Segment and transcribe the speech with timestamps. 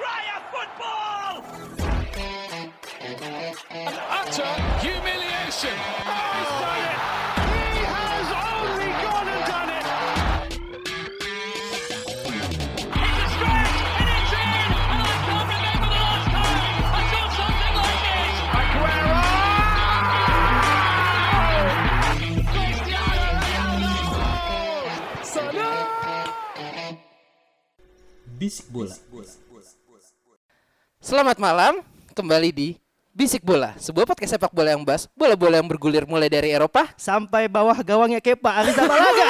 [0.00, 1.44] Australia football!
[3.70, 5.76] An utter humiliation.
[5.76, 6.98] He's done it!
[7.76, 9.84] He has only gone and done it!
[12.96, 14.72] It's a stretch and it's in!
[14.88, 18.36] And I can't remember the last time I saw something like this!
[18.60, 19.20] Aguero!
[22.52, 23.92] Cristiano Ronaldo!
[25.24, 25.84] Salah!
[28.40, 28.96] Bisik bola.
[31.09, 32.69] Selamat malam, kembali di
[33.13, 36.91] Bisik Bola, sebuah podcast sepak bola yang bahas bola-bola yang bergulir mulai dari Eropa.
[36.99, 39.29] sampai bawah gawangnya Kepa Arrizabalaga.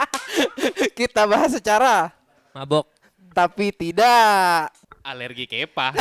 [0.93, 2.13] Kita bahas secara
[2.53, 2.85] Mabok.
[3.33, 4.69] tapi tidak
[5.03, 5.91] Alergi kepa.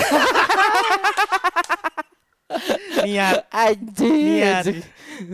[3.02, 3.48] Niat.
[3.50, 4.38] anjing.
[4.38, 4.62] Niat.
[4.62, 4.78] anjing.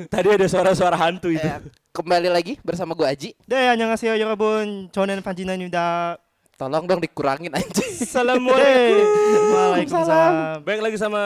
[0.09, 1.45] Tadi ada suara-suara hantu itu.
[1.45, 1.61] Eh,
[1.93, 3.31] kembali lagi bersama gue Aji.
[3.45, 4.89] 네, 안녕하세요 여러분.
[4.93, 6.17] 저는 반진아입니다.
[6.54, 7.94] Tolong dong dikurangin anjing.
[7.98, 9.06] Assalamualaikum.
[9.58, 10.62] Waalaikumsalam.
[10.62, 11.22] Baik lagi sama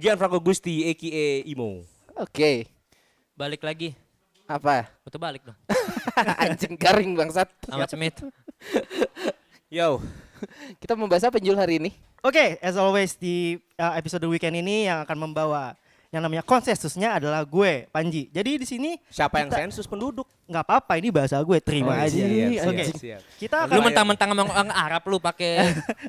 [0.00, 1.84] Gianfranco Gusti aka Imo.
[2.16, 2.68] Oke,
[3.36, 3.96] Balik lagi.
[4.44, 4.88] apa?
[5.04, 5.56] Betul balik dong.
[6.42, 7.48] anjing garing bangsat.
[7.68, 8.18] Ahmad Smith.
[9.72, 10.00] Yo,
[10.80, 11.92] Kita membahas apa Jul hari ini?
[12.20, 15.76] Oke, as always di uh, episode weekend ini yang akan membawa
[16.10, 18.26] yang namanya konsensusnya adalah gue, Panji.
[18.28, 20.26] Jadi di sini siapa yang Kita- sensus penduduk?
[20.50, 22.10] Nggak apa-apa ini bahasa gue, terima Oh, aja.
[22.10, 22.82] siap, Oke.
[22.84, 23.20] siap, siap.
[23.38, 25.62] Kita akan Lu mentang-mentang ngomong orang Arab lu pakai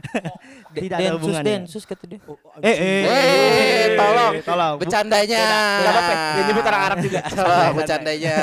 [0.74, 1.46] Tidak ada densus hubungannya.
[1.46, 2.18] densus kata dia.
[2.60, 4.34] eh, eh, Eh, tolong.
[4.42, 4.74] tolong.
[4.76, 5.44] Bu- Bercandanya.
[5.78, 7.20] Gak apa-apa, dia nyebut orang Arab juga.
[7.38, 8.36] Tolong bercandanya.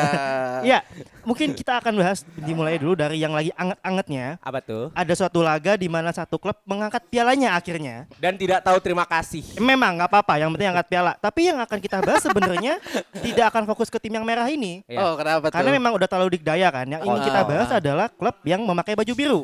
[0.61, 0.79] Iya,
[1.23, 4.37] mungkin kita akan bahas dimulai dulu dari yang lagi anget-angetnya.
[4.39, 4.93] Apa tuh?
[4.93, 8.05] Ada suatu laga di mana satu klub mengangkat pialanya akhirnya.
[8.19, 9.43] Dan tidak tahu terima kasih.
[9.57, 11.13] Memang nggak apa-apa, yang penting angkat piala.
[11.17, 12.77] Tapi yang akan kita bahas sebenarnya
[13.25, 14.85] tidak akan fokus ke tim yang merah ini.
[14.85, 14.99] Iya.
[15.01, 15.57] Oh, kenapa tuh?
[15.57, 16.87] Karena memang udah terlalu dikdaya kan.
[16.89, 17.27] Yang ingin Oh.
[17.27, 19.41] kita bahas adalah klub yang memakai baju biru.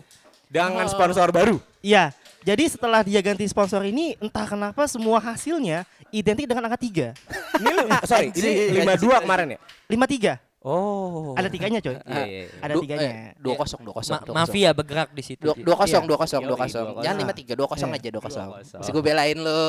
[0.49, 1.59] Dengan sponsor baru.
[1.83, 2.15] Iya.
[2.45, 7.17] Jadi setelah dia ganti sponsor ini, entah kenapa semua hasilnya identik dengan angka 3.
[7.57, 7.73] Ini
[8.05, 9.59] sorry, ini 52 kemarin ya?
[9.89, 10.37] 53.
[10.65, 11.37] Oh.
[11.37, 11.93] Ada tiganya coy.
[11.93, 12.45] Iya, iya, iya.
[12.59, 13.05] Ada tiganya.
[13.05, 14.17] eh, Dua kosong, dua kosong.
[14.33, 15.45] Mafia bergerak di situ.
[15.45, 16.09] Dua, dua kosong, Iya.
[16.09, 16.87] dua kosong, dua kosong.
[17.05, 18.01] Jangan lima tiga, dua kosong Iya.
[18.01, 18.49] aja, dua kosong.
[18.81, 19.61] Masih gue belain lu.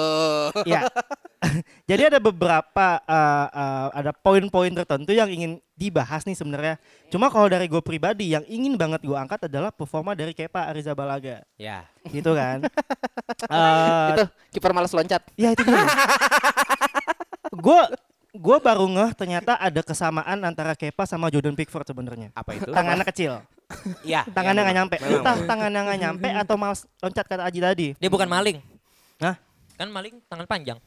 [0.72, 0.88] Iya.
[1.92, 6.80] Jadi ada beberapa uh, uh, ada poin-poin tertentu yang ingin dibahas nih sebenarnya.
[7.12, 11.44] Cuma kalau dari gue pribadi yang ingin banget gue angkat adalah performa dari Kepa Arrizabalaga.
[11.60, 11.84] Ya.
[12.04, 12.64] Gitu kan.
[13.46, 14.24] Eh, Itu
[14.54, 15.20] kiper malas loncat.
[15.36, 15.86] ya itu dia.
[17.52, 17.80] Gue
[18.36, 22.30] gue baru ngeh ternyata ada kesamaan antara Kepa sama Jordan Pickford sebenarnya.
[22.32, 22.68] Apa itu?
[22.68, 23.40] Tangannya kecil,
[24.04, 24.28] Iya.
[24.30, 24.96] tangannya iya, nggak nyampe.
[25.00, 25.12] memang.
[25.20, 27.88] Entah tangannya nggak nyampe atau malas loncat kata Aji tadi.
[27.96, 28.60] Dia bukan maling.
[29.18, 29.36] Hah?
[29.76, 30.80] Kan maling tangan panjang.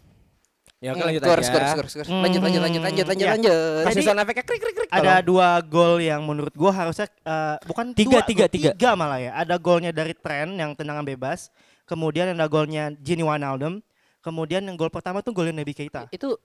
[0.79, 1.49] Ya, oke lanjut Skor, aja.
[1.51, 2.07] skor, skor, skor.
[2.07, 3.83] Lanjut, lanjut, lanjut, lanjut, lanjut, Hmm, lanjut.
[3.91, 4.91] Kasih sound efeknya krik krik krik.
[4.95, 8.91] Ada dua gol yang menurut gue harusnya eh, bukan Tiga, dua, tiga, gol, tiga.
[8.95, 9.35] malah ya.
[9.35, 11.51] Ada golnya dari Trent yang tendangan bebas.
[11.83, 13.83] Kemudian ada golnya Gini Wijnaldum.
[14.23, 16.07] Kemudian yang gol pertama tuh golnya Naby Keita.
[16.15, 16.39] Itu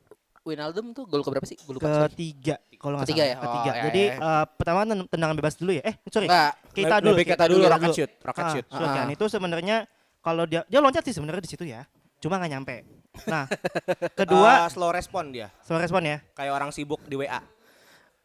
[0.44, 1.56] Wijnaldum tuh gol keberapa sih?
[1.58, 2.08] Gue lupa.
[2.08, 3.31] Ketiga kalau nggak Ketiga salah.
[3.31, 3.36] ya?
[3.38, 3.72] Oh, Ketiga.
[3.72, 4.28] ya, Jadi ya, ya.
[4.36, 5.84] eh, pertama ten- tendangan bebas dulu ya.
[5.84, 6.28] Eh sorry.
[6.28, 6.52] Enggak.
[6.72, 7.12] Keita dulu.
[7.14, 8.66] Lebih kita dulu rocket shoot, rocket Ah, shoot.
[8.68, 9.06] kan.
[9.06, 9.08] Ah.
[9.09, 9.78] Itu sebenarnya
[10.20, 11.88] kalau dia dia loncat sih sebenarnya di situ ya.
[12.20, 12.76] Cuma nggak nyampe.
[13.24, 13.46] Nah,
[14.20, 15.48] kedua Eh, slow respon dia.
[15.62, 16.18] slow respon ya.
[16.34, 17.40] Kayak orang sibuk di WA.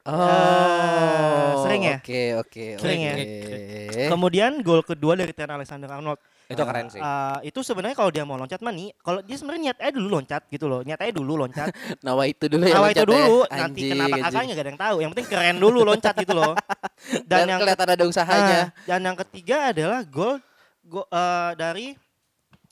[0.09, 1.97] Oh, sering ya?
[2.01, 3.15] Oke, oke, Sering ya?
[3.15, 4.09] oke.
[4.09, 6.17] Kemudian gol kedua dari Trent Alexander-Arnold.
[6.48, 6.97] Itu keren sih.
[6.97, 10.09] Eh, itu sebenarnya kalau dia mau loncat mah nih, kalau dia sebenarnya niat aja dulu
[10.09, 11.69] loncat gitu loh, niat aja dulu loncat.
[12.04, 13.04] Nawa itu dulu ya Awal itu ya.
[13.04, 14.97] dulu, nanti Anjing, kenapa kakaknya gak ada yang tahu.
[15.04, 16.53] Yang penting keren dulu loncat gitu loh.
[17.28, 18.59] Dan Dan yang kelihatan ada usahanya.
[18.59, 20.41] Ah, dan yang ketiga adalah gol
[20.82, 21.86] go, eh, dari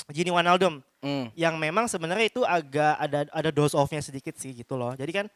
[0.08, 1.30] Gini Wijnaldum Hmm.
[1.38, 4.90] yang memang sebenarnya itu agak ada ada dose off-nya sedikit sih gitu loh.
[4.96, 5.26] Jadi kan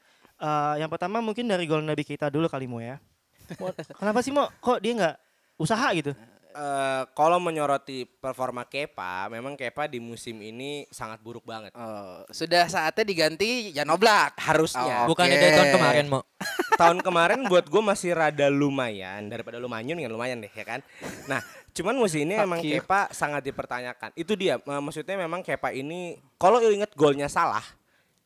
[0.41, 2.99] eh, yang pertama mungkin dari gol Nabi kita dulu kali Mo ya.
[4.01, 4.49] Kenapa sih Mo?
[4.59, 5.17] Kok dia nggak
[5.55, 6.11] usaha gitu?
[6.51, 11.71] Eh, kalau menyoroti performa Kepa, memang Kepa di musim ini sangat buruk banget.
[11.79, 14.35] Oh, sudah saatnya diganti Jan Oblak.
[14.43, 15.07] Harusnya.
[15.07, 15.43] Oh, Bukannya Oke.
[15.47, 16.21] dari tahun kemarin, Mo.
[16.81, 20.81] Tahun kemarin buat gue masih rada lumayan daripada lumayan kan lumayan deh ya kan.
[21.29, 21.45] Nah,
[21.77, 22.81] cuman musim ini Fuck emang you.
[22.81, 24.17] Kepa sangat dipertanyakan.
[24.17, 27.63] Itu dia, maksudnya memang Kepa ini kalau inget golnya salah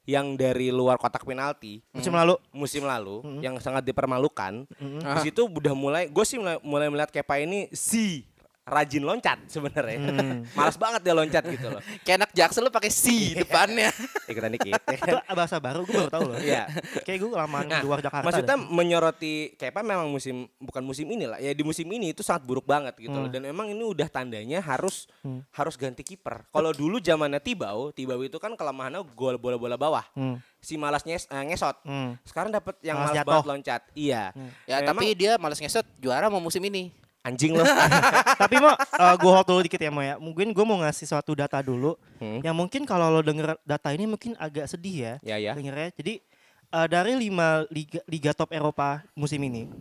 [0.05, 3.41] yang dari luar kotak penalti Musim lalu musim lalu Hmm.
[3.41, 4.69] yang sangat dipermalukan.
[4.71, 5.01] Mm-mm.
[5.01, 8.29] Di situ udah mulai gue sih mulai, mulai melihat Kepa ini si
[8.65, 9.99] rajin loncat sebenarnya.
[10.01, 10.41] Hmm.
[10.57, 11.81] Malas banget dia loncat gitu loh.
[12.05, 13.93] Kayak anak jaksel lu pakai si depannya.
[14.31, 14.81] Ikutan dikit.
[14.81, 16.39] itu bahasa baru gue baru tahu loh.
[16.41, 16.65] Iya.
[17.05, 18.25] Kayak gue lama di Nah, luar Jakarta.
[18.25, 18.65] Maksudnya dah.
[18.65, 21.37] menyoroti Kepa memang musim bukan musim ini lah.
[21.37, 23.29] Ya di musim ini itu sangat buruk banget gitu loh.
[23.29, 23.35] Hmm.
[23.37, 25.45] Dan memang ini udah tandanya harus Hmm.
[25.51, 26.49] harus ganti kiper.
[26.49, 30.05] Kalau dulu zamannya Tibau, Tibau itu kan kelemahannya gol bola-bola bawah.
[30.13, 30.41] Hmm.
[30.57, 31.77] Si malas nyes, eh, ngesot.
[31.85, 32.17] Hmm.
[32.25, 33.81] Sekarang dapat yang Malas malas banget loncat.
[33.93, 34.33] Iya.
[34.33, 34.49] Hmm.
[34.65, 37.04] Ya, Memang- tapi dia males ngesot juara mau musim ini.
[37.25, 37.65] Anjing lo.
[38.45, 40.21] Tapi mau uh, gue hold dulu dikit ya mau ya.
[40.21, 41.97] Mungkin gue mau ngasih suatu data dulu.
[42.21, 42.45] Hmm.
[42.45, 45.15] Yang mungkin kalau lo denger data ini mungkin agak sedih ya.
[45.25, 45.53] Ya, ya.
[45.57, 45.97] Dengernya.
[45.97, 46.21] Jadi
[46.69, 49.73] uh, dari lima liga, liga top Eropa musim ini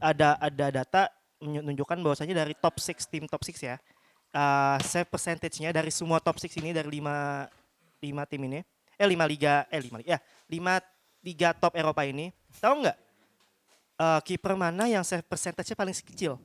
[0.00, 1.02] ada ada data
[1.38, 3.76] menunjukkan bahwasanya dari top 6 tim top 6 ya.
[4.28, 7.48] Uh, save percentage-nya dari semua top 6 ini dari lima
[7.98, 8.60] lima tim ini.
[8.98, 10.20] Eh lima liga eh lima liga ya,
[10.50, 10.80] lima
[11.22, 12.34] liga top Eropa ini.
[12.58, 12.98] Tahu nggak?
[13.98, 16.38] Uh, kiper mana yang save percentage-nya paling kecil?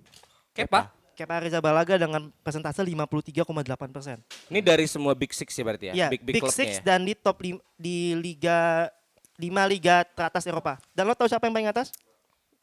[0.54, 0.94] Kepa.
[1.14, 4.18] Kepa Arrizabalaga dengan persentase 53,8 persen.
[4.50, 5.94] Ini dari semua Big Six ya berarti ya?
[5.94, 6.94] Ya, big, Big, klubnya Six ya?
[6.94, 8.90] dan di top lim, di liga
[9.38, 10.78] lima liga teratas Eropa.
[10.94, 11.94] Dan lo tahu siapa yang paling atas?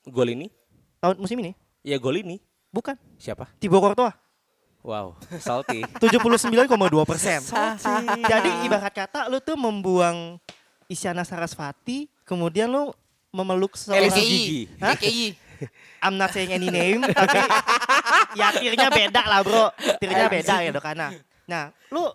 [0.06, 0.50] Gol ini?
[0.98, 1.54] Tahun musim ini?
[1.87, 2.42] Ya gol ini.
[2.70, 2.94] Bukan.
[3.19, 3.50] Siapa?
[3.58, 4.14] Thibaut Courtois.
[4.81, 5.84] Wow, salty.
[6.02, 6.70] 79,2
[7.04, 7.38] persen.
[8.25, 10.40] Jadi ibarat kata lu tuh membuang
[10.90, 12.90] Isyana Sarasvati, kemudian lu
[13.31, 14.66] memeluk seorang gigi.
[14.81, 15.50] LKI.
[16.01, 17.39] I'm not saying any name, tapi
[18.39, 19.69] ya tirnya beda lah bro.
[20.01, 21.12] Tirnya beda ya Dokana.
[21.45, 22.07] Nah, lu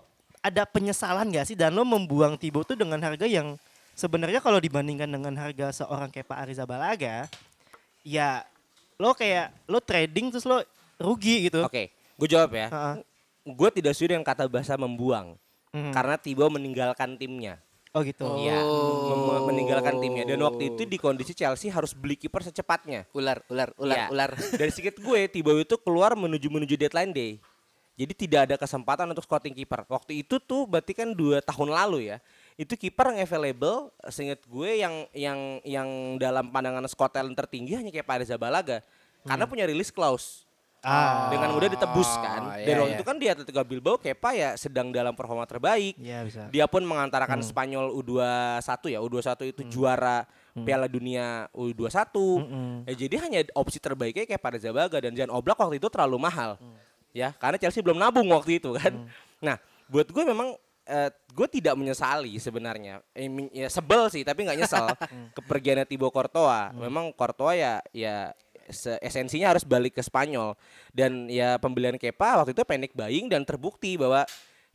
[0.46, 3.58] ada penyesalan gak sih dan lu membuang Thibaut tuh dengan harga yang
[3.98, 7.26] sebenarnya kalau dibandingkan dengan harga seorang kayak Pak Arrizabalaga,
[8.06, 8.46] ya
[9.02, 10.62] lo kayak lo trading terus lo
[11.02, 11.66] rugi gitu.
[11.66, 12.68] Oke, gue jawab ya.
[12.70, 12.96] Heeh.
[13.46, 15.38] Gue tidak setuju dengan kata bahasa membuang.
[15.74, 15.92] Mhm.
[15.92, 17.60] Karena Thibaut meninggalkan timnya.
[17.96, 18.28] Oh gitu.
[18.44, 20.28] Iya, mem- meninggalkan timnya.
[20.28, 23.08] Dan waktu itu di kondisi Chelsea harus beli kiper secepatnya.
[23.16, 24.08] Ular, ular, ular, Iya.
[24.12, 24.32] ular.
[24.60, 27.32] Dari sedikit gue, Thibaut itu keluar menuju menuju deadline day.
[27.96, 29.88] Jadi tidak ada kesempatan untuk scouting kiper.
[29.88, 32.20] Waktu itu tuh berarti kan dua tahun lalu ya.
[32.60, 35.88] Itu kiper yang available, seingat gue yang yang yang
[36.20, 38.84] dalam pandangan scout talent tertinggi hanya kayak Pak Reza Balaga.
[39.26, 40.45] Karena punya release clause.
[40.86, 41.34] Ah.
[41.34, 42.62] Dengan mudah ditebus kan.
[42.62, 42.98] iya, Dan waktu iya.
[43.02, 45.98] itu kan di Atletico Bilbao Kepa ya sedang dalam performa terbaik.
[45.98, 46.46] Iya bisa.
[46.54, 52.06] Dia pun mengantarkan Spanyol U21 ya, U21 itu juara Piala Dunia U21.
[52.14, 52.72] Mm-mm.
[52.86, 56.62] Eh, jadi hanya opsi terbaiknya kayak pada Zabaga dan Jan Oblak waktu itu terlalu mahal.
[57.10, 59.10] Ya, karena Chelsea belum nabung waktu itu kan.
[59.42, 59.58] Nah,
[59.90, 60.54] buat gue memang
[60.86, 63.02] eh, gue tidak menyesali sebenarnya.
[63.18, 64.86] Eh, ya sebel sih, tapi nggak nyesel
[65.38, 66.72] kepergiannya Thibaut Courtois.
[66.78, 68.32] Memang Courtois ya ya
[69.02, 70.58] esensinya harus balik ke Spanyol
[70.92, 74.26] dan ya pembelian Kepa waktu itu panic buying dan terbukti bahwa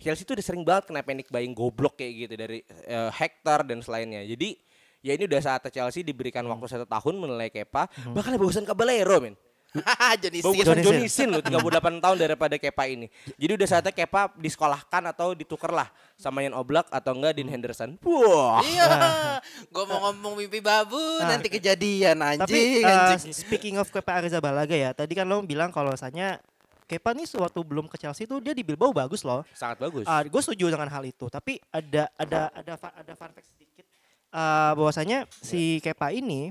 [0.00, 3.84] Chelsea itu udah sering banget kena panic buying goblok kayak gitu dari eh, Hector dan
[3.84, 4.24] selainnya.
[4.24, 4.56] Jadi
[5.04, 7.88] ya ini udah saatnya Chelsea diberikan waktu satu tahun menilai Kepa.
[8.16, 9.36] Bahkan bagusan Caballero men.
[10.24, 13.06] Jadi Bagusan Johnny Johnny Sin loh 38 tahun daripada Kepa ini.
[13.38, 15.88] Jadi udah saatnya Kepa disekolahkan atau ditukar lah
[16.18, 17.94] sama Ian Oblak atau enggak Dean Henderson.
[18.02, 18.60] Wah.
[18.66, 18.86] Iya,
[19.74, 21.36] gue mau ngomong mimpi babu Nah.
[21.36, 23.34] nanti kejadian Tapi anjing, uh, anjing.
[23.34, 26.42] speaking of Kepa Arrizabalaga ya, tadi kan lo bilang kalau misalnya
[26.90, 29.46] Kepa nih waktu belum ke Chelsea tuh dia di Bilbao bagus loh.
[29.54, 30.02] Sangat bagus.
[30.10, 31.30] Uh, gue setuju dengan hal itu.
[31.30, 33.86] Tapi ada ada ada ada fun fact sedikit
[34.34, 36.50] uh, bahwasanya si Kepa ini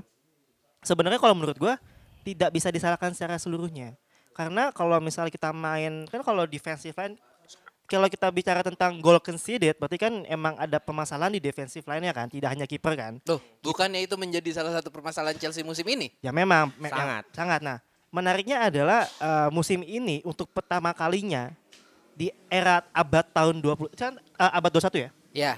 [0.80, 1.74] sebenarnya kalau menurut gue
[2.22, 3.96] tidak bisa disalahkan secara seluruhnya.
[4.30, 7.18] Karena kalau misalnya kita main kan kalau defensive line
[7.84, 12.30] kalau kita bicara tentang goal conceded berarti kan emang ada permasalahan di defensive line-nya kan,
[12.30, 13.18] tidak hanya kiper kan.
[13.20, 16.14] Tuh, bukannya itu menjadi salah satu permasalahan Chelsea musim ini?
[16.22, 17.26] Ya memang me- Sangat.
[17.26, 17.60] yang- sangat.
[17.66, 17.78] Nah,
[18.08, 21.50] menariknya adalah eh, musim ini untuk pertama kalinya
[22.14, 25.10] di era abad tahun 20 kan eh, abad 21 ya.
[25.30, 25.52] Ya,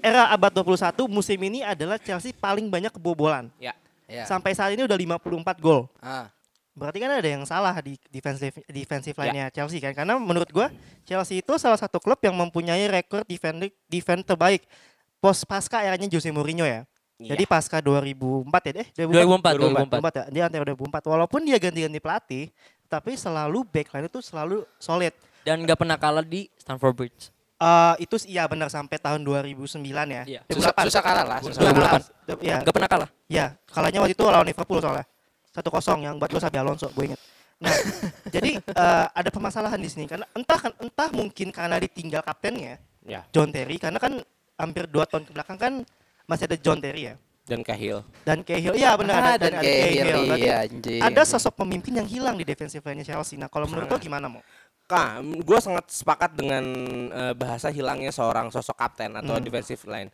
[0.00, 3.46] Era abad 21 musim ini adalah Chelsea paling banyak kebobolan.
[3.62, 3.78] ya.
[4.10, 4.24] Ya.
[4.26, 5.86] Sampai saat ini udah 54 gol.
[6.02, 6.26] Ah,
[6.70, 9.20] Berarti kan ada yang salah di defensive defensive Ya.
[9.26, 9.92] line-nya Chelsea kan.
[9.92, 10.70] Karena menurut gua
[11.04, 14.64] Chelsea itu salah satu klub yang mempunyai rekor defend defense terbaik
[15.20, 16.86] pos pasca eranya Jose Mourinho ya.
[17.20, 17.36] Iya.
[17.36, 19.60] Jadi pasca 2004 ya, eh 2004,
[19.92, 20.24] 2004 ya.
[20.32, 21.04] Dia antara 2004.
[21.04, 22.44] Walaupun dia ganti-ganti pelatih,
[22.88, 25.12] tapi selalu backline itu selalu solid.
[25.44, 27.28] Dan nggak pernah kalah di Stamford Bridge.
[27.60, 30.22] Eh itu iya benar sampai tahun 2009 ya.
[30.24, 30.40] Iya.
[30.48, 31.38] susah, susah kalah lah.
[31.38, 31.90] Susah Susah kalah.
[31.92, 32.38] kalah.
[32.40, 33.08] Iya, Nggak pernah kalah.
[33.26, 35.04] Ya, kalahnya waktu itu lawan Liverpool soalnya.
[35.50, 35.68] 1-0
[36.00, 37.20] yang buat gue Sabi Alonso, gue inget.
[37.58, 37.74] Nah,
[38.34, 43.24] jadi eh, ada permasalahan di sini karena entah kan entah mungkin karena ditinggal kaptennya Ya.
[43.30, 44.20] John Terry karena kan
[44.54, 45.72] hampir dua tahun ke belakang kan
[46.24, 48.04] masih ada John Terry ya Dan Cahill.
[48.22, 51.00] dan Cahill iya benar Ah, ada- dan ada Cahill, Berarti iya, anjing.
[51.02, 53.34] ada sosok pemimpin yang hilang di defensive line Chelsea.
[53.34, 54.44] Nah, kalau menurut lo gimana mau?
[54.90, 56.64] Kak, gue sangat sepakat dengan
[57.08, 59.44] eh, bahasa hilangnya seorang sosok kapten atau Hmm.
[59.44, 60.10] defensive line.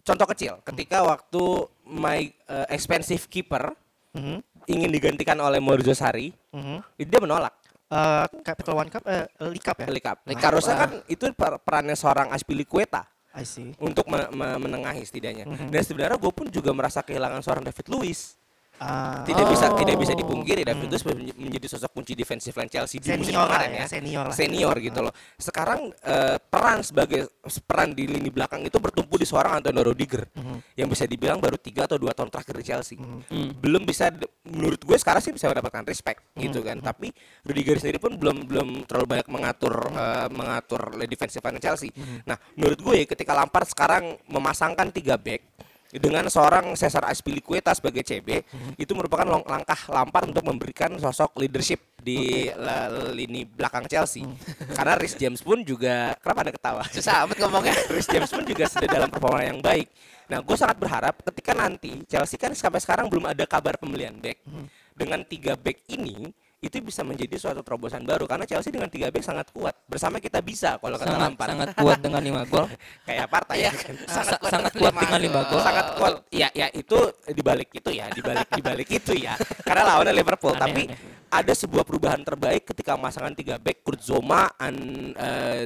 [0.00, 1.42] Contoh kecil, ketika waktu
[1.84, 3.76] my eh, expensive keeper
[4.08, 5.60] Mhm, ingin digantikan oleh
[5.92, 6.80] Sarri, mhm.
[6.96, 7.52] itu dia menolak.
[7.86, 9.86] Eh, Capital One Cup, eh, League Cup ya?
[9.86, 10.24] League Cup.
[10.40, 10.80] Cup, Harusnya ah.
[10.80, 13.76] kan itu per- perannya seorang Aspilicueta I see.
[13.76, 15.44] untuk me- me- menengahi setidaknya.
[15.44, 15.68] Mhm.
[15.68, 18.37] Dan sebenarnya gue pun juga merasa kehilangan seorang David Luiz.
[18.78, 19.76] Ah, Tidak bisa Oh.
[19.76, 23.42] tidak bisa dipungkiri David Luiz men- menjadi sosok kunci defensive line Chelsea di musim Senior
[23.42, 23.86] lah kemarin ya, ya.
[23.88, 24.34] senior lah.
[24.34, 25.12] Senior gitu loh.
[25.34, 27.26] Sekarang eh, peran sebagai
[27.62, 30.58] peran di lini belakang itu bertumpu di seorang Antonio Rudiger Mhm.
[30.74, 32.96] yang bisa dibilang baru tiga atau dua tahun terakhir di Chelsea.
[32.96, 33.58] Mhm.
[33.58, 36.40] Belum bisa menurut gue sekarang sih bisa mendapatkan respect Mhm.
[36.40, 36.78] gitu kan.
[36.78, 37.10] Tapi
[37.42, 41.90] Rudiger sendiri pun belum belum terlalu banyak mengatur eh, mengatur defensive line Chelsea.
[41.90, 42.22] Mhm.
[42.24, 45.57] Nah, menurut gue ketika Lampard sekarang memasangkan tiga back
[45.88, 48.44] dengan seorang Cesar Azpilicueta sebagai CB
[48.76, 54.24] itu merupakan long- langkah Lampard untuk memberikan sosok leadership di la- lini belakang Chelsea.
[54.24, 54.76] Mhm.
[54.76, 56.82] Karena Rhys James pun juga kenapa Anda ketawa?
[56.92, 57.72] Susah amat ngomongnya.
[57.94, 59.88] Rhys James pun juga sudah dalam performa yang baik.
[60.28, 64.44] Nah, gue sangat berharap ketika nanti Chelsea kan sampai sekarang belum ada kabar pembelian back.
[64.44, 64.64] Mhm.
[64.92, 66.28] Dengan tiga back ini
[66.58, 69.78] itu bisa menjadi suatu terobosan baru karena Chelsea dengan tiga back sangat kuat.
[69.86, 71.48] Bersama kita bisa kalau kata Sangat Lampard.
[71.54, 72.66] sangat kuat dengan 5 gol.
[73.06, 73.94] Kayak partai ya kan.
[74.10, 75.60] Sa- sangat kuat dengan 5 gol.
[75.62, 76.12] sangat kuat.
[76.34, 76.98] Ya, ya itu
[77.30, 79.38] dibalik itu ya, dibalik dibalik itu ya.
[79.62, 80.58] Karena lawannya Liverpool.
[80.58, 80.98] Aneh, Tapi aneh.
[81.30, 84.74] ada sebuah perubahan terbaik ketika pemasangan tiga back Kurt Zoma, An,
[85.14, 85.62] eh,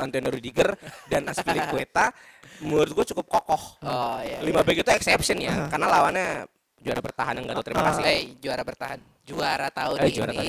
[0.00, 0.72] Antonio Rudiger
[1.04, 2.08] dan Azpilicueta
[2.64, 3.62] menurut gue cukup kokoh.
[3.84, 4.40] Oh iya.
[4.40, 6.28] Lima back itu exception ya, karena lawannya
[6.84, 8.02] juara bertahan yang gak tahu terima kasih.
[8.04, 8.98] Eh, juara bertahan.
[9.24, 10.12] Juara tahun Eh, ini.
[10.12, 10.48] juara tahun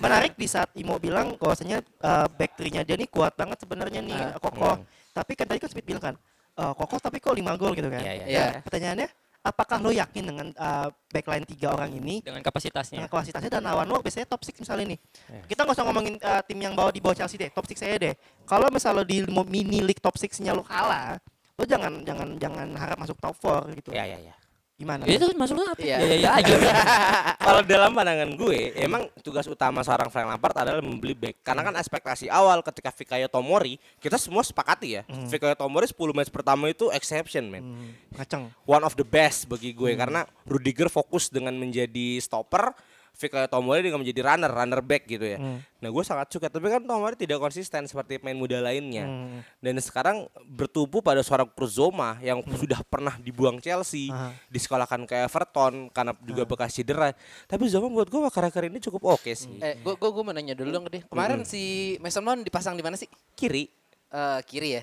[0.00, 4.16] Menarik di saat Imo bilang bahwasanya uh, back three-nya dia nih kuat banget sebenarnya nih
[4.16, 4.40] Ah.
[4.40, 4.80] kokoh.
[4.80, 4.86] Hmm.
[5.12, 6.14] Tapi kan tadi kan Smith bilang kan
[6.54, 8.00] eh, kokoh tapi kok 5 gol gitu kan.
[8.00, 8.24] Iya, iya.
[8.24, 8.40] Iya.
[8.40, 9.08] Nah, Pertanyaannya
[9.44, 13.04] apakah lo yakin dengan uh, backline tiga orang ini Dengan dengan kapasitasnya.
[13.04, 14.98] kapasitasnya dan lawan lo biasanya top 6 misalnya nih.
[15.28, 15.42] Iya.
[15.44, 18.00] Kita nggak usah ngomongin uh, tim yang bawa di bawah Chelsea deh, top 6 saya
[18.00, 18.14] deh.
[18.42, 21.20] Kalau misalnya lo di mini league top 6-nya lo kalah,
[21.54, 23.92] lo jangan jangan jangan harap masuk top 4 gitu.
[23.92, 24.34] Ya, ya, ya.
[24.74, 25.06] Gimana?
[25.06, 25.78] Ya, itu masuk apa?
[25.78, 26.02] Iya.
[26.02, 26.54] Ya ya ya aja.
[27.46, 31.46] Kalau dalam pandangan gue, emang tugas utama seorang Frank Lampard adalah membeli back.
[31.46, 35.02] Karena kan ekspektasi awal ketika Fikayo Tomori, kita semua sepakati ya.
[35.30, 37.62] Fikayo Tomori 10 match pertama itu exception, men.
[37.62, 38.50] Hmm, ngaceng.
[38.66, 42.74] One of the best bagi gue karena Rudiger fokus dengan menjadi stopper,
[43.14, 45.38] Fikayo Tomori dengan menjadi runner, runner back gitu ya.
[45.78, 49.06] Nah, gue sangat suka, tapi kan Tomori tidak konsisten seperti pemain muda lainnya.
[49.06, 49.38] Hmm.
[49.62, 54.34] Dan sekarang bertumpu pada seorang Kurzoma yang sudah pernah dibuang Chelsea, Ah.
[54.50, 57.14] disekolahkan ke Everton karena juga bekas cedera.
[57.46, 59.62] Tapi Zoma buat gue akhir-akhir ini cukup oke sih.
[59.62, 61.06] Eh, gua gua, gua mau nanya dulu dong deh.
[61.06, 63.06] Kemarin si Mason Mount dipasang di mana sih?
[63.38, 63.70] Kiri,
[64.14, 64.82] Eh, kiri ya.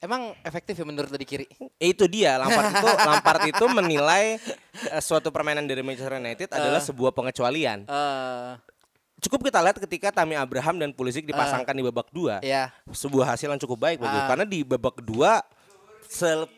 [0.00, 1.44] Emang efektif ya menurut lo di kiri?
[1.76, 4.40] Eh, itu dia Lampard itu Lampard itu menilai
[4.88, 7.84] eh, suatu permainan dari Manchester United adalah sebuah pengecualian.
[7.84, 8.50] Eh,
[9.20, 12.72] Cukup kita lihat ketika Tammy Abraham dan Pulisic dipasangkan di babak dua, ya.
[12.88, 14.08] sebuah hasil yang cukup baik gue.
[14.08, 14.24] Ah.
[14.24, 15.44] karena di babak kedua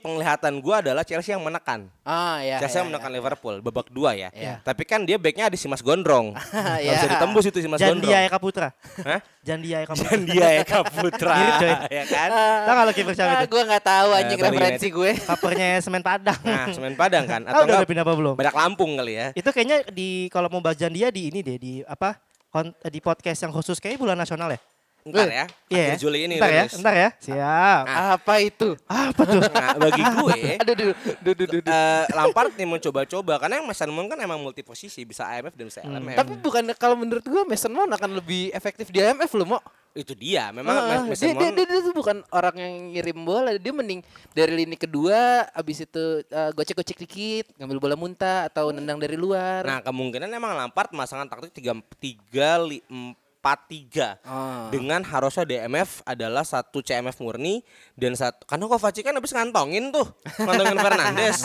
[0.01, 1.85] penglihatan gue adalah Chelsea yang menekan.
[2.03, 2.57] Ah, ya.
[2.57, 3.17] Chelsea ya, yang menekan ya.
[3.21, 4.33] Liverpool babak dua ya.
[4.33, 4.65] Iya.
[4.65, 6.33] Tapi kan dia backnya ada si Mas Gondrong.
[6.83, 6.97] Iya.
[6.97, 8.09] bisa ditembus itu si Mas Gondrong.
[8.09, 8.69] Jandia Eka Putra.
[9.05, 9.21] Hah?
[9.45, 10.09] Jandia Eka Putra.
[10.09, 11.33] Dan dia Eka Putra.
[11.39, 11.73] Mirip, coy.
[12.01, 12.29] ya kan?
[12.65, 13.49] Tahu kalau kiper siapa Ah, itu?
[13.53, 15.11] gua nggak tahu anjing Bali referensi gue.
[15.21, 16.41] Kapernya semen Padang.
[16.43, 17.41] Nah, Semen Padang kan?
[17.45, 18.35] Atau udah udah pindah apa belum?
[18.41, 19.27] Badak Lampung kali ya.
[19.37, 22.17] Itu kayaknya di kalau mau bahas Jandia di ini deh di apa?
[22.53, 24.61] kon- di podcast yang khusus kayak bulan nasional ya?
[25.03, 25.45] Ntar ya.
[25.67, 25.97] Iya akhir ya.
[25.99, 26.79] Juli ini Ntar ya, rilis.
[26.79, 27.09] ntar ya.
[27.19, 27.85] Siap.
[28.15, 28.69] Apa itu?
[28.85, 29.43] Apa tuh?
[29.43, 31.63] Nah, bagi gue Aduh, duh, duh, duh, duh, duh.
[31.67, 35.67] eh, Lampard nih mencoba-coba karena yang Mason Mount kan emang multi posisi bisa IMF dan
[35.67, 36.17] bisa LMF.
[36.17, 39.61] Tapi bukan kalau menurut gua Mason Mount akan lebih efektif di IMF loh, Mo.
[39.93, 43.53] itu dia memang Ah, Mason dia, dia, dia, dia tuh bukan orang yang ngirim bola,
[43.53, 48.97] dia mending dari lini kedua, abis itu eh, gocek-gocek dikit, ngambil bola muntah atau nendang
[48.97, 49.61] dari luar.
[49.63, 53.21] Nah kemungkinan emang Lampard masangan taktik tiga tiga empat
[53.67, 54.71] tiga Ah.
[54.71, 60.07] dengan harusnya DMF adalah satu CMF murni dan satu karena Kovacic kan habis ngantongin tuh
[60.39, 61.43] ngantongin Fernandes.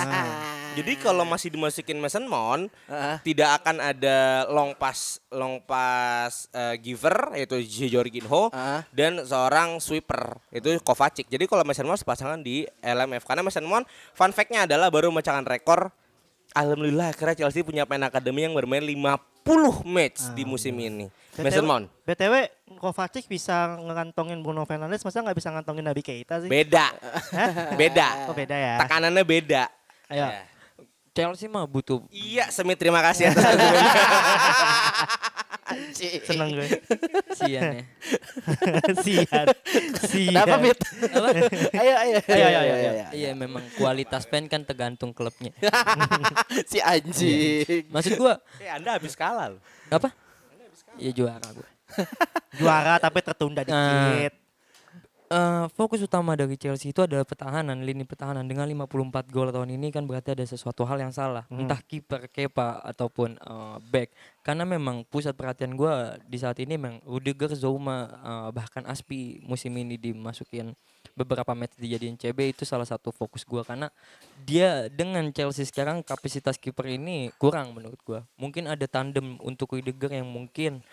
[0.78, 3.18] Jadi kalau masih dimasukin Mason Mount Ah.
[3.20, 7.58] tidak akan ada long pass long pass eh, giver yaitu
[7.90, 8.86] Jorginho Ah.
[8.92, 11.26] dan seorang sweeper itu Kovacic.
[11.26, 15.50] Jadi kalau Mason Mount pasangan di LMF karena Mason Mount fun fact-nya adalah baru memecahkan
[15.50, 15.90] rekor
[16.56, 21.08] Alhamdulillah akhirnya Chelsea punya pemain akademi yang bermain 50 match di musim ini.
[21.38, 21.86] Mason Mount.
[22.08, 22.50] BTW
[22.82, 26.50] Kovacic bisa ngantongin Bruno Fernandes, masa nggak bisa ngantongin Nabi Keita sih?
[26.50, 26.90] Beda.
[27.82, 28.32] beda.
[28.32, 28.76] Oh beda ya.
[28.82, 29.64] Tekanannya beda.
[30.10, 30.26] Ayo.
[30.30, 30.44] Ya.
[31.18, 33.42] Chelsea mah butuh Iya, Semi terima kasih atas
[35.68, 36.22] Anjing.
[36.24, 36.68] Seneng gue.
[37.36, 37.84] sian ya.
[39.04, 39.46] Sian.
[40.00, 40.32] Sian.
[40.32, 40.80] Kenapa, Mit?
[40.80, 41.30] Apa?
[41.76, 43.06] ayo, ayo, Ayo, ayo, ayo, ayo.
[43.12, 45.52] Iya memang kualitas fan kan tergantung klubnya.
[46.72, 47.84] si anjing.
[47.88, 49.62] Maksud gua Eh, Anda habis kalah loh.
[49.88, 50.16] apa?
[50.96, 51.68] Ya juara gua.
[52.54, 54.32] Juara tapi tertunda Nah.
[55.28, 58.48] Eh, fokus utama dari Chelsea itu adalah pertahanan, lini pertahanan.
[58.48, 62.80] Dengan 54 gol tahun ini kan berarti ada sesuatu hal yang salah, entah kiper, Kepa
[62.88, 64.16] ataupun eh, back.
[64.40, 69.76] Karena memang pusat perhatian gua di saat ini memang Rudiger, Zouma, eh, bahkan Aspi musim
[69.76, 70.72] ini dimasukin
[71.18, 73.66] beberapa match dijadiin CB itu salah satu fokus gua.
[73.66, 73.90] Karena
[74.46, 78.22] dia dengan Chelsea sekarang kapasitas kiper ini kurang menurut gua.
[78.38, 80.86] Mungkin ada tandem untuk Rudiger yang mungkin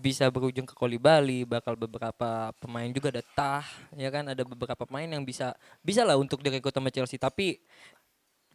[0.00, 4.32] bisa berujung ke Bali, bakal beberapa pemain juga ada Tah, ya kan?
[4.32, 5.52] Ada beberapa pemain yang bisa
[5.84, 7.20] bisa lah untuk direkrut sama Chelsea.
[7.20, 7.60] Tapi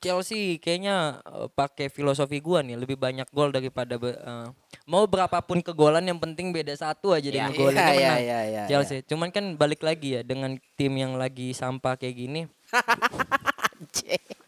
[0.01, 4.48] Chelsea kayaknya eh, pakai filosofi gua nih lebih banyak gol daripada eh,
[4.84, 8.17] mau berapapun kegolan yang penting beda satu aja Ya, dengan gol iya, menang.
[8.20, 9.05] iya, iya, Chelsea.
[9.05, 12.41] Cuman kan balik lagi ya dengan tim yang lagi sampah kayak gini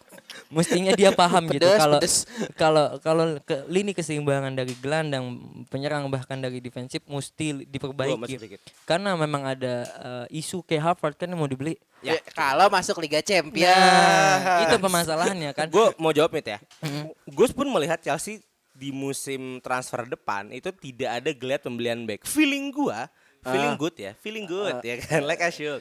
[0.54, 2.00] mestinya dia paham gitu kalau
[2.56, 8.38] kalau kalau ke lini keseimbangan dari gelandang penyerang bahkan dari defensif mesti diperbaiki
[8.86, 9.74] karena memang ada
[10.30, 13.64] eh, isu kayak Harvard kan yang mau dibeli Ya, kalau masuk Liga Champions.
[13.64, 16.60] Ya, itu permasalahannya kan Gue mau jawab Mit ya.
[17.32, 18.44] Gus pun melihat Chelsea
[18.74, 22.28] di musim transfer depan itu tidak ada geliat pembelian back.
[22.28, 23.08] Feeling gua,
[23.46, 25.80] feeling good ya, feeling good ya kan, like I should.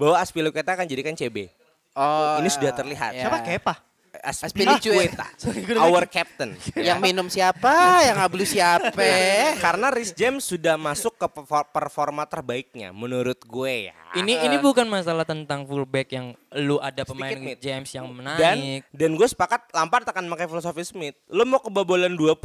[0.00, 1.50] Bahwa Aspilicueta akan jadikan CB.
[1.92, 3.12] Oh, Ini sudah terlihat.
[3.12, 3.26] ya.
[3.26, 3.89] Siapa Kepa?
[4.20, 5.26] Aspilicueta,
[5.84, 6.54] our captain.
[6.76, 8.04] Yang minum siapa?
[8.04, 9.08] Yang ngablu siapa?
[9.64, 13.96] Karena Rhys James sudah masuk ke perfor- performa terbaiknya menurut gue ya.
[14.18, 17.62] ini ini bukan masalah tentang fullback yang lu ada pemain Mit.
[17.62, 21.16] James yang dan menaik dan gue sepakat Lampard akan pakai filosofi Smith.
[21.30, 22.36] Lo mau kebobolan 20,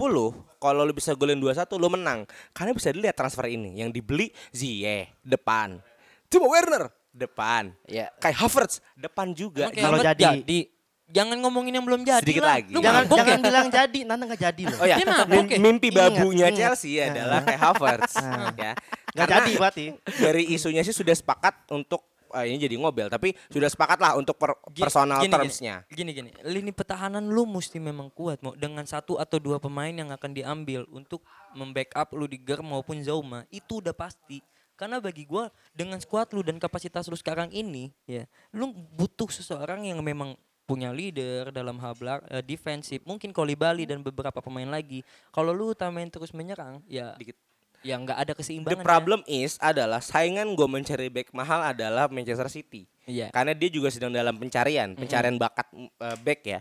[0.62, 2.20] kalau lo bisa golin 21 lo menang.
[2.54, 5.82] Karena bisa dilihat transfer ini yang dibeli Ziyech depan.
[6.30, 7.72] Timo Werner depan.
[7.88, 8.12] Ya.
[8.20, 9.72] Kayak Havertz depan juga.
[9.72, 10.75] Kalau Ahmad jadi.
[11.06, 12.58] Jangan ngomongin yang belum jadi Sedikit lah.
[12.58, 12.74] lagi.
[12.74, 13.46] Lu Jangan mabok jangan ya?
[13.46, 14.78] bilang jadi, nanti nggak jadi loh.
[14.78, 15.58] Oh ya, Dia mabuk ya?
[15.58, 16.58] mimpi Ingat, babunya ingat.
[16.58, 18.14] Chelsea adalah kayak Havertz
[18.58, 18.72] ya.
[19.14, 19.86] Nggak Karena jadi berarti.
[20.18, 24.36] dari isunya sih sudah sepakat untuk ah, ini jadi ngobel tapi sudah sepakat lah untuk
[24.36, 25.76] per- Gi- personal gini, terms-nya.
[25.88, 30.10] Gini gini, lini pertahanan lu mesti memang kuat mau dengan satu atau dua pemain yang
[30.10, 31.22] akan diambil untuk
[31.54, 34.42] membackup Rudiger maupun Zauma itu udah pasti.
[34.76, 39.88] Karena bagi gua dengan skuad lu dan kapasitas lu sekarang ini ya, lu butuh seseorang
[39.88, 40.36] yang memang
[40.66, 45.06] punya leader dalam hal belak- eh, defensif, mungkin Bali dan beberapa pemain lagi.
[45.30, 47.38] Kalau lu utamain terus menyerang, ya Dikit.
[47.82, 48.82] ya nggak ada The keseimbangan.
[48.82, 52.90] problem is adalah saingan gue mencari back mahal adalah Manchester City.
[53.06, 53.30] Iya.
[53.30, 56.60] Karena dia juga sedang dalam pencarian, pencarian bakat uh, back ya.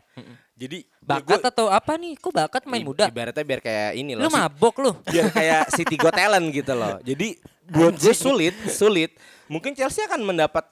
[0.54, 2.20] Jadi Bakat gua- atau apa nih?
[2.20, 3.08] Kok bakat main muda?
[3.08, 4.28] Ibaratnya biar kayak ini loh.
[4.28, 4.92] Lu mabok lu.
[5.12, 7.00] biar kayak City Got Talent gitu loh.
[7.00, 9.16] Jadi buat gue sulit, sulit.
[9.48, 10.68] Mungkin Chelsea akan mendapat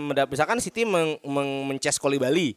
[0.00, 2.56] mendapat misalkan City meng, meng, mences Bali.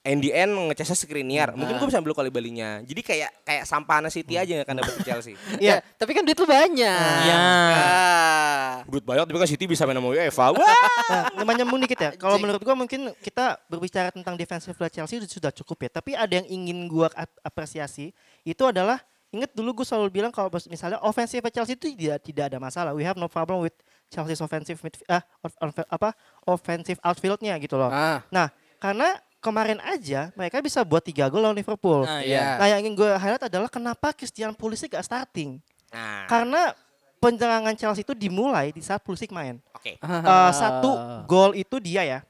[0.00, 1.52] Andy N ngecesnya Skriniar.
[1.52, 2.80] Mungkin gue bisa ambil Balinya.
[2.80, 5.36] Jadi kayak kayak sampahana City aja yang akan dapat Chelsea.
[5.60, 7.20] Ya, tapi kan duit lu banyak.
[7.28, 7.36] Iya.
[7.36, 8.72] Ah.
[8.88, 10.56] Duit banyak tapi kan City bisa main sama UEFA.
[10.56, 10.64] Wah.
[11.10, 12.10] Nah, namanya nyambung dikit ya.
[12.14, 15.90] Kalau menurut gua mungkin kita berbicara tentang defensive play Chelsea sudah cukup ya.
[15.98, 18.14] Tapi ada yang ingin gua ap- apresiasi
[18.46, 19.02] itu adalah
[19.34, 22.94] ingat dulu gue selalu bilang kalau misalnya offensive Chelsea itu tidak tidak ada masalah.
[22.94, 23.74] We have no problem with
[24.10, 27.88] Chelsea's offensive midf- ah, off- apa offensive outfieldnya gitu loh.
[27.88, 28.20] Ah.
[28.28, 32.02] Nah, karena kemarin aja mereka bisa buat tiga gol lawan Liverpool.
[32.02, 32.58] Ah, iya.
[32.58, 35.62] Nah, yang ingin gue highlight adalah kenapa Christian Pulisic gak starting.
[35.90, 36.74] Nah, Karena
[37.16, 39.62] penyerangan Chelsea itu dimulai di saat Pulisic main.
[39.72, 39.96] oke.
[39.96, 40.90] Eh, satu
[41.24, 42.20] gol itu dia ya.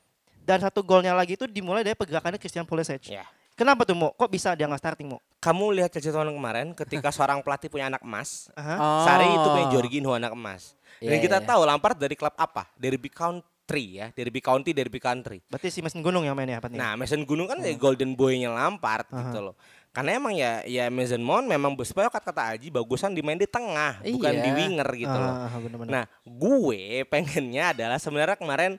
[0.41, 3.07] Dan satu golnya lagi itu dimulai dari pergerakannya Christian Pulisic.
[3.07, 3.25] Ya.
[3.55, 4.11] Kenapa tuh Mo?
[4.13, 5.19] Kok bisa dia nggak starting Mo?
[5.41, 8.77] Kamu lihat Chelsea tahun kemarin ketika seorang pelatih punya anak emas, Aha.
[8.77, 9.03] Oh.
[9.03, 10.77] Sari itu punya Jorginho anak emas.
[11.01, 11.49] Dan Iya, kita iya.
[11.49, 12.69] tahu Lampard dari klub apa?
[12.77, 15.41] Dari Big Country ya, dari Big County, dari Big Country.
[15.41, 16.77] Berarti si Mason Gunung yang mainnya apa nih?
[16.77, 19.57] Nah, Mason Gunung kan ya golden boy-nya Lampard gitu loh.
[19.91, 24.31] Karena emang ya ya Mason Mount memang supaya kata Aji bagusan dimain di tengah, bukan
[24.31, 24.45] Iya.
[24.45, 25.35] di winger gitu loh.
[25.41, 25.91] Ah, bener-bener.
[25.91, 28.77] Nah, gue pengennya adalah sebenarnya kemarin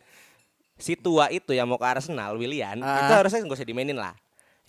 [0.78, 3.02] si tua itu yang mau ke Arsenal, Willian, Ah.
[3.02, 4.14] itu harusnya nggak usah dimainin lah.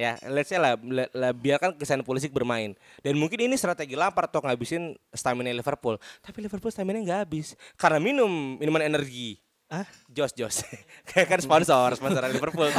[0.02, 2.74] Ya, let's say lah, la- la- biarkan Christian Pulisic bermain.
[3.06, 5.94] Dan mungkin ini strategi Lampard untuk ngabisin stamina Liverpool.
[6.18, 9.38] Tapi Liverpool stamina nggak habis karena minum minuman energi.
[9.72, 9.88] Hah?
[10.06, 10.68] Jos Jos,
[11.08, 12.68] kayak kan sponsor, sponsor Liverpool.
[12.68, 12.76] Eh,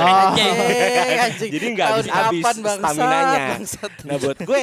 [1.25, 1.49] anjing.
[1.49, 3.45] Jadi nggak Tahun habis-habis kapan, bangsat, stamina-nya.
[3.49, 3.91] bangsat.
[4.03, 4.60] Nah buat gue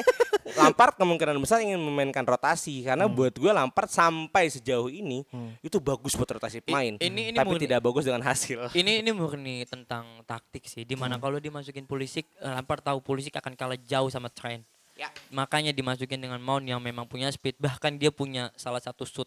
[0.53, 3.13] Lampard kemungkinan besar ingin memainkan rotasi karena Hmm.
[3.13, 5.27] buat gue Lampard sampai sejauh ini
[5.61, 8.71] itu bagus buat rotasi pemain, ini- ini tapi murni- tidak bagus dengan hasil.
[8.81, 11.23] ini ini murni tentang taktik sih di mana Hmm.
[11.25, 14.63] kalau dimasukin Pulisic eh, Lampard tahu Pulisic akan kalah jauh sama Trent
[14.93, 15.09] Ya.
[15.31, 19.25] makanya dimasukin dengan Mount yang memang punya speed bahkan dia punya salah satu shoot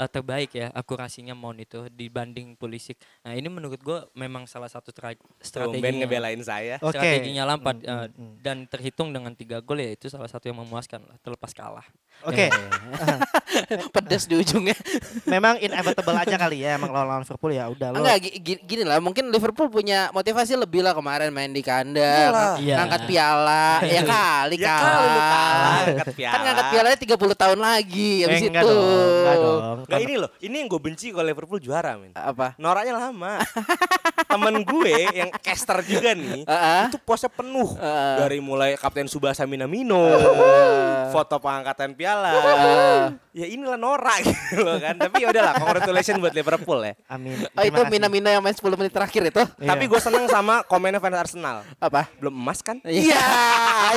[0.00, 4.88] eh, terbaik ya akurasinya Mount itu dibanding Pulisic nah ini menurut gua memang salah satu
[4.88, 6.76] tra- Tumben strateginya ngebelain saya.
[6.78, 6.96] Oke.
[6.96, 8.06] strateginya Lampard Hmm, eh,
[8.38, 11.84] dan terhitung dengan tiga gol ya itu salah satu yang memuaskan lah terlepas kalah
[12.22, 12.48] Oke.
[13.90, 14.76] Pedes di ujungnya.
[15.24, 17.96] Memang inevitable aja kali ya emang lawan Liverpool ya udah lo.
[17.98, 22.60] Enggak, gi- gi- gini lah, mungkin Liverpool punya motivasi lebih lah kemarin main di kandang,
[22.60, 22.76] Iya.
[22.76, 24.92] ngangkat piala, ya kali Ya kalah.
[24.92, 28.68] kali lu kalah, angkat Kan ngangkat pialanya 30 tahun lagi Eh, habis enggak itu.
[28.68, 29.60] dong, enggak dong.
[29.90, 32.14] Nggak ini loh, ini yang gue benci kalau Liverpool juara, men.
[32.14, 32.54] Apa?
[32.62, 33.42] Noraknya lama.
[34.30, 36.86] Temen gue yang caster juga nih, ah.
[36.86, 37.74] itu posnya penuh.
[37.82, 38.22] Ah.
[38.22, 39.98] Dari mulai Kapten Subasa Minamino,
[41.10, 42.38] foto pengangkatan piala.
[43.34, 44.94] Ya inilah norak gitu loh kan.
[44.94, 46.94] Tapi ya udahlah, congratulations buat Liverpool ya.
[47.10, 47.42] Amin.
[47.58, 47.90] Oh itu Terima kasih.
[47.90, 49.42] Mina-Mina yang main 10 menit terakhir itu?
[49.58, 49.70] Iya.
[49.74, 51.56] Tapi gue seneng sama komennya fans Arsenal.
[51.82, 52.06] Apa?
[52.22, 52.78] Belum emas kan?
[52.86, 53.18] Iya,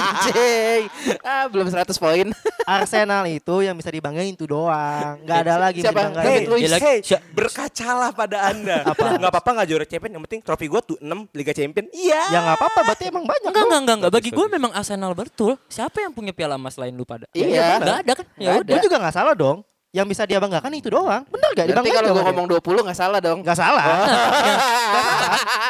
[0.01, 0.82] anjing.
[1.21, 2.29] Ah, belum 100 poin.
[2.63, 5.19] Arsenal itu yang bisa dibanggain itu doang.
[5.25, 6.02] Nggak ada lagi yang Siapa?
[6.15, 6.72] David Luiz.
[6.80, 6.98] Hey,
[7.36, 8.78] berkacalah pada anda.
[8.91, 9.19] Apa?
[9.19, 11.86] Nggak apa-apa nggak juara champion, yang penting trofi gue tuh 6 Liga Champion.
[11.91, 12.22] Iya.
[12.32, 13.50] Ya nggak apa-apa, berarti emang banyak.
[13.52, 14.12] Enggak, enggak, enggak, enggak.
[14.15, 15.54] Bagi gue memang Arsenal betul.
[15.67, 17.28] Siapa yang punya piala emas lain lu pada?
[17.36, 17.84] Iya.
[17.84, 18.26] Enggak ada kan?
[18.39, 18.74] Ya udah.
[18.74, 19.62] Gue juga nggak salah dong.
[19.93, 21.21] Yang bisa dia banggakan itu doang.
[21.29, 21.69] Bener gak?
[21.69, 23.45] Dibanggain kalau dong gue ngomong 20 nggak salah dong.
[23.45, 23.86] Nggak salah.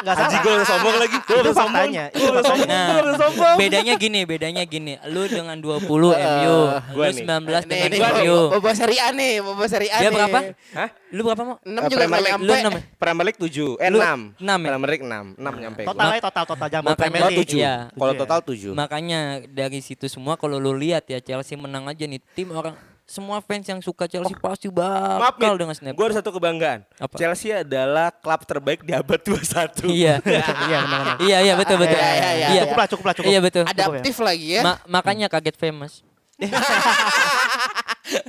[0.00, 0.40] Nggak Haji salah.
[0.40, 1.16] gue udah sombong lagi.
[1.18, 1.84] Gue Itu udah sombong.
[1.84, 2.04] faktanya.
[2.08, 2.64] Gue udah sombong.
[2.66, 3.56] Nah, Gue udah sombong.
[3.60, 4.92] bedanya gini, bedanya gini.
[5.06, 6.56] Lu dengan 20 MU,
[6.88, 7.20] Gua lu nih.
[7.20, 8.38] 19 Nih, dengan nih, MU.
[8.48, 10.16] Bobo Seri A nih, Bobo Seri A Dia nih.
[10.16, 10.38] berapa?
[10.72, 10.88] Hah?
[11.10, 11.56] Lu berapa mau?
[11.60, 12.32] 6 Eh, juga Premier League.
[12.32, 12.44] nyampe.
[12.44, 12.72] Lu enam?
[12.96, 14.20] Premier League 7, eh Lu 6.
[14.40, 14.68] enam ya?
[14.72, 15.82] Premier League 6, 6 nyampe.
[15.84, 17.44] Totalnya total total jam Makanya- Premier Oh, League.
[17.44, 17.60] 7.
[17.60, 17.74] Iya.
[17.92, 18.72] Kalau total 7.
[18.72, 22.72] Makanya dari situ semua kalau lu lihat ya Chelsea menang aja nih tim orang
[23.04, 25.60] semua fans yang suka Chelsea pasti Maaf, bakal Mit.
[25.60, 25.92] dengan snap.
[25.92, 26.88] Gue ada satu kebanggaan.
[26.96, 27.14] Apa?
[27.20, 29.84] Chelsea adalah klub terbaik di abad 21.
[29.92, 30.24] Iya.
[30.24, 30.44] Iya
[30.80, 31.16] benar.
[31.20, 32.00] iya iya betul betul.
[32.00, 32.62] Iya, iya, iya.
[32.64, 33.28] Cukup lah, cukup lah, cukup.
[33.28, 33.62] Iya betul.
[33.68, 34.60] Adaptif lagi ya.
[34.64, 36.00] Ma- makanya kaget famous.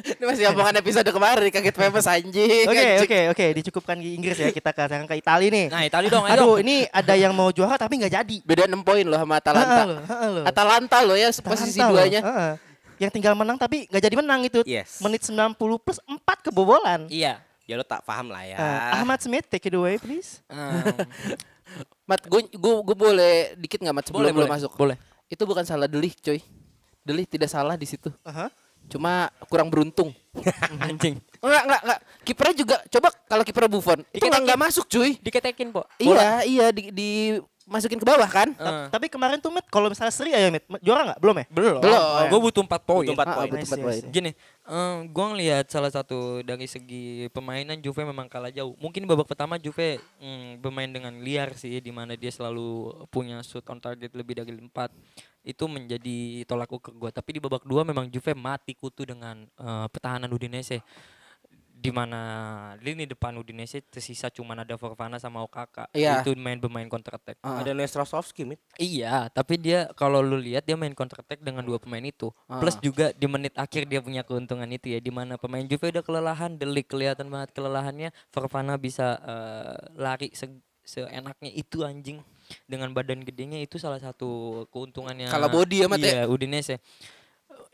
[0.06, 2.66] Ini masih omongan episode kemarin kaget famous anjing.
[2.70, 5.66] Oke oke oke dicukupkan di Inggris ya kita ke sekarang ke Italia nih.
[5.68, 6.64] Nah, Itali dong, Aduh dong.
[6.64, 8.38] ini ada yang mau juara tapi nggak jadi.
[8.46, 9.74] Beda 6 poin loh sama Atalanta.
[9.76, 10.44] Heeh loh, heeh loh.
[10.46, 12.22] Atalanta loh ya posisi Atalanta loh, duanya.
[12.24, 12.52] heeh.
[12.99, 14.60] Yang tinggal menang tapi nggak jadi menang itu.
[14.63, 14.99] Yes.
[15.03, 17.08] Menit 90 plus 4 kebobolan.
[17.12, 17.43] Iya.
[17.65, 18.58] Ya lo tak paham lah ya.
[18.62, 20.45] Eh, Ahmad Smith take it away please.
[20.45, 20.86] Ah,
[22.10, 24.71] Mat, gue gue gue boleh dikit nggak Mat sebelum boleh boleh masuk?
[24.77, 24.97] Boleh.
[25.25, 26.38] Itu bukan salah Delik, coy.
[27.01, 28.13] Delik tidak salah di situ.
[28.21, 28.53] Aha.
[28.86, 30.13] Cuma kurang beruntung.
[30.86, 31.17] Anjing.
[31.41, 31.99] Enggak, enggak, enggak.
[32.21, 35.17] Kipernya juga coba kalau kiper Buffon itu enggak enggak masuk, cuy.
[35.17, 35.89] Diketekin, Po.
[35.97, 37.12] Iya, iya di, di
[37.65, 38.54] masukin ke bawah kan?
[38.62, 38.88] Ah.
[38.88, 41.19] Tapi kemarin tuh Matt kalau misalnya seri aja Matt juara nggak?
[41.19, 41.45] Belum ya?
[41.49, 41.82] Belum.
[41.82, 42.01] Belum.
[42.30, 43.06] Gue butuh 4 poin.
[43.06, 43.49] Butuh empat Ah, poin.
[43.49, 44.01] butuh empat Nice, poin.
[44.06, 44.13] nice.
[44.13, 44.32] Gini,
[44.65, 48.78] eh gue ngelihat salah satu dari segi permainan Juve memang kalah jauh.
[48.78, 53.65] Mungkin babak pertama Juve mm, bermain dengan liar sih, di mana dia selalu punya shoot
[53.65, 54.69] on target lebih dari 4
[55.45, 57.10] itu menjadi tolak ukur gue.
[57.10, 60.82] Tapi di babak dua memang Juve mati kutu dengan eh, pertahanan Udinese
[61.76, 62.20] di mana
[62.80, 66.24] lini depan Udinese tersisa cuma ada Forfana sama Okaka Iya.
[66.24, 67.36] itu main bermain counter attack.
[67.44, 67.60] Ah.
[67.60, 68.64] Ada Nestrasovski, mit.
[68.76, 72.32] Iya, tapi dia kalau lu lihat dia main counter attack dengan dua pemain itu.
[72.48, 72.82] Plus Ah.
[72.82, 76.56] juga di menit akhir dia punya keuntungan itu ya di mana pemain Juve udah kelelahan,
[76.56, 82.22] Delik kelihatan banget kelelahannya, Fofana bisa eh, lari se- seenaknya itu anjing
[82.70, 85.28] dengan badan gedenya itu salah satu keuntungannya.
[85.28, 85.88] Kalah body ya.
[85.92, 86.78] Iya, Udinese.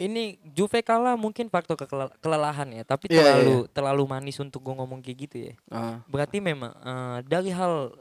[0.01, 1.77] Ini Juve kalah mungkin faktor
[2.17, 5.53] kelelahan ya, tapi Iya, iya, terlalu terlalu manis untuk gue ngomong kayak gitu ya.
[5.67, 6.01] Ah.
[6.05, 7.93] Berarti memang eh, dari hal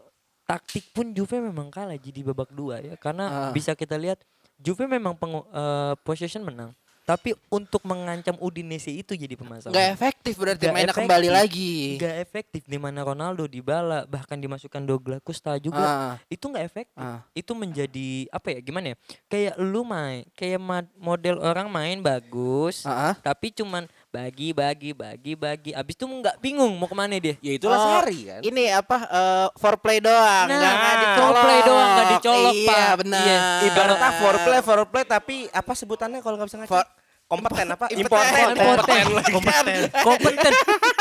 [0.45, 3.51] taktik pun Juve memang kalah jadi babak dua ya karena Ah.
[3.51, 4.19] bisa kita lihat
[4.57, 6.73] Juve memang pengu- eh, possession menang
[7.11, 9.75] tapi untuk mengancam Udinese itu jadi permasalahan.
[9.75, 11.03] Nggak efektif berarti Nggak mainnya efektif.
[11.11, 11.75] kembali lagi.
[11.99, 16.15] Nggak efektif di mana Ronaldo dibala bahkan dimasukkan Douglas Costa juga Ah.
[16.31, 16.95] itu nggak efektif.
[16.95, 17.27] Ah.
[17.35, 18.97] Itu menjadi apa ya gimana ya?
[19.27, 20.63] Kayak lu main kayak
[20.95, 23.19] model orang main bagus ah.
[23.19, 27.39] tapi cuman bagi bagi bagi bagi abis itu nggak bingung mau ke mana dia.
[27.39, 28.41] Ya itulah Oh, sehari kan.
[28.43, 31.17] Ini apa eh, foreplay doang, Nah, nggak nggak dicolok.
[31.31, 32.93] foreplay doang, nggak dicolok, Iya, Pak.
[32.99, 33.23] benar.
[33.23, 33.39] Iya.
[33.65, 36.71] Ibaratnya foreplay, foreplay tapi apa sebutannya kalau nggak bisa ngaji?
[36.71, 36.91] For-
[37.31, 37.87] kompeten apa?
[37.95, 38.47] Impeten.
[38.59, 39.07] Impeten.
[39.15, 39.31] lagi.
[39.31, 39.81] Kompeten.
[40.03, 40.53] kompeten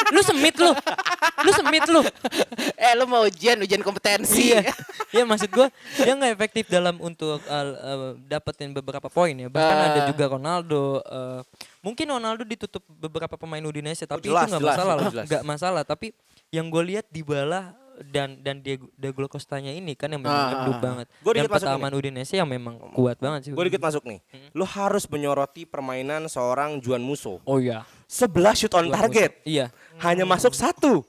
[0.09, 0.71] lu semit lu
[1.39, 2.01] lu semit lu
[2.77, 4.53] eh lu mau ujian ujian kompetensi.
[4.53, 4.61] iya
[5.09, 9.77] iya maksud gua dia nggak efektif dalam untuk uh, uh, dapetin beberapa poin ya bahkan
[9.79, 9.85] Ah.
[9.89, 11.41] ada juga Ronaldo uh,
[11.79, 15.25] mungkin Ronaldo ditutup beberapa pemain Udinese tapi jelas, itu nggak jelas, masalah jelas.
[15.29, 16.07] nggak masalah tapi
[16.49, 17.73] yang gue lihat di bala
[18.07, 21.67] dan dan Diego, Diego Costanya ini kan yang memang Ah, banget Gua dan dikit masuk
[21.67, 24.19] pertahanan Udinese yang memang kuat banget sih Gue dikit masuk nih.
[24.55, 27.43] Lu harus menyoroti permainan seorang Juan Musso.
[27.43, 29.37] oh iya 11 shoot on target.
[29.45, 29.69] iya
[30.01, 31.05] Hanya masuk satu.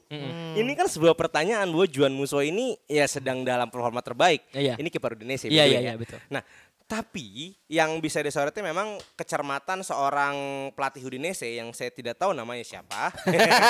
[0.53, 4.45] Ini kan sebuah pertanyaan bahwa Juan Musso ini ya sedang dalam performa terbaik.
[4.53, 4.77] Iya.
[4.77, 5.49] Ini kiper Indonesia.
[5.49, 5.95] Iya, iya, way iya, ya.
[5.97, 6.19] betul.
[6.29, 6.43] Nah,
[6.91, 10.35] tapi yang bisa disoroti memang kecermatan seorang
[10.75, 13.15] pelatih Udinese yang saya tidak tahu namanya siapa.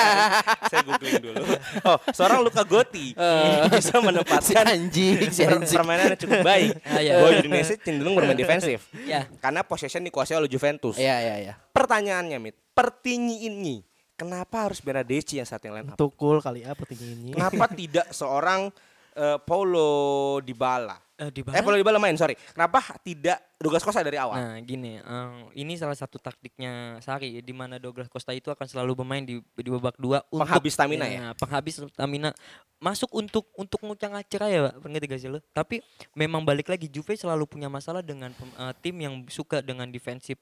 [0.73, 1.45] saya googling dulu.
[1.85, 5.69] Oh, seorang Luka Gotti ini bisa Si menempatkan anjing, si anjing.
[5.69, 6.81] permainannya cukup baik.
[6.81, 7.21] Ah, iya.
[7.21, 8.89] Bahwa Udinese cenderung bermain defensif.
[9.05, 9.29] Iya.
[9.37, 10.97] Karena possession dikuasai oleh Juventus.
[10.97, 11.53] Iya, iya, iya.
[11.69, 13.85] Pertanyaannya, Mit, pertinyi ini
[14.17, 15.97] kenapa harus Bernadeschi yang starting line up?
[16.01, 17.29] Tukul kali ya petinggi ini.
[17.37, 18.73] Kenapa tidak seorang
[19.13, 22.33] eh, Paulo Dybala Eh, di Eh, kalau Dybala main, sorry.
[22.33, 24.41] Kenapa tidak Douglas Costa dari awal?
[24.41, 29.05] Nah, gini, eh, ini salah satu taktiknya Sari di mana Douglas Costa itu akan selalu
[29.05, 31.37] bermain di di babak dua untuk Penghabis stamina ya?
[31.37, 32.33] penghabis stamina
[32.81, 34.81] masuk untuk untuk ngucang acara ya, Pak.
[34.81, 35.39] ngerti gak sih lo?
[35.53, 35.85] Tapi
[36.17, 40.41] memang balik lagi Juve selalu punya masalah dengan eh, tim yang suka dengan defensif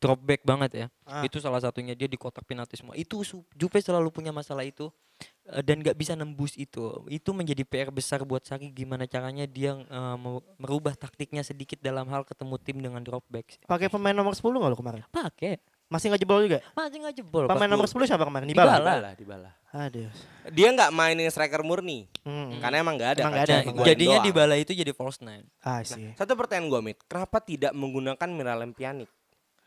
[0.00, 0.86] drop back banget ya.
[1.04, 1.28] Ah.
[1.28, 2.96] Itu salah satunya dia di kotak penalti semua.
[2.96, 3.20] Itu
[3.52, 4.88] Juve selalu punya masalah itu
[5.62, 7.06] dan nggak bisa nembus itu.
[7.06, 12.06] Itu menjadi PR besar buat Sari gimana caranya dia eh, mau merubah taktiknya sedikit dalam
[12.10, 13.62] hal ketemu tim dengan drop back.
[13.66, 15.02] Pakai pemain nomor 10 nggak lo kemarin?
[15.10, 15.62] Pakai.
[15.86, 16.58] Masih nggak jebol juga?
[16.74, 17.44] Masih nggak jebol.
[17.46, 18.50] Pemain nomor 10 siapa kemarin?
[18.50, 18.74] Dybala.
[18.74, 18.82] Dybala.
[18.82, 19.50] Dybala, Dybala.
[19.76, 20.10] Aduh.
[20.50, 22.10] Dia nggak mainin striker murni.
[22.26, 22.58] Hmm.
[22.58, 23.20] Karena emang nggak ada.
[23.22, 24.56] Emang kan, nggak ada, emang Jadinya doang.
[24.56, 25.46] di itu jadi false nine.
[25.62, 26.10] Ah sih.
[26.18, 26.98] Satu pertanyaan gue, Mit.
[27.06, 29.06] Kenapa tidak menggunakan Miralem Pjanic?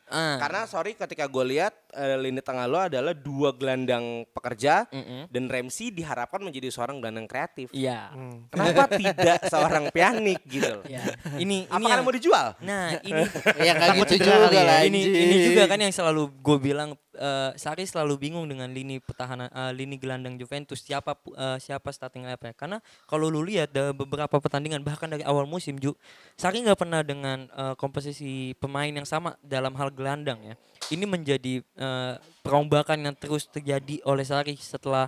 [0.09, 0.41] Ah.
[0.41, 5.27] Karena sorry ketika gue lihat eh, lini tengah lo adalah dua gelandang pekerja Mm-mm.
[5.27, 7.69] dan Ramsey diharapkan menjadi seorang gelandang kreatif.
[7.69, 8.09] Iya.
[8.09, 8.45] Hmm.
[8.47, 10.83] Kenapa tidak seorang Pjanic gitu loh?
[10.83, 11.03] Iya.
[11.35, 12.53] Ini Apa yang- mau dijual?
[12.59, 13.23] Nah, ini
[13.57, 14.63] Ya nggak Takut gitu cedera juga kali ya.
[14.63, 14.79] lah.
[14.83, 19.47] ini ini juga kan yang selalu gue bilang eh, Sari selalu bingung dengan lini pertahanan
[19.47, 23.93] eh, lini gelandang Juventus siapa eh, siapa starting apa ya karena kalau lu lihat dalam
[23.93, 25.93] beberapa pertandingan bahkan dari awal musim Ju
[26.33, 30.55] Sari nggak pernah dengan eh, komposisi pemain yang sama dalam hal gelandang ya
[30.89, 35.07] ini menjadi eh, perombakan yang terus terjadi oleh Sari setelah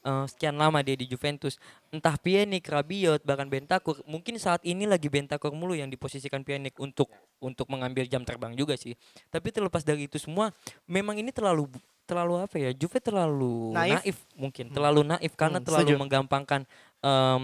[0.00, 1.58] eh, sekian lama dia di Juventus
[1.88, 7.10] entah Pjanic, Rabiot bahkan Bentakur mungkin saat ini lagi Bentakur mulu yang diposisikan Pjanic untuk
[7.36, 8.94] untuk mengambil jam terbang juga sih
[9.28, 11.66] tapi terlepas dari itu semua memang ini terlalu
[12.06, 13.98] terlalu apa ya Juve terlalu Naif.
[13.98, 16.00] naif, mungkin terlalu naif karena Hmm, terlalu setuju.
[16.00, 16.60] menggampangkan
[17.02, 17.42] em,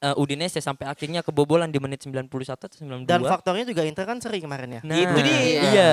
[0.00, 2.32] eh, Udinese sampai akhirnya kebobolan di menit 91
[2.64, 4.80] atau 92 Dan faktornya juga Inter kan seri kemarin ya.
[4.84, 5.40] Nah, Itu dia.
[5.68, 5.92] Iya.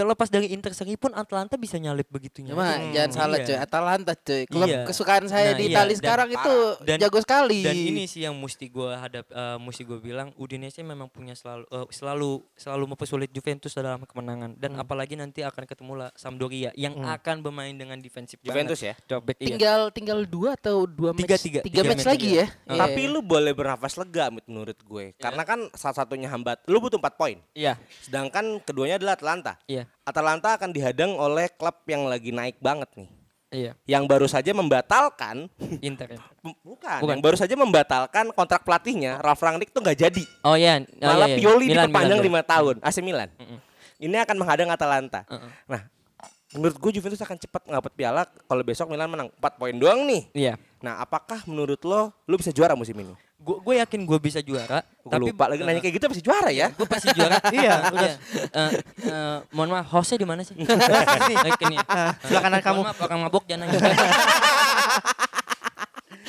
[0.00, 2.50] Terlepas dari Inter seri pun Atlanta bisa nyalip begitunya.
[2.50, 3.46] Cuma Hmm, jangan salah iya.
[3.46, 4.42] coy, Atalanta coy.
[4.46, 4.80] Klub Iya.
[4.82, 7.60] kesukaan saya Nah, di iya, Italia dan- sekarang itu dan- jago sekali.
[7.60, 11.68] Dan ini sih yang mesti gue hadap, eh, mesti gue bilang Udinese memang punya selalu
[11.68, 14.80] eh, selalu selalu mempersulit Juventus dalam kemenangan dan Hmm.
[14.80, 18.96] apalagi nanti akan ketemu lah Sampdoria yang akan bermain dengan defensif Juventus ya.
[19.04, 19.52] Drop back, iya.
[19.52, 21.60] tinggal tinggal dua atau dua Tiga, match tiga.
[21.60, 22.38] tiga Tiga match match, lagi tiga.
[22.38, 22.46] ya.
[22.66, 22.80] Iya.
[22.80, 25.12] Tapi lu boleh bernafas lega menurut gue.
[25.14, 26.64] Karena kan salah satunya hambat.
[26.64, 27.36] Lu butuh 4 poin.
[27.52, 29.58] Iya, Sedangkan keduanya adalah Atlanta.
[29.66, 33.10] iya, Atalanta akan dihadang oleh klub yang lagi naik banget nih.
[33.50, 33.72] iya.
[33.84, 35.50] Yang baru saja membatalkan
[35.86, 36.14] Inter.
[36.14, 36.22] Inter.
[36.62, 37.10] bukan, Bukan.
[37.10, 40.24] yang baru saja membatalkan kontrak pelatihnya Ralf Rangnick tuh nggak jadi.
[40.42, 41.38] Oh iya, oh, Malah iya, iya.
[41.38, 42.76] Pioli Milan, diperpanjang lima tahun.
[42.80, 43.28] AC Milan.
[43.36, 43.58] Mm-mm.
[44.00, 45.28] Ini akan menghadang Atalanta.
[45.28, 45.50] Uh-uh.
[45.68, 45.82] Nah,
[46.56, 50.22] menurut gue Juventus akan cepat ngapet piala kalau besok Milan menang 4 poin doang nih.
[50.32, 50.54] Iya.
[50.80, 53.12] Nah, apakah menurut lo lu bisa juara musim ini?
[53.40, 56.68] Gue yakin gue bisa juara, Gue tapi lupa lagi nanya kayak gitu pasti juara ya.
[56.76, 57.40] gue pasti juara.
[57.56, 58.12] Iya, udah.
[58.36, 58.70] Eh,
[59.08, 60.52] eh, mohon maaf, hostnya di mana sih?
[60.52, 60.68] Sini.
[60.68, 62.80] sebelah kanan kamu.
[62.84, 63.80] Maaf, orang mabok jangan nanya.
[63.80, 63.96] Ya,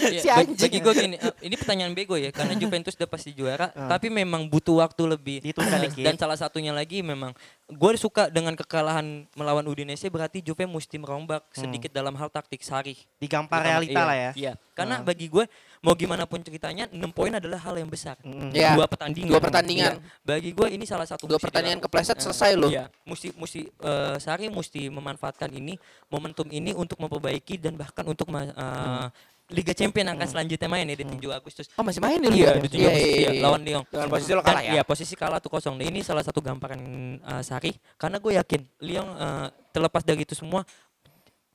[0.01, 0.61] Si bagi, anjing.
[0.65, 4.49] bagi gue gini, eh, ini pertanyaan bego ya, karena Juventus udah pasti juara, tapi memang
[4.49, 5.37] butuh waktu lebih.
[5.45, 6.01] Dikit.
[6.01, 7.37] Dan salah satunya lagi memang,
[7.69, 12.97] gue suka dengan kekalahan melawan Udinese, berarti Juve mesti merombak sedikit dalam hal taktik Sari.
[13.21, 14.31] Digampar realita iya, lah ya.
[14.33, 15.45] Iya, karena bagi gue
[15.81, 18.13] mau gimana pun ceritanya 6 poin adalah hal yang besar.
[18.21, 18.53] Mm.
[18.53, 18.77] Iya.
[18.77, 19.31] Dua pertandingan.
[19.33, 19.93] Dua pertandingan.
[19.97, 20.21] Iya.
[20.21, 22.69] Bagi gue ini salah satu Dua pertandingan kepleset Eh, selesai loh.
[22.69, 25.73] Iya, mesti mesti eh, Sari mesti memanfaatkan ini
[26.13, 29.07] momentum ini untuk memperbaiki dan bahkan untuk eh,
[29.51, 31.65] Liga Champion akan selanjutnya main ya di 7 Agustus.
[31.75, 32.35] Oh masih main ya lu?
[32.37, 32.61] Iya, ya?
[32.61, 33.41] di 7 Iya, Agustus iya, iya, iya.
[33.43, 33.83] lawan Lyon.
[33.89, 34.71] Dengan posisi lo kalah ya?
[34.77, 35.75] Iya, posisi kalah tuh kosong.
[35.75, 36.79] Nah, ini salah satu gamparan
[37.19, 40.61] eh, Sari karena gue yakin Lyon eh, terlepas dari itu semua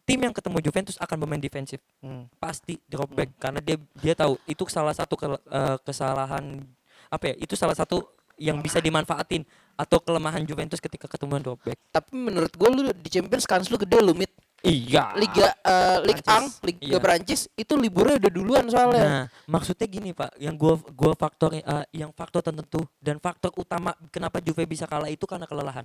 [0.07, 2.31] tim yang ketemu Juventus akan bermain defensif Hmm.
[2.39, 6.63] pasti drop back karena dia dia tahu itu salah satu ke- eh, kesalahan
[7.07, 9.43] apa ya itu salah satu yang bisa dimanfaatin
[9.75, 11.77] atau kelemahan Juventus ketika ketemu drop back.
[11.91, 14.29] Tapi menurut gue lu di Champions kans lu gede lu mid.
[14.61, 15.13] Iya.
[15.15, 16.59] Liga eh, Ligue Prancis.
[16.59, 16.99] 1, Liga Iya.
[16.99, 19.05] Prancis itu liburnya udah duluan soalnya.
[19.05, 23.93] Nah, maksudnya gini Pak, yang gua gua faktor eh, yang faktor tertentu dan faktor utama
[24.09, 25.85] kenapa Juve bisa kalah itu karena kelelahan.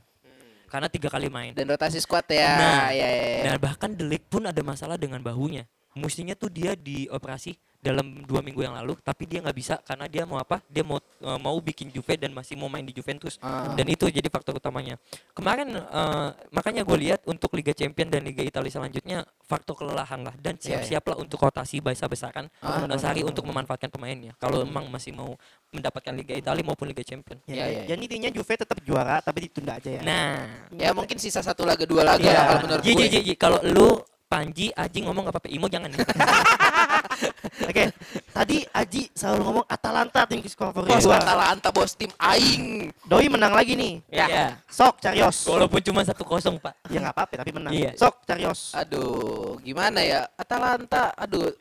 [0.71, 1.51] Karena tiga kali main.
[1.51, 2.47] Dan rotasi squad ya.
[2.55, 3.43] Nah, ya, ya, ya.
[3.43, 5.67] Dan bahkan De Ligt pun ada masalah dengan bahunya.
[5.93, 10.21] Mestinya tuh dia dioperasi dalam dua minggu yang lalu, tapi dia nggak bisa karena dia
[10.21, 10.61] mau apa?
[10.69, 13.41] Dia mau eh, mau bikin Juve dan masih mau main di Juventus.
[13.41, 13.73] Ah.
[13.73, 15.01] Dan itu jadi faktor utamanya.
[15.33, 20.37] Kemarin eh, makanya gue lihat untuk Liga Champion dan Liga Italia selanjutnya faktor kelelahan lah
[20.37, 20.65] dan Iya, iya.
[20.77, 22.85] siap-siaplah untuk rotasi besar besaran Ah.
[22.85, 24.37] uh, Sari untuk memanfaatkan pemainnya.
[24.37, 25.33] Kalau memang masih mau
[25.73, 27.41] mendapatkan Liga Italia maupun Liga Champion.
[27.49, 27.83] Iya, Ya, iya.
[27.89, 30.01] Jadi intinya Juve tetap juara tapi ditunda aja ya.
[30.05, 30.37] Nah,
[30.77, 33.09] Ya mungkin sisa satu laga dua laga lah kalau menurut gue.
[33.09, 33.89] Ji, kalau lu
[34.31, 35.91] Panji, Aji ngomong gak apa-apa, Imo jangan.
[37.69, 37.91] Oke.
[38.31, 41.19] Tadi Aji selalu ngomong Atalanta tim favorit Bos gua.
[41.19, 42.95] Atalanta bos tim aing.
[43.03, 43.99] Doi menang lagi nih.
[44.07, 44.55] Ya.
[44.71, 45.43] Sok Carios.
[45.43, 46.79] Walaupun cuma satu kosong pak.
[46.87, 47.75] Ya nggak apa-apa tapi menang.
[47.75, 47.91] Iya.
[47.99, 48.71] Sok Carios.
[48.71, 50.23] Aduh, gimana ya?
[50.39, 51.51] Atalanta, aduh,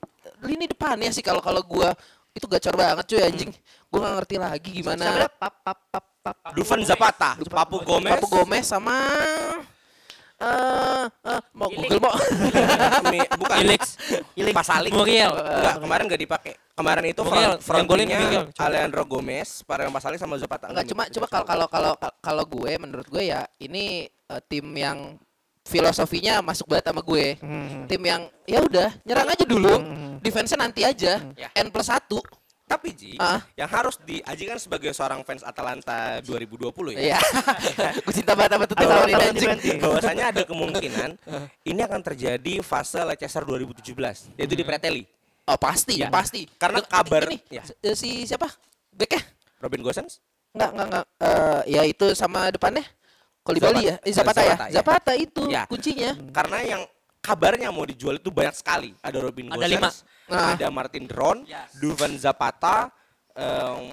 [0.46, 1.90] lini depannya sih kalau kalau gua
[2.30, 3.50] itu gacor banget cuy anjing.
[3.90, 5.02] Gue gak ngerti lagi gimana.
[5.02, 5.54] Siapa pap,
[5.90, 6.54] pap, pap.
[6.54, 8.94] Dufan Zapata, Papu Gomez, Papu Gomez sama
[10.40, 12.16] eh eh, mau Google mau.
[13.12, 13.82] Mi- bukan Felix,
[14.32, 14.90] Ilik Pasalik.
[14.90, 15.32] Muriel.
[15.36, 16.52] Enggak, kemarin enggak dipakai.
[16.72, 17.84] Kemarin itu Muriel, front.
[18.48, 18.64] Coba.
[18.64, 20.72] Alejandro Gomez, Parang Pasalik sama Zapata.
[20.72, 25.20] Enggak cuma cuma kalau kalau kalau kalau gue menurut gue ya ini eh, tim yang
[25.60, 27.36] filosofinya masuk banget sama gue.
[27.86, 29.74] Tim yang ya udah nyerang aja dulu,
[30.18, 31.20] defense-nya nanti aja.
[31.52, 32.18] N plus satu.
[32.70, 33.42] Tapi Ji, Ah.
[33.52, 37.18] yang harus diajikan sebagai seorang fans Atalanta 2020 Iya.
[37.82, 37.90] ya.
[37.98, 41.10] gue cinta banget sama tuh tahun ini bahwasanya ada kemungkinan
[41.66, 45.02] ini akan terjadi fase Leicester 2017 yaitu di Preteli.
[45.44, 46.06] Oh pasti, Ya.
[46.08, 46.46] pasti.
[46.54, 47.66] Karena kabar- ini, ya.
[47.66, 48.46] si- eh, si siapa?
[48.94, 49.18] Beknya?
[49.58, 50.22] Robin Gosens?
[50.50, 51.04] Enggak, enggak, enggak.
[51.18, 52.86] Eh, ya itu sama depannya.
[53.42, 53.98] Kolibali ya?
[54.00, 54.54] Eh, Zapata, ya?
[54.54, 54.74] Zapata, ya.
[54.78, 55.62] Zapata itu Ya.
[55.66, 56.14] kuncinya.
[56.30, 56.82] Karena yang
[57.20, 58.90] kabarnya mau dijual itu banyak sekali.
[58.98, 59.90] Ada Robin Ada Gosens, lima.
[60.28, 60.56] Nah.
[60.56, 61.44] ada Martin Dron,
[61.76, 62.88] Duvan Zapata,
[63.32, 63.84] em,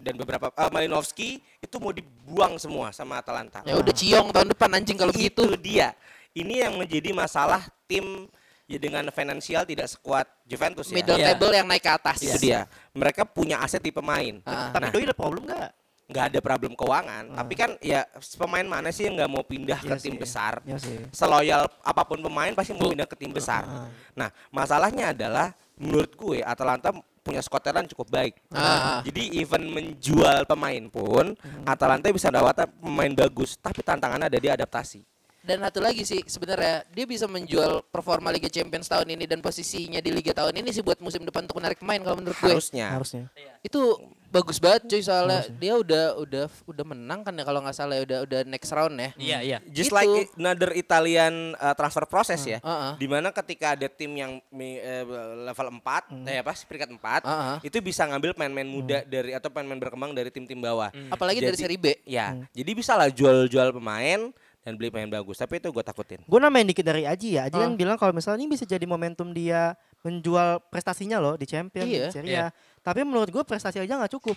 [0.00, 3.64] dan beberapa eh, Malinowski itu mau dibuang semua sama Atalanta.
[3.64, 5.42] Ya udah ciong tahun depan anjing kalau begitu.
[5.48, 5.96] itu dia.
[6.34, 8.26] Ini yang menjadi masalah tim
[8.66, 10.94] ya dengan finansial tidak sekuat Juventus ya.
[10.98, 11.26] Middle Iya.
[11.32, 12.16] table yang naik ke atas.
[12.20, 12.66] Itu dia.
[12.92, 14.42] Mereka punya aset di pemain.
[14.44, 14.72] Ah.
[14.74, 15.70] Tapi Nah, doi ada problem nggak?
[16.04, 17.32] Nggak ada problem keuangan.
[17.32, 18.04] Tapi kan ya
[18.36, 20.20] pemain mana sih yang nggak mau pindah ke Iya tim sih.
[20.20, 20.52] besar?
[20.68, 20.98] Iya sih.
[21.10, 23.64] Seloyal apa pun pemain pasti mau pindah ke tim besar.
[24.12, 26.92] Nah, masalahnya adalah menurut gue Atalanta
[27.24, 28.34] punya talent cukup baik.
[28.52, 29.00] Ah.
[29.00, 31.32] Jadi even menjual pemain pun
[31.64, 35.00] Atalanta bisa dapat pemain bagus, tapi tantangannya ada di adaptasi.
[35.44, 40.00] Dan satu lagi sih sebenarnya dia bisa menjual performa Liga Champions tahun ini dan posisinya
[40.00, 42.48] di Liga tahun ini sih buat musim depan untuk menarik pemain kalau menurut gue.
[42.48, 42.88] Harusnya.
[42.96, 43.28] Harusnya.
[43.60, 44.00] Itu
[44.34, 48.02] bagus banget cuy soalnya dia udah udah udah menang kan ya kalau nggak salah ya
[48.02, 49.10] udah udah next round ya.
[49.14, 49.58] Iya, iya.
[49.64, 49.96] Just Itu.
[49.96, 52.58] like another Italian uh, transfer process ya.
[52.58, 52.92] Heeh.
[52.96, 55.06] Di mana ketika ada tim yang mi- eh,
[55.40, 57.56] level 4, eh apa sih peringkat 4, Heeh.
[57.64, 60.90] itu bisa ngambil pemain-pemain muda dari atau pemain-pemain berkembang dari tim-tim bawah.
[61.08, 61.86] Apalagi dari Jadi- seri B.
[62.02, 65.36] Ya, jadi bisa lah jual-jual pemain dan beli pemain bagus.
[65.36, 66.20] Tapi itu gue takutin.
[66.24, 67.46] Gue namain dikit dari Aji ya.
[67.46, 67.62] Aji Ah.
[67.62, 72.02] kan bilang kalau misalnya ini bisa jadi momentum dia menjual prestasinya loh di Champions, Iya,
[72.02, 72.48] di Serie iya.
[72.48, 72.52] A.
[72.84, 74.36] Tapi menurut gue prestasi aja nggak cukup.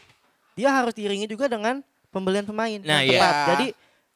[0.55, 3.19] Dia harus diiringi juga dengan pembelian pemain Nah, yang iya.
[3.19, 3.35] tepat.
[3.51, 3.67] Jadi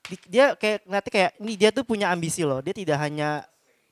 [0.01, 2.63] di- dia kayak ngeliatnya kayak ini dia tuh punya ambisi loh.
[2.63, 3.43] Dia tidak hanya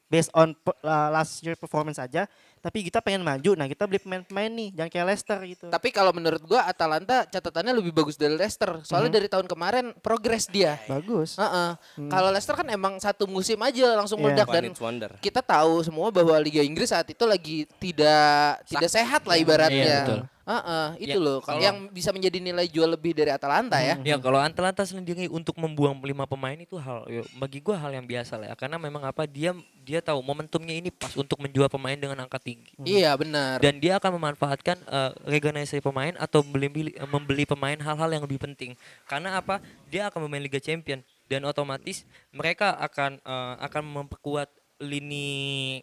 [0.09, 2.25] based on uh, last year performance saja,
[2.59, 3.55] tapi kita pengen maju.
[3.55, 5.65] Nah kita beli pemain-pemain nih, jangan kayak Leicester gitu.
[5.67, 8.83] Tapi kalau menurut gua Atalanta catatannya lebih bagus dari Leicester.
[8.83, 10.75] Soalnya dari tahun kemarin progres dia.
[10.85, 11.35] Bagus.
[11.35, 11.71] Heeh.
[12.05, 14.25] Kalau Leicester kan emang satu musim aja langsung Iya.
[14.35, 15.11] meledak dan wonder.
[15.19, 19.97] kita tahu semua bahwa Liga Inggris saat itu lagi tidak tidak sehat lah ibaratnya.
[20.03, 20.21] betul.
[20.49, 24.01] Heeh, itu Ya, loh kalau- yang bisa menjadi nilai jual lebih dari Atalanta ya.
[24.01, 28.09] Ya kalau Atalanta sendiri untuk membuang lima pemain itu hal ya, bagi gua hal yang
[28.09, 28.55] biasa lah ya.
[28.57, 32.73] Karena memang apa dia dia tahu momentumnya ini pas untuk menjual pemain dengan angka tinggi.
[32.81, 33.61] Iya benar.
[33.61, 38.25] dan dia akan memanfaatkan eh, regenerasi pemain atau beli, beli- eh, membeli pemain hal-hal yang
[38.25, 38.73] lebih penting.
[39.05, 39.61] Karena apa?
[39.93, 45.77] Dia akan bermain Liga Champion dan otomatis mereka akan eh, akan memperkuat lini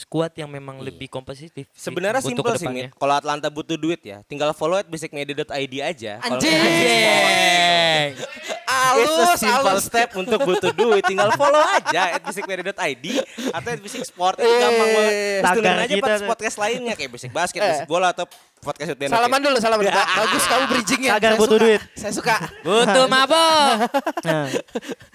[0.00, 1.76] skuad yang memang lebih kompetitif Iya.
[1.76, 2.66] Sebenarnya untuk simpel sih.
[2.66, 2.90] Mit.
[2.92, 5.46] Kalau Atlanta butuh duit ya, tinggal follow at basicmedia.id
[5.78, 6.12] aja.
[6.18, 6.56] Kalau- Anjing.
[6.56, 8.06] Yeay.
[8.10, 9.84] It's a Alus, simple alus.
[9.84, 11.02] step untuk butuh duit.
[11.04, 13.06] Tinggal follow aja at basicmedia.id
[13.50, 14.38] atau at basic sport.
[14.38, 15.12] Itu gampang banget.
[15.12, 16.28] Terus aja kita podcast, tuh.
[16.28, 17.66] podcast lainnya kayak basic basket, Eh.
[17.68, 18.24] basic bola atau
[18.60, 19.10] podcast Utena.
[19.10, 19.84] Salaman dulu, salaman.
[19.86, 21.10] Ba- Bagus kamu bridgingnya.
[21.12, 21.64] Saya butuh suka.
[21.64, 21.80] duit.
[21.92, 22.34] Saya suka.
[22.66, 23.76] butuh mabok
[24.20, 24.46] Nah,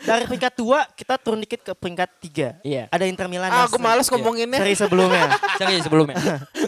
[0.01, 2.47] dari peringkat dua kita turun dikit ke peringkat tiga.
[2.60, 2.89] Iya.
[2.89, 3.47] Ada Inter Milan.
[3.47, 4.60] Ah, aku males ngomonginnya.
[4.60, 5.25] Seri sebelumnya.
[5.60, 6.15] Serius sebelumnya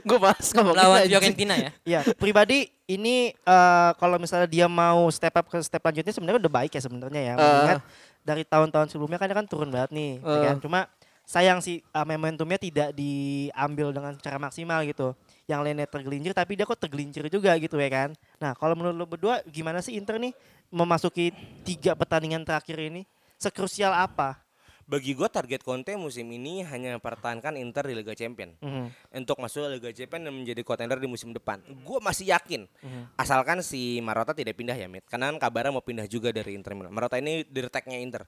[0.01, 0.85] Gue males ngomonginnya.
[0.85, 0.99] lawan.
[1.07, 6.13] Fiorentina ya Ya, pribadi ini eh, kalau misalnya dia mau step up ke step lanjutnya
[6.13, 7.33] sebenarnya udah baik ya sebenarnya ya.
[7.35, 7.81] Mengingat
[8.21, 10.45] dari tahun-tahun sebelumnya kan dia kan turun banget nih, ya Eh.
[10.51, 10.57] kan?
[10.59, 10.79] Cuma
[11.23, 15.11] sayang sih eh, momentumnya tidak diambil dengan cara maksimal gitu.
[15.47, 18.09] Yang lainnya tergelincir tapi dia kok tergelincir juga gitu ya kan.
[18.35, 20.35] Nah, kalau menurut lo berdua gimana sih Inter nih
[20.67, 21.31] memasuki
[21.63, 23.07] tiga pertandingan terakhir ini?
[23.39, 24.43] Sekrusial apa?
[24.87, 28.55] Bagi gue target Conte musim ini hanya mempertahankan Inter di Liga Champion.
[28.59, 29.19] Mhm.
[29.19, 31.59] Untuk masuk Liga Champion dan menjadi contender di musim depan.
[31.83, 32.67] Gue masih yakin.
[33.19, 35.03] Asalkan si Marotta tidak pindah ya, Mit.
[35.11, 36.95] Karena kan kabarnya mau pindah juga dari Inter Milan.
[36.95, 38.23] Marotta ini dirteknya Inter.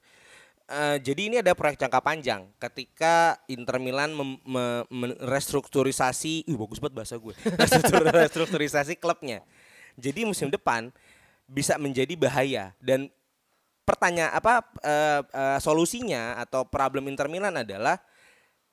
[0.70, 6.54] Eh, jadi ini ada proyek jangka panjang ketika Inter Milan mem- me- men- restrukturisasi, ih
[6.54, 7.34] bagus banget bahasa gue,
[7.66, 9.42] Restruktur- restrukturisasi klubnya.
[9.98, 10.94] Jadi musim depan
[11.50, 13.10] bisa menjadi bahaya dan
[13.82, 17.98] pertanyaan apa eh, eh, solusinya atau problem Inter Milan adalah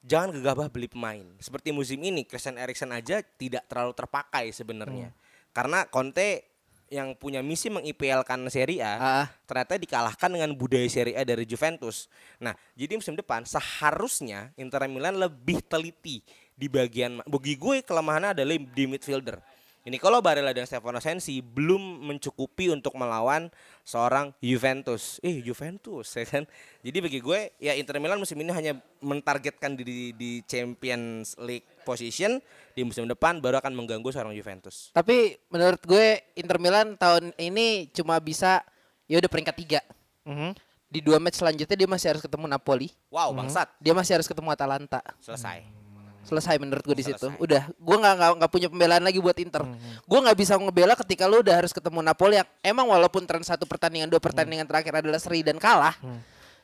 [0.05, 1.25] jangan gegabah beli pemain.
[1.41, 5.17] Seperti musim ini Christian Eriksen aja tidak terlalu terpakai sebenarnya.
[5.57, 6.56] Karena Conte
[6.87, 9.27] yang punya misi meng-IPL-kan Serie A Ah.
[9.49, 12.07] ternyata dikalahkan dengan budaya Serie A dari Juventus.
[12.39, 16.23] Nah, jadi musim depan seharusnya Inter Milan lebih teliti
[16.57, 19.43] di bagian bagi gue kelemahannya adalah di midfielder.
[19.87, 23.47] Nicolo Barella dan Stefano Sensi belum mencukupi untuk melawan
[23.87, 25.23] seorang Juventus.
[25.23, 26.43] Eh Juventus ya kan.
[26.83, 32.43] Jadi bagi gue ya Inter Milan musim ini hanya mentargetkan diri di Champions League position
[32.75, 34.91] di musim depan baru akan mengganggu seorang Juventus.
[34.91, 38.67] Tapi menurut gue Inter Milan tahun ini cuma bisa
[39.07, 39.81] ya udah peringkat tiga.
[40.27, 40.51] Mhm.
[40.87, 42.91] Di dua match selanjutnya dia masih harus ketemu Napoli.
[43.11, 43.71] Wow, bangsat.
[43.79, 45.03] Dia masih harus ketemu Atalanta.
[45.23, 45.86] Selesai.
[46.27, 47.23] Selesai menurut gue di situ.
[47.23, 47.39] Selesai.
[47.39, 49.63] Udah, gue nggak nggak punya pembelaan lagi buat Inter.
[50.05, 53.63] Gue nggak bisa ngebela ketika lu udah harus ketemu Napoli yang emang walaupun tren satu
[53.65, 55.95] pertandingan dua pertandingan terakhir adalah seri dan kalah.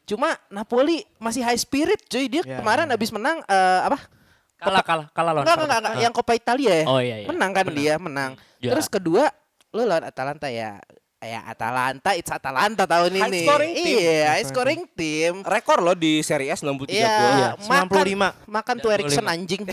[0.02, 2.26] Cuma Napoli masih high spirit, cuy.
[2.26, 4.02] Dia Ya, kemarin habis menang eh, apa?
[4.58, 5.46] Kalah kalah kalah lawan.
[5.46, 6.84] Enggak, enggak, enggak, yang Coppa Italia ya.
[6.86, 7.26] Oh, iya, iya.
[7.30, 8.30] Menang kan dia, menang.
[8.58, 8.78] Juara.
[8.78, 9.24] Terus kedua,
[9.74, 10.78] lu lawan Atalanta ya.
[11.22, 13.40] Ya Atalanta, it's Atalanta tahun High ini.
[13.46, 13.94] scoring team.
[13.94, 15.32] Iya, high scoring team.
[15.46, 17.30] Rekor loh di Serie A 93 Iya, gol.
[17.30, 18.50] Iya, makan 95.
[18.50, 19.34] makan tuh Erikson 95.
[19.38, 19.62] anjing.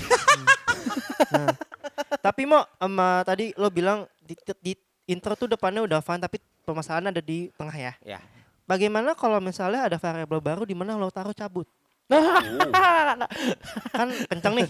[2.25, 4.73] Tapi mau sama tadi lo bilang di, di
[5.09, 7.93] Inter tuh depannya udah fun tapi permasalahan ada di tengah ya.
[8.05, 8.21] Ya.
[8.69, 11.65] Bagaimana kalau misalnya ada variabel baru di mana lo taruh cabut?
[13.97, 14.67] Kan kencang nih.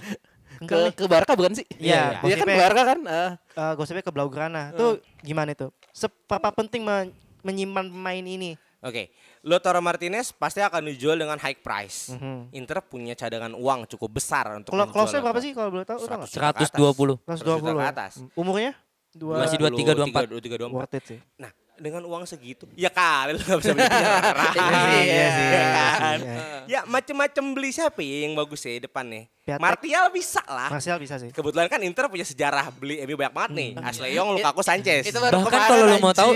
[0.62, 1.66] Ke ke Barca bukan sih?
[1.76, 3.00] Iya, Dia kan Barca kan.
[3.02, 3.32] eh.
[3.54, 4.72] Eh, gosipnya ke Blaugrana.
[4.74, 5.72] Tuh gimana itu?
[5.90, 8.60] Seberapa penting men- menyimpan pemain ini?
[8.80, 9.12] Oke,
[9.44, 12.12] Lautaro Martinez pasti akan dijual dengan high price.
[12.12, 12.52] Mhm.
[12.54, 16.00] Inter punya cadangan uang cukup besar untuk Kalau close-nya berapa sih kalau boleh tahu?
[16.00, 16.32] Tahu nggak?
[16.32, 17.20] 120.
[17.20, 18.14] 120 ke atas.
[18.34, 18.72] Umurnya?
[19.12, 19.44] Dua.
[19.44, 20.32] Masih 23, 24.
[20.32, 20.76] 23, 24.
[20.76, 21.20] Worth it sih.
[21.36, 24.24] Nah, dengan uang segitu, ya kali lu gak bisa beli penyerang.
[25.00, 26.20] Iya sih, Ya iya kan?
[26.20, 26.60] sih, iya.
[26.70, 29.26] Ya macem-macem beli siapa ya yang bagus ya depan nih?
[29.42, 29.58] Piatek.
[29.60, 30.70] Martial bisa lah.
[30.70, 31.32] Martial bisa sih.
[31.32, 33.70] Kebetulan kan Inter punya sejarah beli MU banyak banget nih.
[33.82, 35.02] Ashley Young, Lukaku, Sanchez.
[35.04, 36.32] Itu baru Bahkan kalau lo mau tahu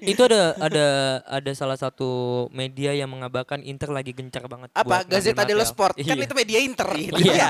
[0.00, 0.86] itu ada ada
[1.26, 2.10] ada salah satu
[2.48, 5.74] media yang mengabarkan Inter lagi gencar banget Apa buat Gazeta dello Martial.
[5.74, 5.94] Sport?
[5.98, 6.22] Kan Iya.
[6.22, 6.88] itu media Inter.
[7.12, 7.48] Iya.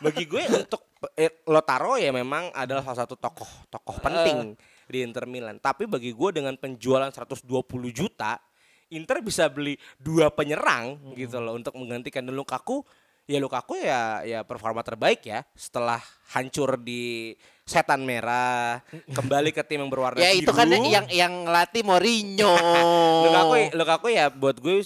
[0.00, 0.82] Bagi gue untuk
[1.14, 4.58] eh, Lotaro ya memang adalah salah satu tokoh tokoh penting
[4.90, 5.62] di Inter Milan.
[5.62, 7.46] Tapi bagi gue dengan penjualan 120
[7.94, 8.36] juta,
[8.90, 12.82] Inter bisa beli dua penyerang gitu loh untuk menggantikan Lukaku.
[13.30, 16.02] Ya Lukaku ya ya performa terbaik ya setelah
[16.34, 17.30] hancur di
[17.62, 18.82] setan merah
[19.14, 20.90] kembali ke tim yang berwarna Ya itu kan biru.
[20.90, 22.50] yang yang latih Mourinho.
[23.30, 24.82] Lukaku, Lukaku ya buat gue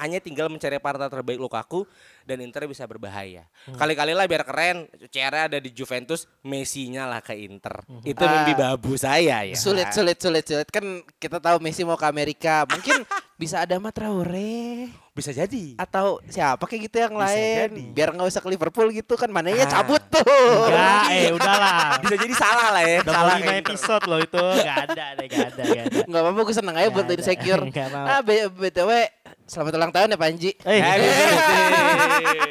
[0.00, 1.84] hanya tinggal mencari partner terbaik Lukaku
[2.22, 3.44] dan Inter bisa berbahaya.
[3.64, 3.76] Hmm.
[3.76, 4.76] Kali-kali lah biar keren,
[5.06, 7.84] CR ada di Juventus, Messi-nya lah ke Inter.
[8.02, 8.42] Itu Ah.
[8.42, 9.54] mimpi babu saya ya.
[9.54, 10.66] Sulit, sulit, sulit, sulit.
[10.66, 10.84] Kan
[11.14, 12.64] kita tahu Messi mau ke Amerika.
[12.64, 13.02] Mungkin
[13.36, 15.74] bisa ada Ahmad Traore Bisa jadi.
[15.76, 17.58] atau siapa kayak gitu yang Bisa lain.
[17.66, 17.84] jadi.
[17.90, 19.28] Biar nggak usah ke Liverpool gitu kan.
[19.28, 19.72] Mananya Ah.
[19.74, 20.22] cabut tuh.
[20.22, 21.98] Enggak, eh udahlah.
[21.98, 22.96] Bisa jadi salah lah ya.
[23.00, 23.64] Udah salah mau lima ke Inter.
[23.66, 24.44] episode loh itu.
[24.60, 25.98] Gak ada deh, gak ada, gak ada.
[26.06, 27.62] Nggak apa-apa gue seneng aja buat insecure.
[27.66, 28.06] Mau.
[28.10, 28.90] Ah, BTW
[29.50, 30.50] selamat ulang tahun ya Panji.
[30.62, 30.94] Eh, Eh,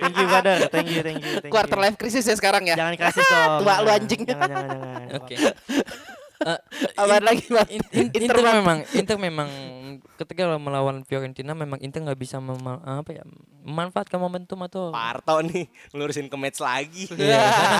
[0.03, 1.33] thank you brother, thank you, thank you.
[1.39, 1.83] Thank Quarter you.
[1.87, 2.75] life crisis ya sekarang ya.
[2.75, 3.51] Jangan kasih dong.
[3.63, 4.21] Tua lu anjing.
[4.27, 5.07] Jangan, jangan, jangan.
[5.15, 5.35] Oke.
[6.95, 7.67] Apaan lagi Bang?
[7.67, 9.49] In- in- Inter Inter memang Inter memang
[10.15, 13.23] ketika melawan Fiorentina memang Inter nggak bisa mema- apa ya
[13.59, 17.11] memanfaatkan momentum atau Parto nih ngelurusin ke match lagi.
[17.11, 17.79] Iya, karena,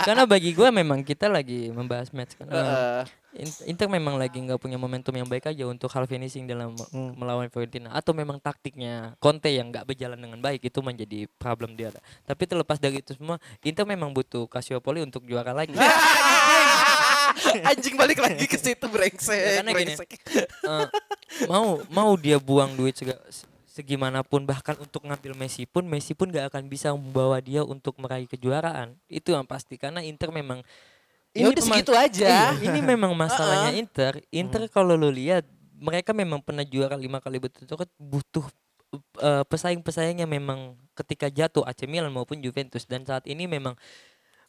[0.00, 2.48] karena bagi gue memang kita lagi membahas match kan.
[2.48, 3.02] Heeh.
[3.30, 6.88] In- Inter memang lagi nggak punya momentum yang baik aja untuk hal finishing dalam me-
[6.90, 7.12] Hmm.
[7.14, 11.92] melawan Fiorentina atau memang taktiknya Conte yang nggak berjalan dengan baik itu menjadi problem dia.
[12.24, 15.76] Tapi terlepas dari itu semua, Inter memang butuh Calciopoli untuk juara lagi.
[17.64, 19.34] Anjing balik lagi ke situ brengsek.
[19.34, 19.76] Ya, karena gini.
[19.92, 20.10] brengsek.
[20.64, 20.86] Eh,
[21.46, 26.26] mau mau dia buang duit sega- se- segimanapun bahkan untuk ngambil Messi pun Messi pun
[26.26, 30.60] gak akan bisa membawa dia untuk meraih kejuaraan itu yang pasti karena Inter memang
[31.30, 32.50] Ya udah pema- segitu aja.
[32.52, 37.38] Iya, ini memang masalahnya Inter Inter kalau lo lihat mereka memang pernah juara lima kali
[37.38, 38.44] berturut-turut butuh
[39.16, 43.78] eh, pesaing-pesaing yang memang ketika jatuh AC Milan maupun Juventus dan saat ini memang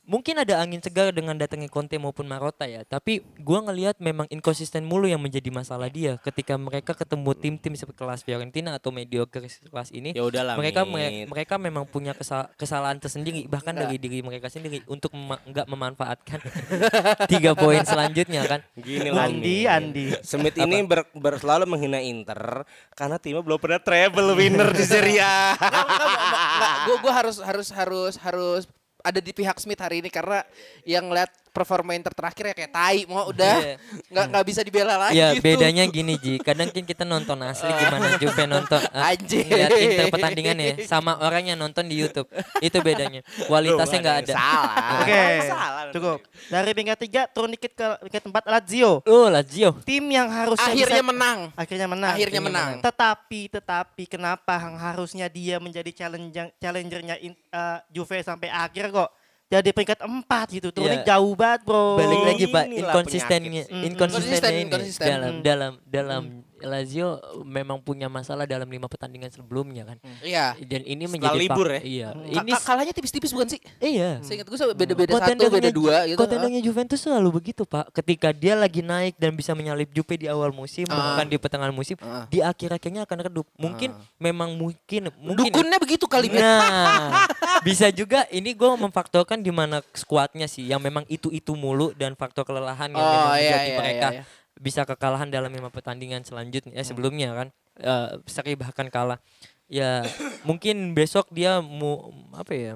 [0.02, 4.82] mungkin ada angin segar dengan datangnya Conte maupun Marotta ya tapi gua ngelihat memang inkonsisten
[4.82, 10.12] mulu yang menjadi masalah dia ketika mereka ketemu tim-tim sekelas Fiorentina atau mediocre kelas ini
[10.12, 10.58] Ya udahlah.
[10.58, 15.40] mereka me- mereka memang punya kesa- kesalahan tersendiri bahkan dari diri mereka sendiri untuk mema-
[15.44, 16.40] nggak memanfaatkan
[17.32, 19.22] tiga poin selanjutnya kan Gini loh.
[19.22, 19.58] Andi.
[19.64, 20.06] Andi.
[20.22, 25.22] Smith ini ber, ber- selalu menghina Inter karena timnya belum pernah treble winner di Serie
[25.22, 25.54] A.
[26.84, 28.64] Gue gue harus harus harus harus
[29.02, 30.46] ada di pihak Smith hari ini karena
[30.86, 33.76] yang ngeliat performa Inter terakhir ya kayak tai mau udah Iya.
[34.08, 35.44] nggak nggak bisa dibela lagi Ya tuh.
[35.44, 39.46] bedanya gini Ji, kadang kan kita nonton asli gimana Juve nonton ah, Anjing.
[39.46, 42.32] ngeliat Inter pertandingan ya sama orang yang nonton di YouTube.
[42.60, 43.20] Itu bedanya.
[43.46, 44.34] Kualitasnya nggak ada.
[44.34, 44.76] Salah.
[44.98, 45.84] Oke, yang salah.
[45.92, 46.18] cukup.
[46.48, 48.92] Dari peringkat tiga turun dikit ke peringkat empat Lazio.
[49.04, 49.76] Oh, Lazio.
[49.84, 52.12] Tim yang harusnya akhirnya bisa- menang akhirnya menang.
[52.12, 58.22] akhirnya Akhirnya menang Tetapi, tetapi kenapa yang harusnya dia menjadi challenger challengernya in- eh, Juve
[58.22, 59.10] sampai akhir kok
[59.52, 60.72] jadi peringkat empat gitu.
[60.72, 61.20] Turunnya Ya.
[61.20, 62.00] jauh banget, Bro.
[62.00, 65.44] Balik lagi Pak, inkonsistennya, inkonsistennya ini Inkonsisten, dalam Hmm.
[65.44, 66.24] dalam dalam
[66.62, 69.98] Lazio memang punya masalah dalam lima pertandingan sebelumnya kan.
[70.20, 70.54] Iya.
[70.60, 71.82] Dan ini Setelah menjadi libur ya?
[71.82, 72.08] Iya.
[72.12, 73.60] Ka- Ini ka- kalahnya tipis-tipis bukan sih?
[73.80, 74.22] iya.
[74.22, 76.18] Seingat gue beda-beda satu, Kontendingnya beda dua gitu.
[76.18, 77.90] Kontendingnya Juventus selalu begitu pak.
[77.92, 81.18] Ketika dia lagi naik dan bisa menyalip Juve di awal musim, Ah.
[81.18, 82.26] bahkan di pertengahan musim, Ah.
[82.28, 83.48] di akhir-akhirnya akan redup.
[83.56, 85.36] Mungkin memang mungkin mungkin.
[85.36, 85.50] ya.
[85.50, 86.28] Dukunnya begitu kali.
[86.32, 87.12] Nah,
[87.68, 92.44] bisa juga ini gue memfaktorkan di mana skuadnya sih yang memang itu-itu mulu dan faktor
[92.44, 94.40] kelelahan yang Oh, memang iya, iya, mereka iya, iya.
[94.62, 99.18] Bisa kekalahan dalam lima pertandingan selanjutnya eh, sebelumnya kan Eh, seri bahkan kalah.
[99.66, 100.04] Ya
[100.44, 102.74] mungkin besok dia mau apa ya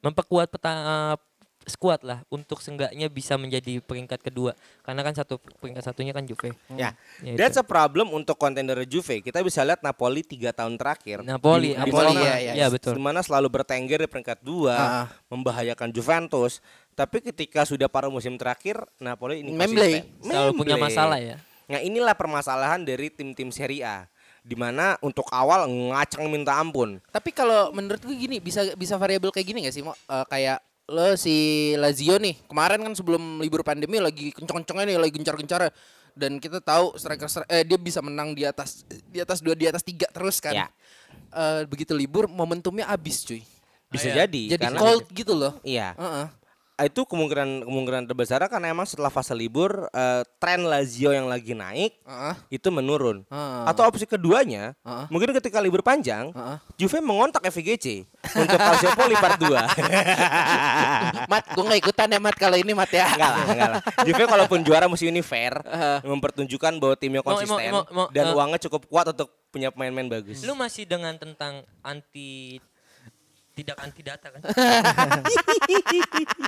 [0.00, 1.16] memperkuat peta eh,
[1.62, 6.56] skuad lah untuk seenggaknya bisa menjadi peringkat kedua karena kan satu peringkat satunya kan Juve.
[6.70, 7.62] Ya, Ya, that's itu.
[7.62, 9.20] a problem untuk kontender Juve.
[9.20, 11.20] Kita bisa lihat Napoli tiga tahun terakhir.
[11.20, 12.52] Napoli, Di- di Napoli, mana- iya, iya.
[12.54, 12.96] ya betul.
[12.96, 15.06] Di mana selalu bertengger di peringkat dua, Ah.
[15.28, 16.64] membahayakan Juventus.
[16.94, 20.04] Tapi ketika sudah paruh musim terakhir, Napoli ini Memble.
[20.20, 21.36] Selalu punya masalah ya.
[21.70, 23.98] Nah inilah permasalahan dari tim-tim Serie A.
[24.40, 26.96] di mana untuk awal ngaceng minta ampun.
[27.12, 29.92] Tapi kalau menurut gue gini bisa bisa variabel kayak gini gak sih Mo?
[29.92, 31.36] Eh, kayak lo si
[31.76, 35.68] Lazio nih kemarin kan sebelum libur pandemi lagi kenceng-kencengnya nih lagi gencar-gencar
[36.16, 39.84] dan kita tahu striker eh dia bisa menang di atas di atas dua di atas
[39.84, 40.56] tiga terus kan.
[40.56, 40.66] Ya.
[41.30, 43.44] Eh, begitu libur momentumnya habis cuy.
[43.92, 44.24] Bisa Iya.
[44.24, 44.56] jadi.
[44.56, 45.52] Jadi karena cold gitu loh.
[45.60, 45.92] Iya.
[46.00, 46.26] Heeh.
[46.80, 51.92] Itu kemungkinan kemungkinan terbesar karena emang setelah fase libur eh, tren Lazio yang lagi naik
[52.00, 52.34] Heeh.
[52.50, 53.28] itu menurun.
[53.28, 53.62] Heeh.
[53.64, 55.04] Atau opsi keduanya, Heeh.
[55.08, 56.56] mungkin ketika libur panjang, Heeh.
[56.76, 59.48] Juve mengontak FVGC untuk Calciopoli part 2.
[61.30, 63.06] Mat, gue gak ikutan ya Mat kalau ini Mat ya.
[63.06, 63.80] enggak lah, enggak lah.
[64.02, 65.98] Juve kalaupun juara musim ini fair, Heeh.
[66.02, 68.34] mempertunjukkan bahwa timnya Mau- mau- konsisten mau- mau- dan eh.
[68.34, 70.40] uangnya cukup kuat untuk punya pemain-pemain bagus.
[70.42, 72.56] Lu masih dengan tentang anti
[73.60, 74.40] tidak anti data kan?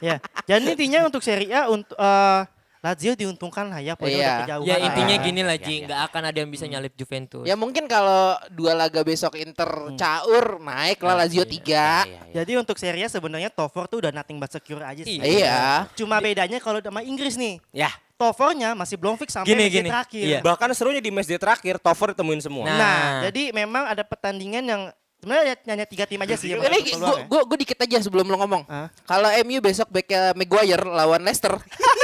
[0.02, 0.16] ya.
[0.48, 2.42] Jadi intinya untuk Serie A untuk eh,
[2.82, 4.26] Lazio diuntungkan lah ya poinnya Iya.
[4.26, 4.66] udah kejauhan.
[4.66, 4.86] ya lah.
[4.90, 5.84] intinya gini lah iya, Ji, iya.
[5.86, 7.46] nggak akan ada yang bisa nyalip Juventus.
[7.46, 12.02] Ya mungkin kalau dua laga besok Inter caur naik lah Lazio tiga.
[12.02, 12.42] Iya, iya.
[12.42, 15.22] Jadi untuk Serie A sebenarnya top 4 tuh udah nothing but secure aja sih.
[15.22, 15.86] Iya.
[15.94, 17.62] Cuma bedanya kalau sama Inggris nih.
[17.70, 19.88] Ya, Top 4-nya masih belum fix sampai Gini, match gini.
[19.90, 20.24] terakhir.
[20.26, 20.38] Iya.
[20.42, 22.66] bahkan serunya di match day terakhir Tover ditemuin semua.
[22.66, 22.78] Nah.
[22.78, 24.82] Nah, jadi memang ada pertandingan yang
[25.22, 27.22] sebenarnya hanya tiga tim aja sih yang Ini ya.
[27.22, 28.66] gue gue dikit aja sebelum lo ngomong.
[29.06, 31.54] Kalau MU besok backnya Maguire lawan Leicester,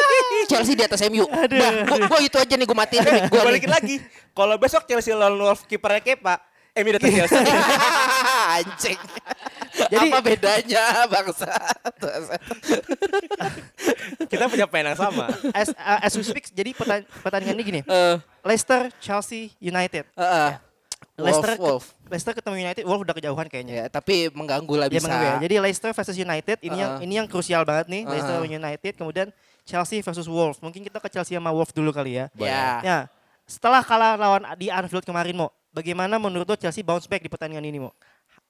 [0.50, 1.26] Chelsea di atas MU.
[1.26, 3.02] Nah, gue gue itu aja nih gue matiin.
[3.26, 3.98] Gue balikin lagi.
[4.30, 6.38] Kalau besok Chelsea lawan Wolves kipernya Kepa,
[6.70, 7.42] Emi datang Chelsea.
[8.56, 8.98] Anjing.
[9.90, 11.50] Jadi- apa bedanya bangsa?
[14.26, 15.26] Kita punya pemain yang sama.
[15.50, 17.80] As, uh, as we speak, jadi pertan- pertandingan ini gini.
[17.82, 20.06] Eh, Leicester, Chelsea, United.
[20.08, 20.52] eh,
[21.18, 21.84] Leicester, Wolf, Wolf.
[22.08, 23.74] Leicester ketemu United, Wolf udah kejauhan kayaknya.
[23.74, 25.06] Ya, tapi mengganggu lah Dia bisa.
[25.08, 25.36] mengganggu ya.
[25.44, 27.04] Jadi Leicester versus United ini yang Uh-uh.
[27.04, 28.02] ini yang krusial banget nih.
[28.08, 29.28] Leicester lawan United, kemudian
[29.62, 30.58] Chelsea versus Wolves.
[30.64, 32.32] Mungkin kita ke Chelsea sama Wolves dulu kali ya.
[32.40, 32.80] Ya.
[32.80, 32.98] Ya,
[33.44, 37.64] setelah kalah lawan di Anfield kemarin, Mo, bagaimana menurut lo Chelsea bounce back di pertandingan
[37.64, 37.92] ini, Mo?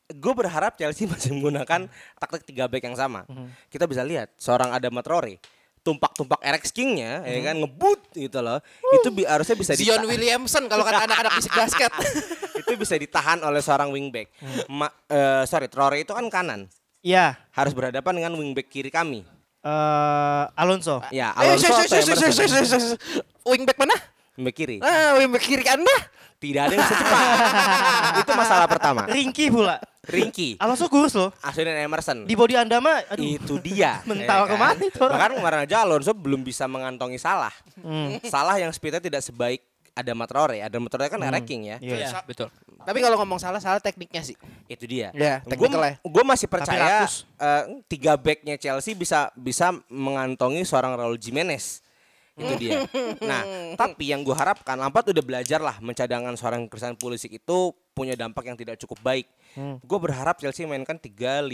[0.08, 3.26] Gue berharap Chelsea masih menggunakan taktik tiga back yang sama.
[3.68, 5.42] Kita bisa lihat seorang Adama Traore
[5.88, 8.60] tumpak-tumpak Erex King-nya ya kan ngebut gitu loh.
[8.92, 11.88] Itu bi- harusnya bisa Zion Williamson kalau kata anak-anak fisik basket.
[12.60, 14.28] itu bisa ditahan oleh seorang wingback.
[14.68, 16.68] Ma- eh, sorry, Traore itu kan kanan.
[17.00, 19.24] Ya, Harus berhadapan dengan wingback kiri kami.
[19.58, 21.00] eh Alonso.
[21.08, 22.98] Ya, Eh, Alonso atau sh-
[23.42, 23.96] Wingback mana?
[24.36, 24.76] Wingback kiri.
[24.78, 25.96] Ah, wingback kiri Anda.
[26.38, 27.18] Tidak ada yang secepat.
[28.22, 29.02] itu masalah pertama.
[29.10, 29.82] Ringki pula.
[30.08, 31.34] Ringki, Alonso kurus loh.
[31.52, 32.24] Dan Emerson.
[32.24, 33.26] Di body Anda mah aduh.
[33.26, 34.00] itu dia.
[34.08, 34.50] Mental ya kan?
[34.50, 35.02] ke mana itu?
[35.02, 37.52] Bahkan kemarin aja Alonso belum bisa mengantongi salah.
[37.82, 38.22] Hmm.
[38.24, 39.66] Salah yang speednya tidak sebaik
[39.98, 40.62] Adama Traore.
[40.62, 41.76] Adama Traore kan ranking ya.
[41.82, 41.96] Iya.
[41.98, 42.48] Iya, betul.
[42.86, 44.38] Tapi kalau ngomong salah salah tekniknya sih.
[44.70, 45.10] Itu dia.
[45.12, 46.24] Ya, Gue ya.
[46.24, 47.04] masih percaya
[47.42, 51.82] eh, tiga backnya Chelsea bisa bisa mengantongi seorang Raul Jimenez.
[52.38, 52.86] Itu dia.
[53.20, 53.42] Nah,
[53.80, 58.46] tapi yang gue harapkan Lampard udah belajar lah mencadangkan seorang Christian Pulisic itu punya dampak
[58.46, 59.26] yang tidak cukup baik.
[59.52, 59.82] Hmm.
[59.82, 61.50] Gue berharap Chelsea mainkan 3-5-2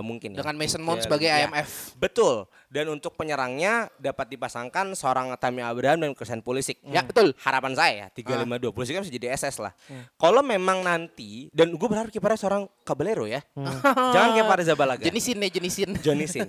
[0.00, 0.38] mungkin ya.
[0.40, 1.44] Dengan Mason Mount Ya, sebagai ya.
[1.44, 1.92] IMF.
[1.94, 2.48] Betul.
[2.66, 6.80] Dan untuk penyerangnya dapat dipasangkan seorang Tammy Abraham dan Christian Pulisic.
[6.82, 7.36] Ya, betul.
[7.38, 9.72] Harapan saya ya 3-5-2 Pulisic kan bisa jadi SS lah.
[10.16, 13.44] Kalau memang nanti dan gue berharap kipernya seorang Caballero ya.
[14.14, 15.02] Jangan kayak Pada Zabalaga.
[15.04, 15.90] Jenisin ya, jenisin.
[16.00, 16.48] Johnny Sin.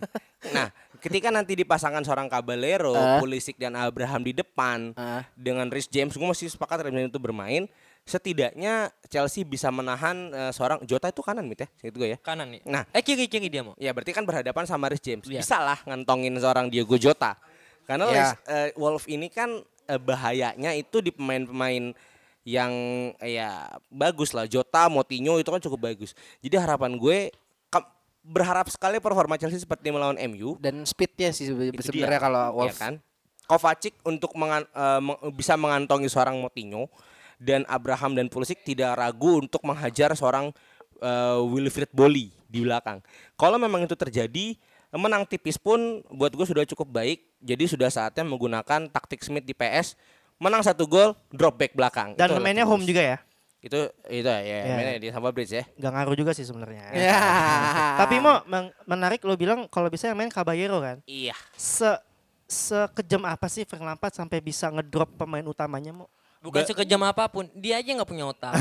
[0.53, 3.17] Nah, ketika nanti dipasangkan seorang Caballero, Ah.
[3.17, 5.25] Pulisic dan Abraham di depan Ah.
[5.33, 7.65] dengan Rhys James, gue masih sepakat Rhys itu bermain.
[8.07, 12.17] Setidaknya Chelsea bisa menahan eh, seorang Jota itu kanan mit ya, itu gue ya.
[12.17, 12.61] Kanan nih.
[12.63, 13.75] Nah, Eh kiri kiri dia mau.
[13.75, 15.27] Ya berarti kan berhadapan sama Rhys James.
[15.27, 15.43] Iya.
[15.43, 17.35] Bisa lah ngantongin seorang Diogo Jota.
[17.83, 18.27] Karena Ya.
[18.47, 21.91] Eh, Wolf ini kan eh, bahayanya itu di pemain-pemain
[22.47, 22.71] yang
[23.19, 24.47] eh, ya bagus lah.
[24.47, 26.15] Jota, Motinho itu kan cukup bagus.
[26.39, 27.35] Jadi harapan gue
[28.23, 30.55] berharap sekali performa Chelsea seperti melawan MU.
[30.59, 32.75] Dan speednya sih sebenarnya kalau ya Wolves.
[32.75, 32.99] kan.
[33.47, 34.67] Kovacic untuk mengan-
[34.99, 36.91] meng- bisa mengantongi seorang Moutinho
[37.37, 40.49] dan Abraham dan Pulisic tidak ragu untuk menghajar seorang
[40.97, 43.01] eh, Wilfried Boli di belakang.
[43.33, 44.57] Kalau memang itu terjadi,
[44.89, 47.19] menang tipis pun buat gue sudah cukup baik.
[47.37, 49.93] Jadi sudah saatnya menggunakan taktik Smith di PS,
[50.37, 52.17] menang satu gol, drop back belakang.
[52.17, 53.17] Dan Itu mainnya home juga ya.
[53.57, 54.73] Itu itu ya, Ya.
[54.73, 55.63] mainnya di Stamford Bridge ya.
[55.77, 56.89] Gak ngaruh juga sih sebenarnya.
[57.09, 57.17] Ya.
[57.99, 61.01] Tapi mau men- menarik lo bilang kalau bisa yang main Caballero kan.
[61.05, 61.37] Iya.
[61.53, 61.89] Se
[62.47, 66.07] sekejam apa sih Frank Lampard sampai bisa ngedrop pemain utamanya mau?
[66.37, 68.53] Bukan sekejam apa pun, dia aja nggak punya otak.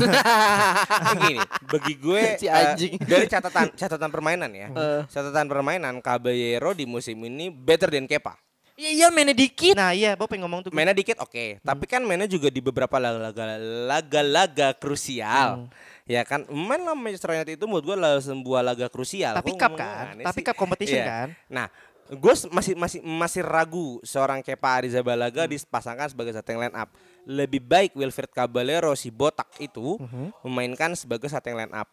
[1.13, 1.37] Begini,
[1.69, 2.93] bagi gue Si eh, anjing.
[3.05, 4.67] dari catatan catatan permainan ya.
[4.73, 5.01] Eh.
[5.07, 8.35] Catatan permainan Caballero di musim ini better than Kepa.
[8.77, 9.73] Iya, iya mainnya dikit.
[9.73, 10.71] Nah iya, pengen ngomong tuh.
[10.73, 15.65] Mainnya dikit oke, tapi kan mainnya juga di beberapa laga-laga krusial.
[16.07, 19.35] Ya kan, main lah Manchester United itu menurut gue adalah sebuah laga krusial.
[19.35, 20.15] Tapi cup kan?
[20.15, 20.45] Tapi sih.
[20.45, 21.05] cup competition Iya.
[21.09, 21.27] kan?
[21.51, 21.67] Nah,
[22.07, 26.91] gue masih masih masih ragu seorang Kepa Arrizabalaga dipasangkan sebagai starting line up.
[27.27, 29.99] Lebih baik Wilfried Caballero si botak itu
[30.43, 31.91] memainkan sebagai starting line up.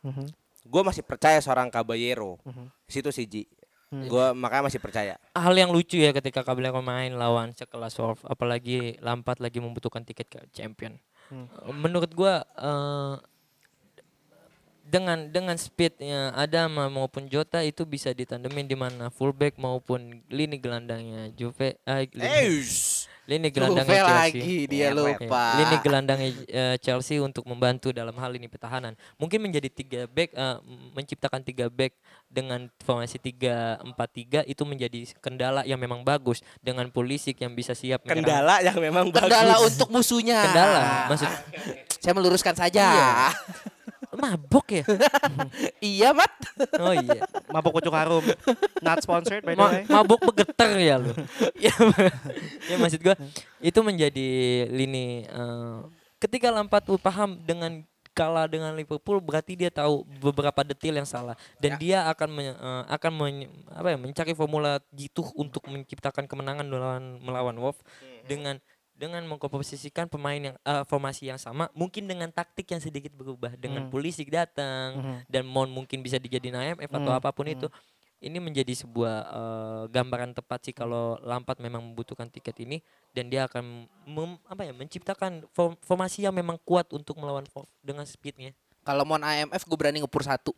[0.64, 2.38] Gue masih percaya seorang Caballero.
[2.86, 3.42] Situ sih Ji.
[3.94, 5.14] Gue makanya masih percaya.
[5.38, 10.26] Hal yang lucu ya ketika Caballero main lawan sekelas Wolves, apalagi Lampard lagi membutuhkan tiket
[10.26, 10.98] ke Champion.
[11.30, 13.14] Eh, Menurut gua eh,
[14.94, 21.34] dengan dengan speednya Adama maupun Jota itu bisa ditandemin di mana fullback maupun lini gelandangnya
[21.34, 22.62] Juve eh, lini,
[23.26, 24.38] lini gelandangnya Juve Chelsea.
[24.38, 25.44] lagi dia Ya, lupa.
[25.58, 28.94] Lini gelandangnya eh, Chelsea untuk membantu dalam hal ini pertahanan.
[29.16, 30.62] Mungkin menjadi tiga back, m-
[30.94, 31.98] menciptakan tiga back
[32.30, 37.74] dengan formasi tiga empat tiga itu menjadi kendala yang memang bagus dengan Pulisic yang bisa
[37.74, 38.22] siap menyerang.
[38.22, 39.74] Kendala yang memang Kendala bagus.
[39.74, 40.38] untuk musuhnya.
[40.44, 41.30] Kendala, maksud
[41.98, 42.84] Saya meluruskan saja.
[42.84, 43.10] Iya.
[44.16, 44.84] Mabok ya?
[45.82, 46.32] iya, Mat.
[46.78, 47.24] Oh iya.
[47.50, 48.24] Mabok Pucuk Harum.
[48.80, 49.82] Not sponsored by the Ma- way.
[49.86, 51.12] mabuk begeter ya lu.
[51.64, 51.74] ya,
[52.70, 53.16] ya maksud gua
[53.60, 54.28] itu menjadi
[54.70, 55.78] lini eh,
[56.22, 57.82] ketika Lampard paham dengan
[58.14, 62.82] kalah dengan Liverpool berarti dia tahu beberapa detail yang salah dan dia akan men- eh,
[62.94, 67.82] akan men- apa ya mencari formula jitu untuk menciptakan kemenangan melawan melawan Wolves
[68.30, 68.62] dengan
[69.04, 73.84] dengan mengkomposisikan pemain yang eh, formasi yang sama mungkin dengan taktik yang sedikit berubah dengan
[73.92, 74.96] Pulisic datang
[75.28, 77.68] dan Mount mungkin bisa dijadiin IMF atau apa pun itu
[78.24, 82.80] ini menjadi sebuah eh, gambaran tepat sih kalau Lampard memang membutuhkan tiket ini
[83.12, 87.44] dan dia akan mem- apa ya menciptakan form- formasi yang memang kuat untuk melawan
[87.84, 88.56] dengan speednya.
[88.80, 90.56] Kalau mau IMF gue berani ngepur satu.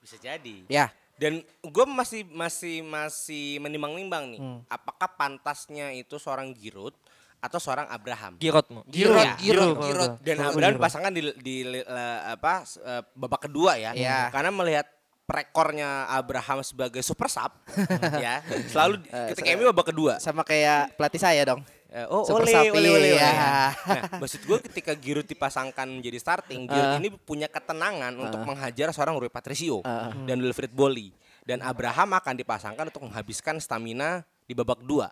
[0.00, 0.64] Bisa jadi.
[0.72, 0.88] Ya.
[1.20, 6.96] Dan gue masih masih masih menimbang-nimbang nih, apakah pantasnya itu seorang Giroud
[7.42, 8.38] atau seorang Abraham?
[8.38, 8.82] Giroud mau.
[8.86, 9.34] Giroud, Iya.
[9.36, 10.12] Giroud, Giroud.
[10.22, 13.90] Dan Abraham pasangan di, di apa eh, babak kedua ya.
[13.92, 14.30] Iya.
[14.30, 14.86] Karena melihat
[15.26, 17.50] rekornya Abraham sebagai super sub
[18.24, 20.22] ya, selalu Eh, ketika ini babak kedua.
[20.22, 21.64] Sama kayak pelatih saya dong.
[21.92, 23.10] Eh, oh, Super oleh, sub, oleh, oleh, oleh.
[23.16, 23.32] iya.
[23.32, 23.70] Nah,
[24.24, 29.28] maksud gue ketika Giroud dipasangkan menjadi starting, Giroud ini punya ketenangan untuk menghajar seorang Rui
[29.28, 29.82] Patricio
[30.24, 31.12] dan Wilfried Boli.
[31.42, 35.10] Dan Abraham akan dipasangkan untuk menghabiskan stamina di babak dua.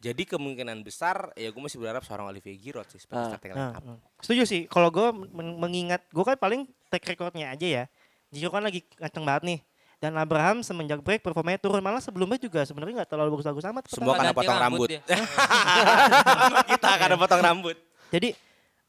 [0.00, 3.72] Jadi kemungkinan besar ya gue masih berharap seorang Olivier Giroud sih sebagai starting line Nah,
[3.76, 4.00] up.
[4.18, 4.64] setuju sih.
[4.64, 7.84] Kalau gue men- mengingat, gue kan paling track recordnya aja ya.
[8.30, 9.60] Giroud kan lagi kenceng banget nih.
[10.00, 11.78] Dan Abraham semenjak break performanya turun.
[11.78, 13.82] Malah sebelumnya juga sebenarnya nggak terlalu bagus-bagus amat.
[13.86, 14.88] Semua karena potong rambut rambut.
[16.72, 17.76] Kita karena potong rambut.
[18.08, 18.28] Jadi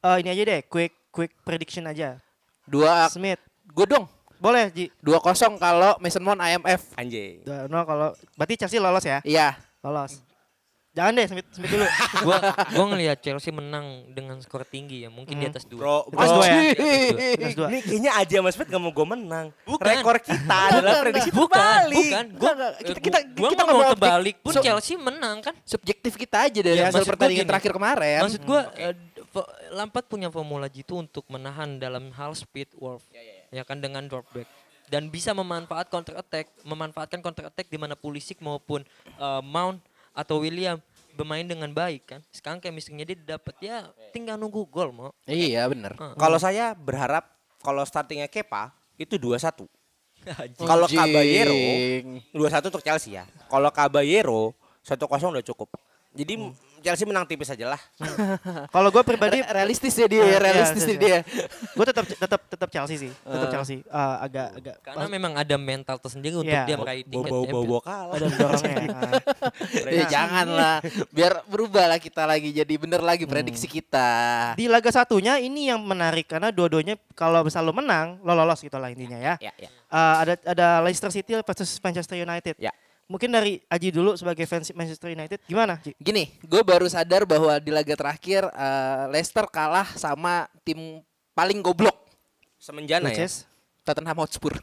[0.00, 2.16] eh, ini aja deh, quick quick prediction aja.
[2.64, 3.36] Dua Smith,
[3.68, 4.08] gue dong.
[4.40, 4.88] boleh Ji.
[4.98, 6.96] Dua kosong kalau Mason Mount IMF.
[6.96, 7.44] Anjay.
[7.44, 9.20] Dua- No, kalau berarti Chelsea lolos ya?
[9.22, 9.54] Iya.
[9.78, 10.18] Lolos.
[10.92, 11.88] Jangan deh Smith, Smith dulu.
[12.26, 12.36] gua
[12.68, 15.80] gua ngelihat Chelsea menang dengan skor tinggi ya, mungkin di atas dua.
[16.04, 16.36] Bro, Mas bro.
[16.36, 16.60] dua ya?
[16.68, 17.66] Ih, Mas dua.
[17.66, 19.46] Ini kayaknya aja Mas Fit gak mau gue menang.
[19.64, 19.88] Bukan.
[19.88, 21.96] Rekor kita adalah prediksi Bukan, terbalik.
[21.96, 22.24] bukan.
[22.36, 22.72] Gua, Enggak, enggak.
[22.76, 25.54] Kita- eh, kita- gua, gua kita mau terbalik pun So- Chelsea menang kan.
[25.64, 27.50] Subjektif kita aja dari Ya, hasil gua pertandingan gini.
[27.50, 28.20] terakhir kemarin.
[28.20, 33.00] Maksud gua eh, d- fo- Lampard punya formula jitu untuk menahan dalam hal speed Wolf.
[33.48, 34.44] Ya, kan dengan drop back
[34.88, 39.80] dan bisa memanfaat counter attack, memanfaatkan counter attack di mana Pulisic maupun eh, Mount
[40.12, 40.78] atau William
[41.12, 42.20] bermain dengan baik kan.
[42.32, 43.76] Sekarang chemistry-nya dia dapat ya
[44.12, 45.10] tinggal nunggu gol mau.
[45.24, 45.92] Iya bener.
[45.96, 47.28] Kalau saya berharap
[47.60, 49.68] kalau startingnya Kepa itu 2-1.
[50.62, 50.86] Kalau.
[50.86, 51.56] Caballero
[52.30, 53.26] 2-1 untuk Chelsea ya.
[53.50, 55.68] Kalau Caballero 1-0 udah cukup.
[56.14, 57.80] Jadi m- Chelsea menang tipis aja lah.
[58.74, 61.18] Kalau gue pribadi Re- realistis ya dia, iya, realistis iya, dia.
[61.78, 63.80] gue tetap tetap tetap Chelsea sih, tetap Chelsea.
[63.80, 66.66] Eh, agak agak Karena memang ada mental tersendiri untuk Iya.
[66.66, 67.64] dia meraih tingkat Bawa champion.
[67.64, 68.14] bawa kalah.
[68.14, 68.76] ada dorongnya.
[69.92, 70.76] Ya jangan lah,
[71.08, 74.08] biar berubah lah kita lagi jadi bener lagi prediksi kita.
[74.52, 78.76] Di laga satunya ini yang menarik karena dua-duanya kalau misal lo menang, lo lolos gitu
[78.76, 79.34] lah intinya ya.
[79.38, 79.68] Ya, ya.
[79.68, 82.56] Eh, ada ada Leicester City versus Manchester United.
[82.58, 82.72] Ya.
[83.12, 85.76] Mungkin dari Aji dulu sebagai fans Manchester United gimana?
[85.84, 85.92] Ji?
[86.00, 91.04] Gini, gue baru sadar bahwa di laga terakhir eh, Leicester kalah sama tim
[91.36, 91.92] paling goblok
[92.56, 93.28] Semenjana Which ya.
[93.28, 93.44] is
[93.82, 94.54] Tottenham Hotspur.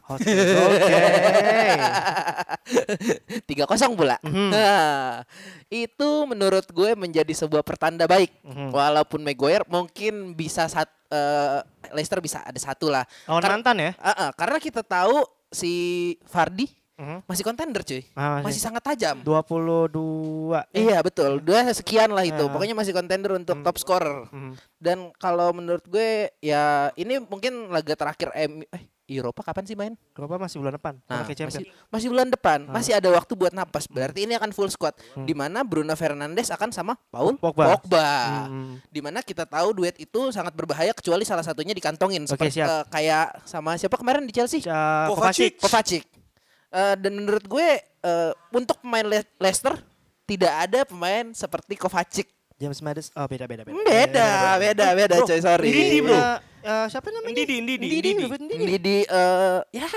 [3.44, 4.16] Tiga kosong pula.
[4.24, 4.48] Mhm.
[4.48, 5.20] Nah,
[5.68, 8.32] itu menurut gue menjadi sebuah pertanda baik.
[8.40, 8.72] Mhm.
[8.72, 11.60] Walaupun Maguire mungkin bisa sat, eh,
[11.92, 13.04] Leicester bisa ada satu lah.
[13.28, 13.92] Lawan Kar- mantan ya?
[14.00, 15.20] Ah, ah, karena kita tahu
[15.52, 15.72] si
[16.24, 16.64] Fardi
[17.00, 17.24] Mhm.
[17.24, 18.04] masih kontender cuy.
[18.12, 19.24] Ah, masih sangat tajam.
[19.24, 20.60] 22.
[20.70, 22.38] Eh, Iya betul, dua sekian lah itu.
[22.38, 22.50] Ah.
[22.50, 24.28] Pokoknya masih kontender untuk top scorer.
[24.28, 24.52] mhm.
[24.76, 29.98] Dan kalau menurut gue ya ini mungkin laga terakhir M eh Eropa kapan sih main?
[30.14, 30.94] Eropa masih bulan depan.
[31.02, 32.72] Nah, masih, masih bulan depan, Ah.
[32.72, 33.84] masih ada waktu buat napas.
[33.84, 34.94] Berarti ini akan full squad.
[35.18, 37.42] Di mana Bruno Fernandes akan sama Paul Hmm.
[37.42, 37.74] Pogba.
[37.74, 38.06] Pogba.
[38.46, 38.78] Hmm.
[38.86, 42.70] Di mana kita tahu duet itu sangat berbahaya kecuali salah satunya dikantongin seperti siap.
[42.70, 44.62] eh, kayak sama siapa kemarin di Chelsea?
[44.62, 45.58] Ca- Kovacic.
[45.58, 46.06] Kovacic.
[46.70, 49.74] Eh, dan menurut gue eh, untuk pemain Le- Leicester
[50.22, 52.30] tidak ada pemain seperti Kovacic.
[52.60, 53.10] James Madison.
[53.18, 53.74] Oh, beda beda beda.
[53.82, 54.28] Beda,
[54.60, 55.68] beda, beda, Bro, coy, sorry.
[55.72, 56.14] Ndidi, bro.
[56.14, 57.34] Eh, eh, siapa namanya?
[57.34, 57.56] Ndidi.
[57.64, 58.10] Ndidi.
[58.20, 58.64] David Ndidi.
[58.68, 59.88] Didi eh ya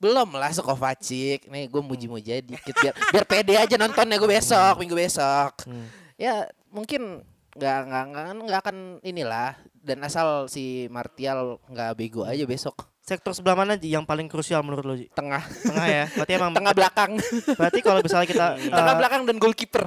[0.00, 1.44] belum lah Kovacic.
[1.52, 5.68] Nih gue muji-muji aja dikit biar biar pede aja nontonnya gue besok, minggu besok.
[5.68, 5.90] Hmm.
[6.16, 7.20] Ya mungkin
[7.54, 8.04] nggak nggak
[8.48, 13.92] nggak akan inilah dan asal si Martial nggak bego aja besok Sektor sebelah mana Ji,
[13.92, 15.12] yang paling krusial menurut lo Ji?
[15.12, 16.04] tengah Tengah ya.
[16.10, 17.10] Berarti emang tengah belakang
[17.52, 18.46] berarti kalau misalnya kita
[18.80, 19.84] tengah eh, belakang dan goalkeeper.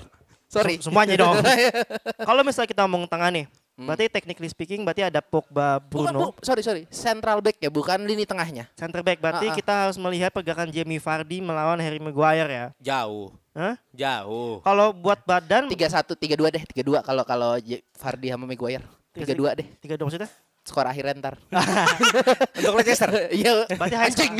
[0.47, 0.77] Sorry.
[0.79, 1.35] se- semuanya dong.
[2.29, 3.45] kalau misalnya kita ngomong tengah nih,
[3.75, 7.99] berarti technically speaking berarti ada Pogba, Bukan, Bruno, bu, sorry sorry, central back ya, bukan
[8.05, 8.69] lini tengahnya.
[8.79, 9.19] center back.
[9.19, 9.57] Berarti Ah, ah.
[9.57, 12.65] kita harus melihat pergerakan Jamie Vardy melawan Harry Maguire ya.
[12.79, 13.33] Jauh.
[13.51, 13.75] Hah?
[13.91, 14.61] Jauh.
[14.61, 17.57] Kalau buat badan Tiga satu, tiga dua deh, tiga dua kalau kalau
[17.97, 18.85] Fardi sama Maguire.
[19.11, 20.29] Tiga dua deh, tiga dua maksudnya?
[20.67, 21.35] Skor akhirnya ntar.
[22.57, 23.09] Untuk Leicester.
[23.29, 24.31] Iya, Berarti high, anjing.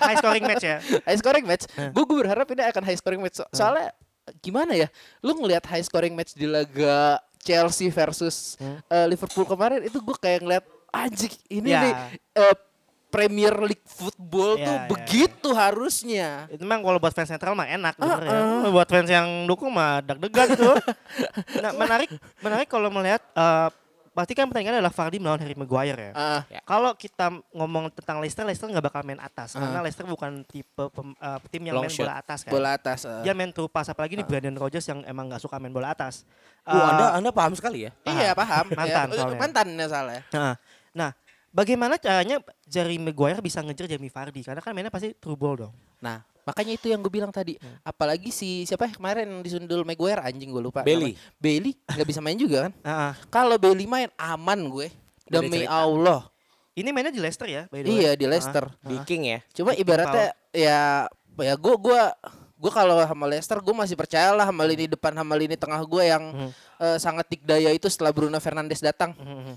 [0.00, 0.76] high scoring match ya.
[1.04, 1.64] high scoring match.
[1.92, 3.36] Gue gue berharap ini akan high scoring match.
[3.36, 3.92] So- soalnya
[4.40, 4.88] gimana ya?
[5.20, 8.80] Lu ngelihat high scoring match di laga Chelsea versus Hmm.
[8.82, 11.80] eh, Liverpool kemarin itu gue kayak ngeliat anjing ini Ya.
[11.82, 11.94] nih
[12.34, 12.56] eh,
[13.06, 16.28] Premier League football Ya, tuh ya, begitu harusnya.
[16.48, 18.30] Itu memang kalau buat fans netral mah enak bener ya.
[18.34, 20.74] Ah, Buat fans yang dukung mah deg-degan tuh.
[21.62, 22.10] nah, menarik
[22.40, 23.68] menarik kalau melihat eh
[24.14, 26.12] pasti kan pertandingan adalah Vardy melawan Harry Maguire ya.
[26.14, 29.60] Ah, Kalau kita ngomong tentang Leicester, Leicester nggak bakal main atas Ah.
[29.60, 32.06] karena Leicester bukan tipe pem- eh, tim yang Long main shot.
[32.06, 32.50] bola atas kan.
[32.50, 32.98] bola atas.
[33.02, 33.20] eh.
[33.20, 36.22] Dia main true pass apalagi nih Brandon Rodgers yang emang nggak suka main bola atas.
[36.62, 37.92] Uh, Eh, anda Anda paham sekali ya.
[38.04, 38.70] Iya paham.
[38.72, 39.38] Mantan ya, soalnya.
[39.38, 40.20] mantan ya salah.
[40.30, 40.54] Nah,
[40.92, 41.10] nah,
[41.54, 44.42] bagaimana caranya Jerry Maguire bisa ngejar Jamie Vardy?
[44.42, 45.74] Karena kan mainnya pasti true ball dong.
[46.02, 47.54] Nah, makanya itu yang gue bilang tadi.
[47.56, 47.78] Hmm.
[47.80, 50.82] Apalagi si siapa ya kemarin yang disundul Maguire anjing gue lupa.
[50.82, 51.14] Bailey.
[51.14, 51.38] namanya.
[51.38, 52.72] Bailey nggak bisa main juga kan?
[52.84, 53.12] Ah.
[53.30, 54.90] Kalau Bailey main aman gue.
[55.24, 55.64] Demi.
[55.64, 56.26] Allah.
[56.74, 57.96] Ini mainnya di Leicester ya, by the way.
[58.02, 58.66] Iya di Leicester.
[58.82, 59.38] Di King ya.
[59.54, 61.06] Cuma ibaratnya ya
[61.38, 62.10] ya gue gua
[62.54, 66.02] gue kalau sama Leicester gue masih percaya lah sama lini depan sama lini tengah gue
[66.02, 66.50] yang Hmm.
[66.82, 69.14] eh, sangat dikdaya itu setelah Bruno Fernandes datang.
[69.14, 69.54] Mhm.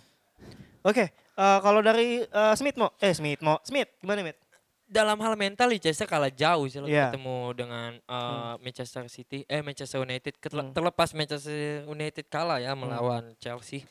[0.86, 4.40] Oke, eh, kalau dari eh, Smith mau, eh Smith mau, Smith gimana Smith?
[4.84, 7.12] dalam hal mental Leicester kalah jauh sih lo Iya.
[7.12, 9.44] ketemu dengan uh, Manchester City.
[9.46, 10.40] Eh Manchester United.
[10.40, 10.72] Ketel- Hmm.
[10.72, 13.84] terlepas Manchester United kalah ya melawan Chelsea.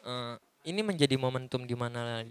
[0.00, 0.34] Eh,
[0.64, 2.22] ini menjadi momentum di mana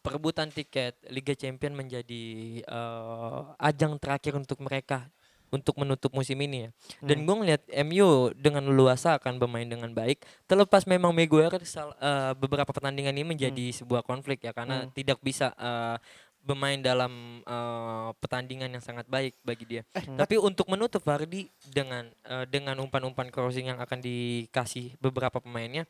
[0.00, 2.24] perebutan tiket Liga Champion menjadi
[2.58, 5.12] eh, ajang terakhir untuk mereka
[5.52, 6.70] untuk menutup musim ini ya.
[7.04, 10.24] Dan gue ngeliat MU dengan leluasa akan bermain dengan baik.
[10.48, 15.52] Terlepas memang Maguire sal- eh, beberapa pertandingan ini menjadi sebuah konflik ya karena tidak bisa
[15.60, 16.00] eh,
[16.42, 19.82] bermain dalam eh, pertandingan yang sangat baik bagi dia.
[20.16, 25.84] Tapi untuk menutup Vardy dengan eh, dengan umpan-umpan crossing yang akan dikasih beberapa pemainnya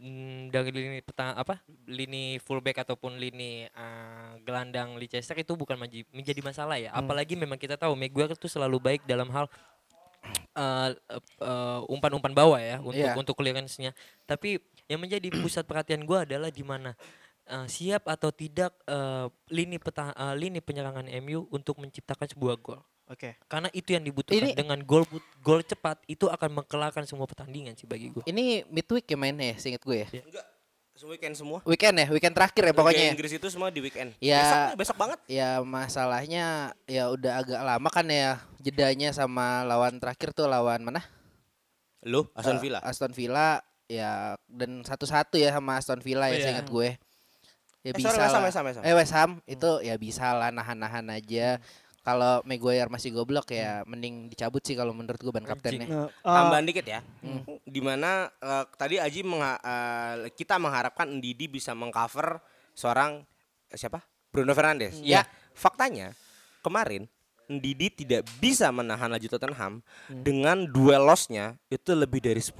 [0.00, 6.06] mm, dari lini peta apa lini fullback ataupun lini eh, gelandang Leicester itu bukan maji-
[6.10, 6.90] menjadi masalah ya.
[6.92, 9.46] Apalagi memang kita tahu Maguire itu selalu baik dalam hal
[10.52, 10.88] eh,
[11.40, 13.16] eh, umpan-umpan bawah ya untuk Iya.
[13.16, 13.94] untuk clearance-nya.
[14.28, 16.92] Tapi yang menjadi pusat perhatian gua adalah di mana
[17.50, 22.80] eh, siap atau tidak eh, lini peta eh, lini penyerangan MU untuk menciptakan sebuah gol
[23.04, 23.34] Oke.
[23.44, 25.02] karena itu yang dibutuhkan Ini- dengan gol
[25.42, 29.56] gol cepat itu akan mengkelahkan semua pertandingan sih bagi gua Ini midweek ya mainnya ya,
[29.58, 30.08] seinget gue ya.
[30.22, 30.46] Enggak.
[31.00, 31.64] Weekend semua.
[31.64, 33.04] Weekend ya, weekend terakhir ya Liga pokoknya.
[33.08, 33.12] ya.
[33.16, 34.12] Inggris itu semua di weekend.
[34.20, 34.36] Ya.
[34.44, 35.18] Besok, besok banget.
[35.32, 36.44] Ya masalahnya
[36.84, 41.00] ya udah agak lama kan ya jedanya sama lawan terakhir tuh lawan mana?
[42.04, 42.84] Lu Aston Villa.
[42.84, 46.44] Aston Villa ya dan satu-satu ya sama Aston Villa ya Iya.
[46.52, 47.00] seingat gue.
[47.80, 48.44] Ya Eh, bisa sorry, lah.
[48.44, 48.84] West Ham, West Ham.
[48.84, 51.56] Eh West Ham itu ya bisa lah nahan-nahan aja.
[52.00, 55.84] Kalau Maguire masih goblok ya mending dicabut sih kalau menurut gue ban kaptennya.
[55.86, 57.00] Eh, Tambahan dikit ya.
[57.62, 62.40] Di mana eh, tadi Aji mengha- eh, kita mengharapkan Ndidi bisa mengcover
[62.72, 63.20] seorang
[63.68, 64.00] eh, siapa?
[64.28, 65.00] Bruno Fernandes.
[65.00, 65.24] Ya.
[65.52, 66.16] Faktanya
[66.60, 67.04] kemarin
[67.50, 72.54] Ndidi tidak bisa menahan laju Tottenham dengan duel lossnya itu lebih dari 10.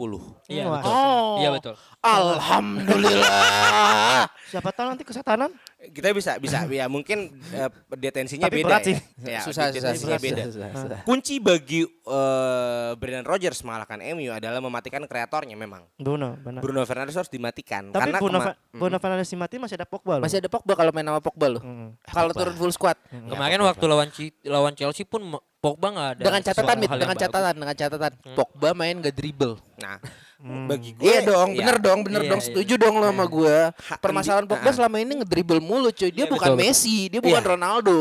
[0.51, 0.91] Iya betul.
[0.91, 1.39] Oh.
[1.39, 1.75] Iya betul.
[2.03, 4.27] Alhamdulillah.
[4.51, 5.55] siapa tahu nanti kesetanan.
[5.81, 8.89] Kita bisa bisa ya mungkin eh, detensinya Tapi beda berat ya.
[8.93, 8.97] sih.
[9.31, 10.43] Ya, susah, susah, susah, beda.
[10.47, 11.01] susah, susah.
[11.05, 15.89] Kunci bagi eh Brendan Rodgers mengalahkan MU adalah mematikan kreatornya memang.
[15.97, 16.61] Bruno, benar.
[16.61, 20.21] Bruno Fernandes harus dimatikan Tapi karena Bruno, kema- Fa- Bruno Fernandes mati masih ada Pogba
[20.21, 20.25] loh.
[20.25, 21.63] Masih ada Pogba kalau main sama Pogba loh.
[21.63, 21.97] Hmm.
[22.05, 22.97] Kalau turun full squad.
[23.09, 24.09] Kemarin waktu lawan
[24.45, 25.25] lawan Chelsea pun
[25.61, 26.23] Pogba nggak ada.
[26.25, 27.21] Dengan catatan, Mit, dengan bagus.
[27.21, 28.13] catatan, dengan catatan.
[28.33, 29.61] Pogba main gak dribble.
[29.77, 30.01] Nah,
[30.41, 30.65] Hmm.
[30.65, 32.41] bagi gue Iya dong, ya, bener dong, bener Iya, dong.
[32.41, 32.47] iya.
[32.49, 33.57] Setuju dong lo sama gue.
[33.69, 36.09] Ha- Permasalahan Andi- Pogba selama ini ngedribble mulu cuy.
[36.09, 36.69] Dia Iya, bukan betul, betul.
[36.73, 37.51] Messi, dia bukan Iya.
[37.53, 37.99] Ronaldo.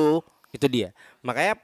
[0.50, 0.96] Itu dia.
[1.20, 1.60] Makanya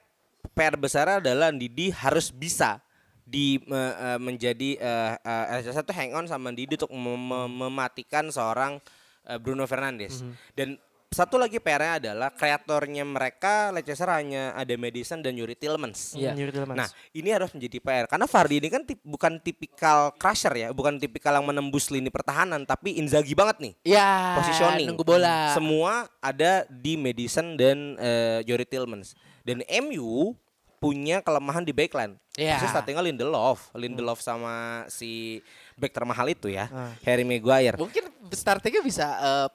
[0.52, 2.84] PR besar adalah Didi harus bisa
[3.24, 8.28] di me- eh, menjadi eh, eh, satu hang on sama Didi untuk mem- mem- mematikan
[8.28, 8.84] seorang
[9.24, 10.22] eh, Bruno Fernandes.
[10.22, 10.34] Mhm.
[10.54, 10.68] Dan
[11.08, 16.12] satu lagi PR-nya adalah kreatornya mereka Leicester hanya ada Madison dan Yuri Tillmans.
[16.12, 16.36] Iya.
[16.36, 16.76] Yuri Tielemans.
[16.76, 20.98] Nah, ini harus menjadi PR karena Vardy ini kan tip- bukan tipikal crusher ya, bukan
[20.98, 23.74] tipikal yang menembus lini pertahanan, tapi Inzaghi banget nih.
[23.88, 24.92] Ya, positioning.
[24.92, 25.56] nunggu bola.
[25.56, 29.16] Semua ada di Madison dan eh, Yuri Tillmans.
[29.46, 30.36] Dan MU
[30.76, 32.20] punya kelemahan di backline.
[32.36, 32.60] Iya.
[32.60, 35.40] Khusus startingnya Lindelof, Lindelof sama si
[35.80, 36.92] back termahal itu ya, Ah.
[37.08, 37.80] Harry Maguire.
[37.80, 39.06] Mungkin startingnya bisa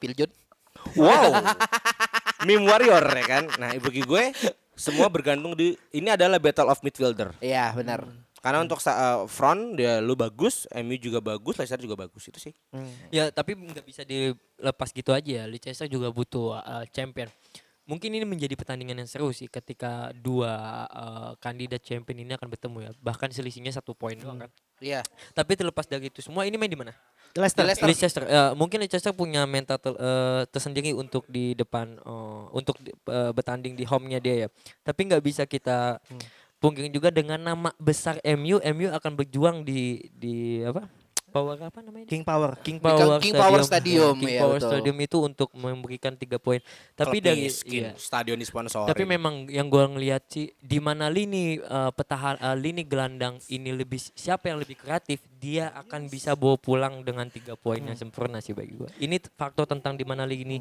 [0.00, 0.32] Phil Jones.
[0.94, 1.30] Wow.
[2.42, 3.44] Meme warrior ya kan.
[3.56, 4.32] Nah, bagi gue
[4.72, 7.36] semua bergantung di ini adalah battle of midfielder.
[7.38, 8.08] Iya, benar.
[8.40, 12.40] Karena untuk sa- eh, front dia lu bagus, MU juga bagus, Leicester juga bagus itu
[12.40, 12.54] sih.
[13.12, 15.44] Ya tapi nggak bisa dilepas gitu aja ya.
[15.44, 17.28] Leicester juga butuh uh, champion.
[17.84, 22.78] Mungkin ini menjadi pertandingan yang seru sih ketika dua uh, kandidat champion ini akan bertemu
[22.80, 22.90] ya.
[22.96, 24.50] Bahkan selisihnya satu poin doang kan.
[24.80, 25.04] Iya.
[25.36, 26.96] Tapi terlepas dari itu semua ini main di mana?
[27.36, 27.62] Leicester.
[27.62, 27.86] Leicester.
[27.86, 28.24] Leicester.
[28.26, 33.30] Ya, mungkin Leicester punya mental tel- eh, tersendiri untuk di depan eh, untuk di- eh,
[33.30, 34.48] bertanding di home-nya dia ya.
[34.82, 36.02] Tapi nggak bisa kita
[36.58, 40.84] pungkiri juga dengan nama besar MU, MU akan berjuang di di apa?
[41.30, 42.06] Power apa namanya?
[42.10, 42.50] King Power.
[42.60, 44.70] King King- Power King Power Stadium, King iya, Power betul.
[44.74, 46.60] Stadium itu untuk memberikan tiga poin.
[46.98, 47.94] Tapi Klub dari iya.
[47.94, 48.90] stadion disponsori.
[48.90, 53.70] Tapi memang yang gua ngeliat sih di mana lini eh, petahan eh, lini gelandang ini
[53.72, 58.42] lebih siapa yang lebih kreatif dia akan bisa bawa pulang dengan tiga poin yang sempurna
[58.44, 58.90] sih bagi gua.
[59.00, 60.60] Ini faktor tentang di mana lini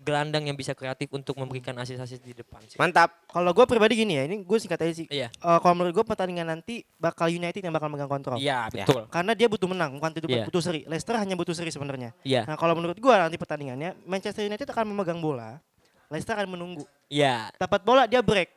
[0.00, 2.80] gelandang yang bisa kreatif untuk memberikan asis-asis di depan sih.
[2.80, 3.12] Mantap.
[3.28, 5.06] Kalau gue pribadi gini ya, ini gue singkat aja sih.
[5.12, 5.28] Iya.
[5.28, 8.40] Eh, kalau menurut gue pertandingan nanti bakal United yang bakal megang kontrol.
[8.40, 9.04] Iya, betul.
[9.12, 10.44] Karena dia butuh menang, bukan butuh, Iya.
[10.48, 10.80] butuh seri.
[10.88, 12.16] Leicester hanya butuh seri sebenarnya.
[12.24, 12.48] Iya.
[12.48, 15.60] Nah kalau menurut gue nanti pertandingannya Manchester United akan memegang bola,
[16.08, 16.88] Leicester akan menunggu.
[17.12, 17.52] Iya.
[17.60, 18.48] Dapat bola dia break.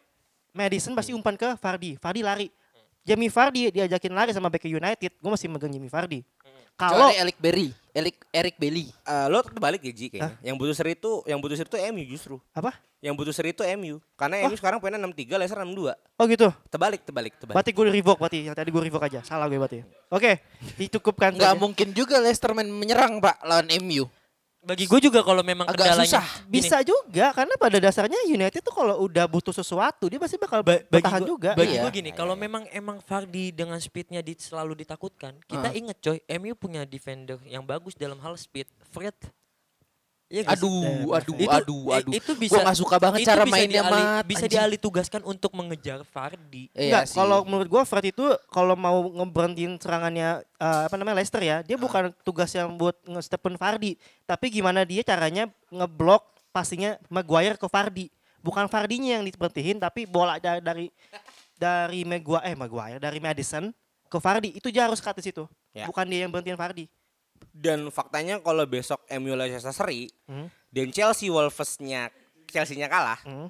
[0.56, 2.48] Madison pasti umpan ke Vardy, Vardy lari.
[3.04, 6.24] Jamie Vardy diajakin lari sama back United, gue masih megang Jamie Vardy.
[6.80, 8.90] Kalau Kecuali Eric Berry, Eric Eric Bailey.
[8.90, 10.34] Eh, lo terbalik ya Ji kayaknya.
[10.42, 12.36] Yang butuh seri itu, yang butuh seri itu MU justru.
[12.52, 12.74] apa?
[13.04, 14.02] Yang butuh seri itu MU.
[14.18, 15.94] Karena MU sekarang poinnya 63, Leicester 62.
[16.18, 16.48] Oh gitu.
[16.74, 17.56] Terbalik, terbalik, terbalik.
[17.60, 18.40] Berarti gue revoke berarti.
[18.50, 19.20] Yang tadi gue revoke aja.
[19.22, 19.84] Salah gue berarti.
[20.10, 20.42] Oke,
[20.80, 21.62] dicukupkan Nggak saja.
[21.62, 24.10] mungkin juga Leicester main menyerang Pak lawan MU.
[24.64, 26.26] Bagi gue juga kalau memang Agak kendalanya susah.
[26.42, 30.64] gini, Bisa juga karena pada dasarnya United tuh kalau udah butuh sesuatu dia pasti bakal
[30.64, 31.52] Ba- bagi bertahan gua- juga.
[31.54, 31.82] Bagi Iya.
[31.84, 35.76] gue gini, kalau memang emang Fardi dengan speednya di, selalu ditakutkan, kita Ah.
[35.76, 39.14] inget coy, MU punya defender yang bagus dalam hal speed, Fred.
[40.34, 40.54] Iya sih?
[40.58, 42.14] Aduh, aduh, Itu- aduh, eh, aduh.
[42.18, 44.24] itu bisa- Gua nggak suka banget itu cara bisa mainnya dialih- Mat.
[44.26, 44.54] Bisa Anjing.
[44.58, 46.74] dialih tugaskan untuk mengejar Fardi.
[46.74, 47.16] Iya Enggak, sih.
[47.16, 51.78] kalau menurut gua Fred itu kalau mau ngeberhentiin serangannya eh, apa namanya Leicester ya, dia
[51.78, 53.94] bukan tugas yang buat nge-stepen Vardy,
[54.26, 58.10] tapi gimana dia caranya ngeblok passingnya Maguire ke Vardy.
[58.42, 60.90] Bukan Vardy-nya yang diberhentiin tapi bola da- dari
[61.54, 63.70] dari Maguire eh Maguire dari Madison
[64.10, 65.46] ke Vardy itu dia harus di situ.
[65.74, 65.86] Ya.
[65.86, 66.86] Bukan dia yang berhentiin Vardy.
[67.54, 70.50] Dan faktanya kalau besok MU Leicester seri Hmm.
[70.68, 72.10] dan Chelsea Wolves-nya
[72.46, 73.50] Chelsea-nya kalah, Hmm.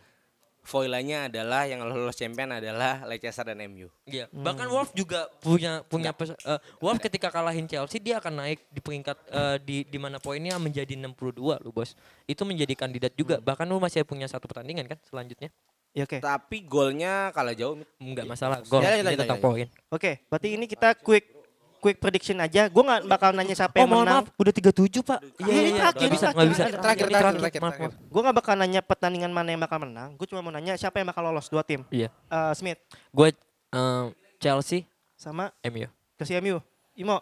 [0.62, 3.91] foilanya adalah yang lolos champion adalah Leicester dan MU.
[4.04, 4.32] Iya.
[4.32, 8.80] Bahkan Wolf juga punya punya pes- eh, Wolf ketika kalahin Chelsea dia akan naik di
[8.80, 11.95] peringkat eh, di di mana poinnya menjadi 62 lu bos.
[12.24, 13.39] Itu menjadi kandidat juga.
[13.39, 15.51] Bahkan lu masih punya satu pertandingan kan selanjutnya.
[15.91, 16.18] Ya oke.
[16.18, 17.78] Tapi golnya kalah jauh.
[17.99, 18.64] Enggak masalah.
[18.64, 19.68] Gol Ya, ini lanjut, tentang lanjut, poin.
[19.91, 21.43] Oke, berarti ini kita quick
[21.84, 22.71] quick prediction aja.
[22.71, 24.23] Gua nggak bakal nanya siapa Oh yang mohon menang.
[24.23, 25.19] maaf, udah 37 pak.
[25.38, 26.34] Iya, ini terakhir, Nggak bisa, terakhir.
[26.34, 26.63] nggak bisa.
[26.63, 27.89] Terakhir, terakhir, terakhir, terakhir.
[27.91, 28.07] maaf.
[28.07, 30.15] Gue gak bakal nanya pertandingan mana yang bakal menang.
[30.15, 31.84] Gue cuma mau nanya siapa yang bakal lolos dua tim.
[31.89, 32.07] Iya.
[32.07, 32.79] Eh, Smith
[33.09, 33.36] Gue
[33.69, 34.05] eh,
[34.39, 35.91] Chelsea, sama MU.
[36.15, 36.63] Chelsea MU.
[36.93, 37.19] Imo.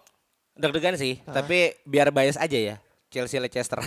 [0.52, 2.76] Deg-degan sih, tapi biar bias aja ya.
[3.08, 3.82] Chelsea Leicester.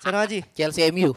[0.00, 0.42] Sono Haji.
[0.52, 1.14] Chelsea MU.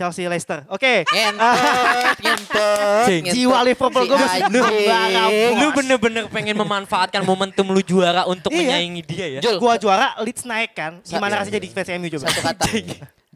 [0.00, 0.64] Chelsea Leicester.
[0.66, 1.04] Oke.
[1.04, 3.04] Ngentot, ngentot.
[3.28, 5.76] Jiwa Liverpool gue Lu bos.
[5.76, 8.80] bener-bener pengen memanfaatkan momentum lu juara untuk Iya.
[8.80, 9.40] menyaingi dia ya.
[9.44, 11.04] Jul, Gua juara, Leeds naik kan.
[11.04, 12.24] Gimana Sa- rasanya di fans MU coba?
[12.26, 12.64] satu kata.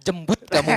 [0.00, 0.68] Jembut kamu.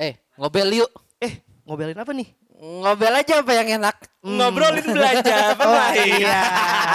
[0.00, 0.90] eh, ngobel yuk.
[1.20, 2.28] Eh, ngobelin apa nih?
[2.60, 3.96] Ngobel aja apa yang enak.
[4.20, 6.40] Ngobrolin belanja apa Oh iya.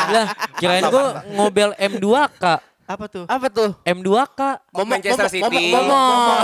[0.09, 0.25] Lah,
[0.57, 2.43] kirain gua ngobel M2K.
[2.85, 3.25] Apa tuh?
[3.25, 3.73] Apa tuh?
[3.81, 4.39] M2K.
[4.69, 5.73] Mau Manchester City.
[5.73, 6.37] Momok, momok.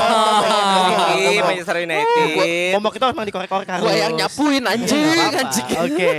[1.14, 2.28] City, Manchester United.
[2.74, 3.84] Momok itu memang dikorek-korek harus.
[3.86, 5.06] Gua yang nyapuin anjing,
[5.38, 5.70] anjing.
[5.78, 6.12] Oke.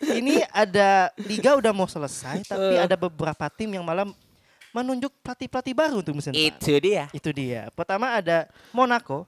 [0.00, 2.80] Ini ada liga udah mau selesai, tapi Eh.
[2.80, 4.06] ada beberapa tim yang malah
[4.70, 6.46] menunjuk pelatih-pelatih baru untuk musim depan.
[6.46, 7.04] Itu dia.
[7.10, 7.66] Itu dia.
[7.74, 9.26] Pertama ada Monaco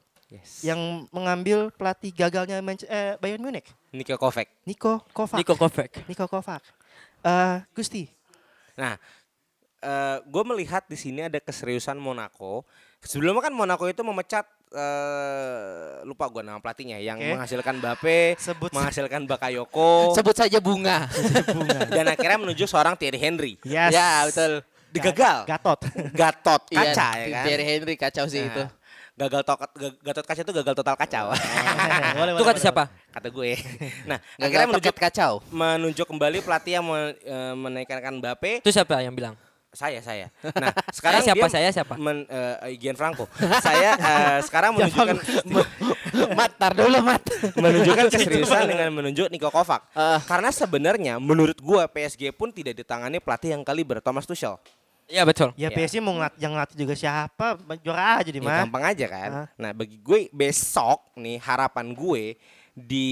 [0.63, 0.79] yang
[1.11, 4.49] mengambil pelatih gagalnya Manche- eh, Bayern Munich, Niko Kovac.
[4.65, 5.37] Niko Kovac.
[5.37, 5.91] Niko Kovac.
[6.09, 6.63] Niko Kovac.
[7.21, 8.09] Eh, Gusti.
[8.73, 8.97] Nah,
[10.25, 12.63] gue melihat di sini ada keseriusan Monaco.
[12.99, 17.29] Sebelumnya kan Monaco itu memecat eh lupa gue nama pelatihnya yang Oke.
[17.31, 21.11] menghasilkan Bape, Sebut menghasilkan Bakayoko, Sebut saja bunga.
[21.51, 21.81] bunga.
[21.87, 23.53] dan akhirnya menunjuk seorang Thierry Henry.
[23.63, 23.91] Yes.
[23.91, 24.65] Ya, betul.
[24.89, 25.45] Digagal.
[25.45, 25.81] Gatot.
[26.21, 27.45] Gatot Iya, kaca ya kan.
[27.45, 28.65] Thierry Henry kacau sih Nah, itu.
[29.13, 31.27] Gagal tokat, ga- Gatot kaca itu gagal total kacau.
[32.15, 32.85] boleh, Itu kata siapa?
[33.11, 33.51] Kata gue.
[34.05, 35.33] Nah, Gagal akhirnya menunjuk kacau.
[35.49, 39.37] menunjuk kembali pelatih yang men- eh, menaikkan Bape Itu siapa yang bilang?
[39.73, 40.27] Saya saya.
[40.55, 41.41] Nah, sekarang siapa?
[41.41, 41.95] dia Saya siapa?
[41.97, 43.25] Men, eh, Gianfranco.
[43.59, 45.17] saya eh, sekarang menunjukkan
[46.39, 47.25] Mat, tar dulu mat.
[47.55, 49.89] menunjukkan keseriusan dengan menunjuk Niko Kovac.
[49.93, 50.21] Ah.
[50.23, 54.61] Karena sebenarnya menurut gua PSG pun tidak ditangani pelatih yang kaliber Thomas Tuchel.
[55.05, 55.57] Iya betul.
[55.57, 55.75] Ya Ya.
[55.75, 58.59] PSG mau ngelat, yang ngelatih juga siapa, juara aja di Ya, mah.
[58.63, 59.31] gampang aja kan.
[59.35, 59.47] Ah.
[59.57, 62.37] Nah, bagi gue besok nih harapan gue
[62.73, 63.09] di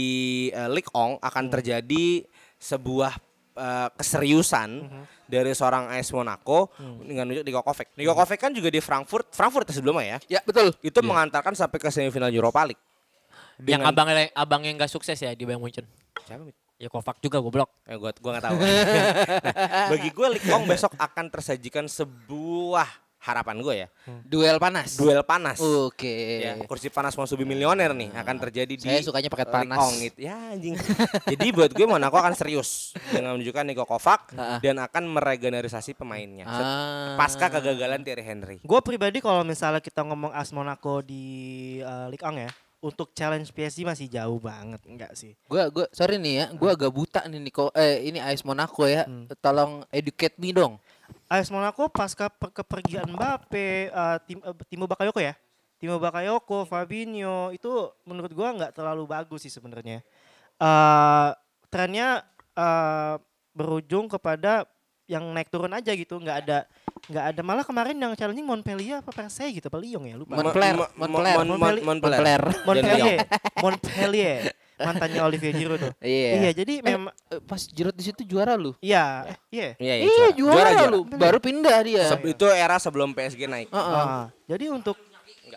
[0.50, 1.52] eh, Ligue 1 akan Hmm.
[1.52, 2.24] terjadi
[2.56, 3.16] sebuah
[3.52, 5.04] eh, keseriusan Hmm.
[5.26, 6.70] dari seorang AS Monaco
[7.02, 7.86] dengan menunjuk Niko Kovac.
[7.94, 10.18] Niko Kovac kan juga di Frankfurt, Frankfurt ya sebelumnya ya.
[10.26, 10.74] Ya, betul.
[10.80, 12.80] Itu mengantarkan sampai ke semifinal Europa League.
[13.60, 15.84] Yang Dengan- abang abang yang gak sukses ya di Bayern Munchen.
[16.24, 16.48] Siapa?
[16.80, 17.68] Ya Kovac juga goblok.
[17.84, 18.56] Eh, gua gua gak tahu.
[18.64, 22.88] nah, bagi gue 1 besok akan tersajikan sebuah
[23.30, 23.88] harapan gue ya.
[24.26, 24.98] Duel panas.
[24.98, 25.58] Duel panas.
[25.62, 26.44] Oke.
[26.44, 29.78] Ya, kursi panas mau subi milioner nih akan terjadi di Saya sukanya paket eh, panas.
[29.78, 30.18] 1 gitu.
[30.20, 30.74] Ya anjing.
[31.32, 36.44] Jadi buat gue Monaco akan serius dengan menunjukkan Niko Kovac dan akan meregenerasi pemainnya.
[36.46, 37.14] Ah.
[37.14, 38.56] Pasca kegagalan Thierry Henry.
[38.60, 41.22] Gue pribadi kalau misalnya kita ngomong AS Monaco di
[41.80, 42.50] uh, Ligue 1 ya,
[42.80, 45.36] untuk challenge PSG masih jauh banget, enggak sih?
[45.44, 49.04] Gua gua sorry nih ya, gua agak buta nih Niko eh ini AS Monaco ya.
[49.04, 49.28] Hmm.
[49.36, 50.80] Tolong educate me dong.
[51.30, 55.38] AS Monaco pasca per- kepergian Mbappe, uh, tim, uh, Timo Bakayoko ya,
[55.78, 57.70] Timo Bakayoko, Fabinho itu
[58.02, 60.02] menurut gua nggak terlalu bagus sih sebenarnya.
[60.58, 61.30] Uh,
[61.70, 62.26] trennya
[62.58, 63.16] uh,
[63.54, 64.66] berujung kepada
[65.06, 66.58] yang naik turun aja gitu, nggak ada
[67.06, 70.34] nggak ada malah kemarin yang challenging Montpellier apa Perseille gitu, apa Lyon ya lupa.
[70.34, 71.82] Montpellier, Mo- mo- Montpellier, Mon- Mon- Montpellier.
[71.86, 72.42] Montpellier.
[72.66, 73.18] Montpellier,
[73.62, 74.38] Montpellier,
[74.80, 75.92] mantannya Olivier Giroud tuh.
[76.02, 76.28] Iya.
[76.36, 78.72] Iya, jadi memang Eh, pas Giroud di situ juara lu.
[78.78, 79.76] iya, iya.
[79.76, 80.82] Iya, iya, Iya, juara, juara.
[80.88, 81.04] lu.
[81.06, 82.04] Baru pindah dia.
[82.06, 83.68] Se- itu era sebelum PSG naik.
[83.68, 83.94] Heeh.
[83.96, 84.96] Ah, jadi untuk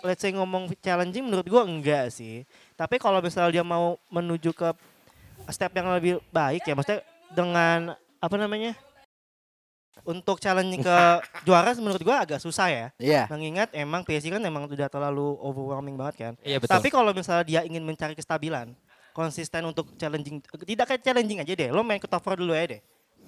[0.01, 2.43] let's say ngomong challenging menurut gua enggak sih.
[2.74, 4.69] Tapi kalau misalnya dia mau menuju ke
[5.47, 7.80] step yang lebih baik ya maksudnya dengan
[8.17, 8.74] apa namanya?
[10.03, 10.97] Untuk challenging ke
[11.47, 12.88] juara menurut gua agak susah ya.
[12.97, 13.30] Iya.
[13.30, 16.34] Mengingat emang PSG kan emang udah terlalu overwhelming banget kan.
[16.41, 16.74] Iya betul.
[16.74, 18.74] Tapi kalau misalnya dia ingin mencari kestabilan,
[19.14, 21.70] konsisten untuk challenging, tidak kayak challenging aja deh.
[21.70, 22.82] Lo main ke top 4 dulu ya deh.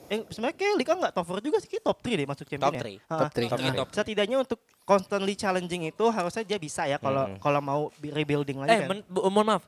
[0.06, 2.74] Eh, sebenarnya kayak Liga nggak top 4 juga sih, top 3 deh masuk champion Top
[2.74, 2.82] ya.
[2.82, 2.98] three.
[3.04, 3.48] Ah, Top three.
[3.48, 3.96] Top three.
[3.96, 7.40] Setidaknya untuk constantly challenging itu harusnya dia bisa ya kalau Mm-mm.
[7.40, 9.02] kalau mau rebuilding lagi Eh, kan.
[9.08, 9.64] mohon maaf.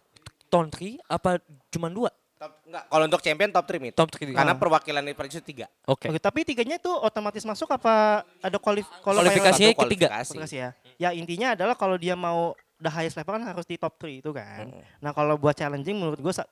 [0.48, 2.14] Top 3 apa cuma dua?
[2.38, 4.30] Top, enggak, kalau untuk champion top 3 Top 3.
[4.32, 4.56] Karena Ah.
[4.56, 5.66] perwakilan di Paris itu tiga.
[5.84, 6.06] Oke.
[6.08, 10.14] Oke, tapi tiganya itu otomatis masuk apa ada kualif Kualifikasinya ketiga.
[10.14, 10.32] kualifikasi.
[10.32, 10.70] kualifikasi ya?
[10.98, 14.32] Ya intinya adalah kalau dia mau the highest level kan harus di top 3 itu
[14.32, 14.70] kan.
[14.70, 14.82] Hmm.
[15.00, 16.44] Nah kalau buat challenging menurut gua 2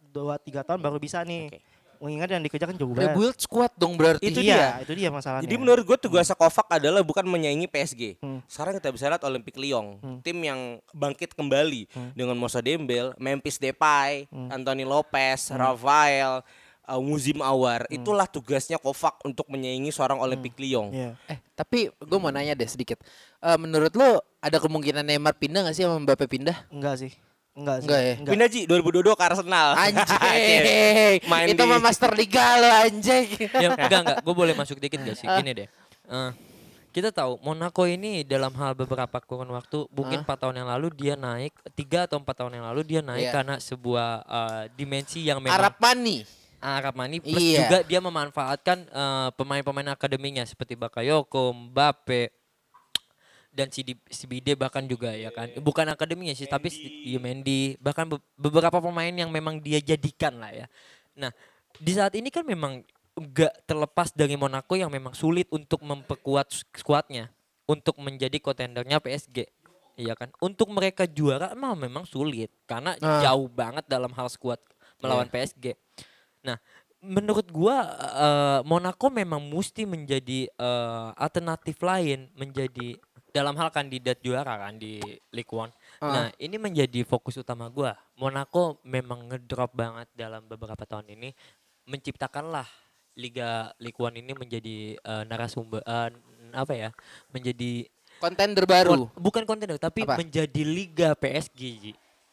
[0.41, 1.49] 3 tahun baru bisa nih.
[1.49, 1.59] Oke.
[1.95, 3.15] Mengingat yang dikejar kan jauh banget.
[3.15, 4.27] Rebuild squad dong berarti.
[4.27, 5.47] Itu iya, itu dia masalahnya.
[5.47, 8.19] Jadi menurut gue tugasnya Kovac adalah bukan menyaingi PSG.
[8.19, 8.43] Hmm.
[8.51, 10.19] Sekarang kita bisa lihat Olympic Lyon, Hmm.
[10.19, 12.11] tim yang bangkit kembali Hmm.
[12.11, 14.51] dengan Moussa Dembele, Memphis Depay, Hmm.
[14.51, 16.43] Anthony Lopez, Rafael,
[16.85, 17.85] uh, Muzim Awar.
[17.87, 20.89] Itulah tugasnya Kovac untuk menyaingi seorang Olympic Lyon.
[20.89, 21.11] Iya.
[21.27, 23.01] Eh, tapi gue mau nanya deh sedikit.
[23.39, 26.55] Eh, menurut lo ada kemungkinan Neymar pindah gak sih sama Mbappe pindah?
[26.69, 27.11] Enggak sih.
[27.55, 27.87] Enggak sih.
[27.87, 28.13] Enggak ya?
[28.21, 29.67] Pindah Ji 2022 ke Arsenal.
[29.75, 31.17] Anjing.
[31.31, 33.27] Main Itu mah Master Liga lo anjing.
[33.49, 35.27] ya, enggak enggak, gue boleh masuk dikit gak sih?
[35.27, 35.67] Gini deh.
[36.05, 36.31] Eh,
[36.91, 41.19] kita tahu Monaco ini dalam hal beberapa kurun waktu mungkin empat tahun yang lalu dia
[41.19, 43.33] naik tiga atau empat tahun yang lalu dia naik Iya.
[43.35, 46.23] karena sebuah eh, dimensi yang memang Arab Money.
[46.65, 47.59] Armani plus Iya.
[47.63, 52.33] juga dia memanfaatkan eh, pemain-pemain akademinya seperti Bakayoko, Mbappe
[53.49, 55.47] dan si Di- si Bide bahkan juga ya kan.
[55.55, 60.35] Bukan akademinya sih tapi si- iya, Mendy bahkan be- beberapa pemain yang memang dia jadikan
[60.35, 60.67] lah ya.
[61.15, 61.31] Nah,
[61.73, 62.83] di saat ini kan memang
[63.15, 67.31] enggak terlepas dari Monaco yang memang sulit untuk memperkuat skuadnya
[67.63, 69.47] untuk menjadi kontendernya PSG.
[69.95, 70.35] Iya kan?
[70.37, 73.23] Untuk mereka juara emang memang sulit karena Ah.
[73.23, 74.59] jauh banget dalam hal skuad
[74.99, 75.79] melawan PSG.
[76.45, 76.57] Nah,
[77.01, 82.97] menurut gua eh, Monaco memang mesti menjadi eh, alternatif lain menjadi
[83.35, 85.01] dalam hal kandidat juara kan di
[85.35, 85.67] Ligue 1.
[86.07, 87.97] Nah, ini menjadi fokus utama gua.
[88.15, 91.35] Monaco memang ngedrop banget dalam beberapa tahun ini
[91.83, 92.65] menciptakanlah
[93.19, 96.09] Liga Ligue 1 ini menjadi eh, narasumber eh,
[96.55, 96.89] apa ya?
[97.33, 99.11] Menjadi Kontender baru.
[99.11, 100.15] Kon- bukan kontender tapi Apa?
[100.15, 101.91] menjadi liga PSG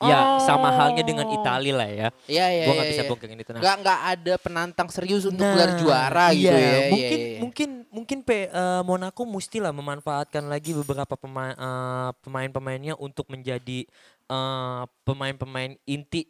[0.09, 2.09] Ya sama halnya dengan Italia lah ya.
[2.27, 2.65] Iya iya.
[2.67, 3.11] Gua nggak iya, bisa iya.
[3.11, 3.51] bongkarin itu.
[3.53, 6.63] Nah, Nggak nggak ada penantang serius untuk Nah, gelar juara gitu iya, ya.
[6.63, 7.39] Iya, Mungkin iya, iya.
[7.41, 13.87] mungkin mungkin P, eh, Monaco mestilah memanfaatkan lagi beberapa pemain eh, pemain-pemainnya untuk menjadi
[14.31, 16.27] eh, pemain-pemain inti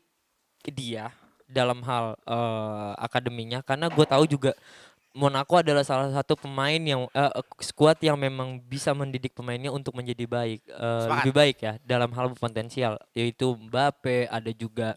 [0.70, 1.10] dia
[1.52, 4.56] dalam hal eh, akademinya karena gue tahu juga
[5.12, 10.24] Monaco adalah salah satu pemain yang eh, skuad yang memang bisa mendidik pemainnya untuk menjadi
[10.24, 14.96] baik eh, lebih baik ya dalam hal potensial yaitu Mbappe ada juga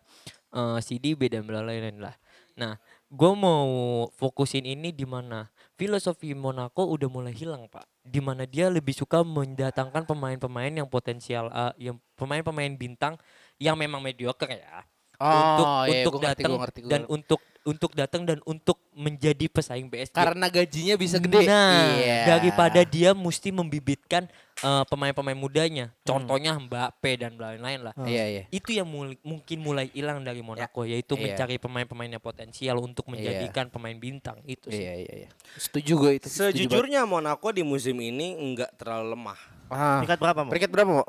[0.56, 2.16] eh, CDB dan lain-lain lah.
[2.56, 2.80] Nah,
[3.12, 3.68] gue mau
[4.16, 9.28] fokusin ini di mana filosofi Monaco udah mulai hilang pak, di mana dia lebih suka
[9.28, 13.20] mendatangkan pemain-pemain yang potensial, eh, yang pemain-pemain bintang
[13.60, 14.88] yang memang mediocre ya.
[15.16, 16.54] Untuk Oh, iya, untuk gua ngerti, datang
[16.92, 20.16] dan untuk untuk datang dan untuk menjadi pesaing PSG.
[20.16, 21.44] karena gajinya bisa gede.
[21.44, 22.38] Nah, Iya.
[22.38, 26.00] daripada dia mesti membibitkan eh, pemain-pemain mudanya, Hmm.
[26.08, 27.94] contohnya Mbappe dan lain-lain lah.
[28.00, 28.44] Iya iya.
[28.48, 31.36] Itu yang mul- mungkin mulai hilang dari Monaco, yaitu Iya.
[31.36, 34.80] mencari pemain-pemain yang potensial untuk menjadikan pemain bintang itu sih.
[34.80, 35.30] Iya iya iya.
[35.60, 36.28] Setuju gue itu.
[36.32, 36.72] setuju.
[36.72, 39.40] Sejujurnya Monaco di musim ini enggak terlalu lemah.
[39.68, 40.00] Ah.
[40.00, 40.50] Peringkat berapa, Mo?
[40.56, 41.06] Peringkat berapa, Mo?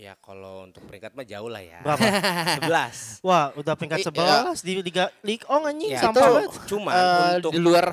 [0.00, 1.84] Ya kalau untuk peringkat mah jauh lah ya.
[1.84, 2.00] Berapa?
[3.20, 3.20] 11.
[3.20, 6.50] Wah, udah peringkat I- 11 di Liga League On anjing Ya, sampah itu banget.
[6.66, 7.86] cuman Eh, untuk di luar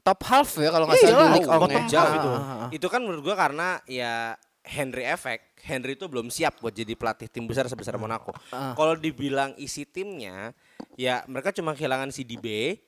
[0.00, 1.80] top half ya kalau nggak Iya, salah League On ya.
[1.86, 2.30] jauh Ah, itu.
[2.30, 2.68] ah, ah.
[2.72, 4.32] Itu kan menurut gua karena ya
[4.64, 5.60] Henry effect.
[5.60, 8.32] Henry itu belum siap buat jadi pelatih tim besar sebesar Monaco.
[8.48, 8.72] Ah.
[8.72, 10.56] Kalau dibilang isi timnya,
[10.94, 12.80] ya mereka cuma kehilangan si DB,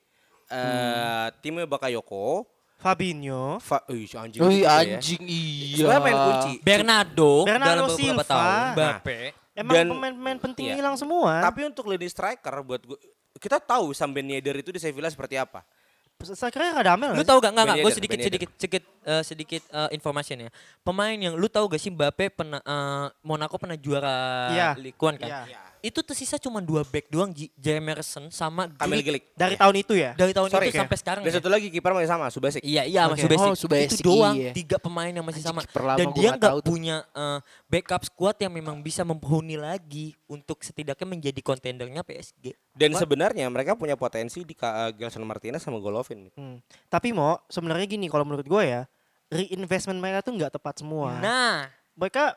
[0.49, 2.49] eh timnya Bakayoko,
[2.79, 4.95] Fabinho, Fa si anjing Wih itu juga ya.
[4.95, 5.75] anjing iya.
[5.77, 6.51] Sebenarnya main kunci.
[6.63, 8.23] Bernardo, Bernardo dalam beberapa Silva.
[8.23, 9.19] tahun, Nah, Mbappe.
[9.53, 10.75] emang Dan- pemain-pemain penting iya.
[10.79, 11.43] hilang semua.
[11.43, 12.95] Tapi untuk lini striker buat gua
[13.35, 15.63] kita tahu Sam Ben Yedder itu di Sevilla seperti apa.
[16.19, 17.51] saya kira ada Amel Lu tahu gak?
[17.51, 17.77] Enggak, enggak.
[17.79, 20.49] Gue sedikit, sedikit, sedikit, eh, sedikit eh, information ya.
[20.81, 24.69] Pemain yang lu tahu gak sih Mbappe pernah eh, Monaco pernah juara Iya.
[24.75, 25.47] Ligue 1 kan?
[25.47, 25.68] Iya.
[25.79, 28.99] Itu tersisa cuma dua back doang, Ji- Jamerson sama Kamil.
[28.99, 29.23] Gilik.
[29.33, 30.11] Dari tahun itu ya?
[30.13, 31.37] Dari tahun Sorry, itu sampai sekarang Dan ya.
[31.39, 32.61] satu lagi kiper masih sama, Subasic.
[32.61, 33.15] Iya, iya Oke.
[33.15, 33.47] Mas Subasic.
[33.47, 34.51] Oh, Subasic, Itu doang iya.
[34.51, 35.95] tiga pemain yang masih Anjing, sama.
[35.95, 41.39] Dan dia nggak punya eh, backup squad yang memang bisa menghuni lagi untuk setidaknya menjadi
[41.39, 42.53] kontendernya PSG.
[42.75, 46.27] Dan sebenarnya mereka punya potensi di Ka- eh, Gelson Martinez sama Golovin.
[46.35, 46.59] Hmm.
[46.87, 48.83] Tapi mau sebenarnya gini kalau menurut gue ya,
[49.29, 51.21] reinvestment mereka tuh nggak tepat semua.
[51.21, 52.35] Nah, mereka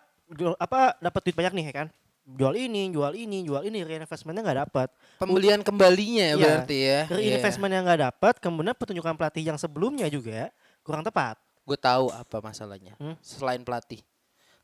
[0.56, 1.88] apa dapat duit banyak nih ya kan?
[2.22, 4.88] Jual ini, jual ini, jual ini, reinvestmentnya nggak dapat.
[5.18, 6.44] Pembelian kembalinya ya Iya.
[6.46, 7.00] berarti ya.
[7.10, 10.54] Reinvestment yang nggak dapat, kemudian pertunjukan pelatih yang sebelumnya juga
[10.86, 11.34] kurang tepat.
[11.66, 12.94] Gue tahu apa masalahnya.
[13.02, 13.18] Hmm?
[13.18, 14.02] Selain pelatih,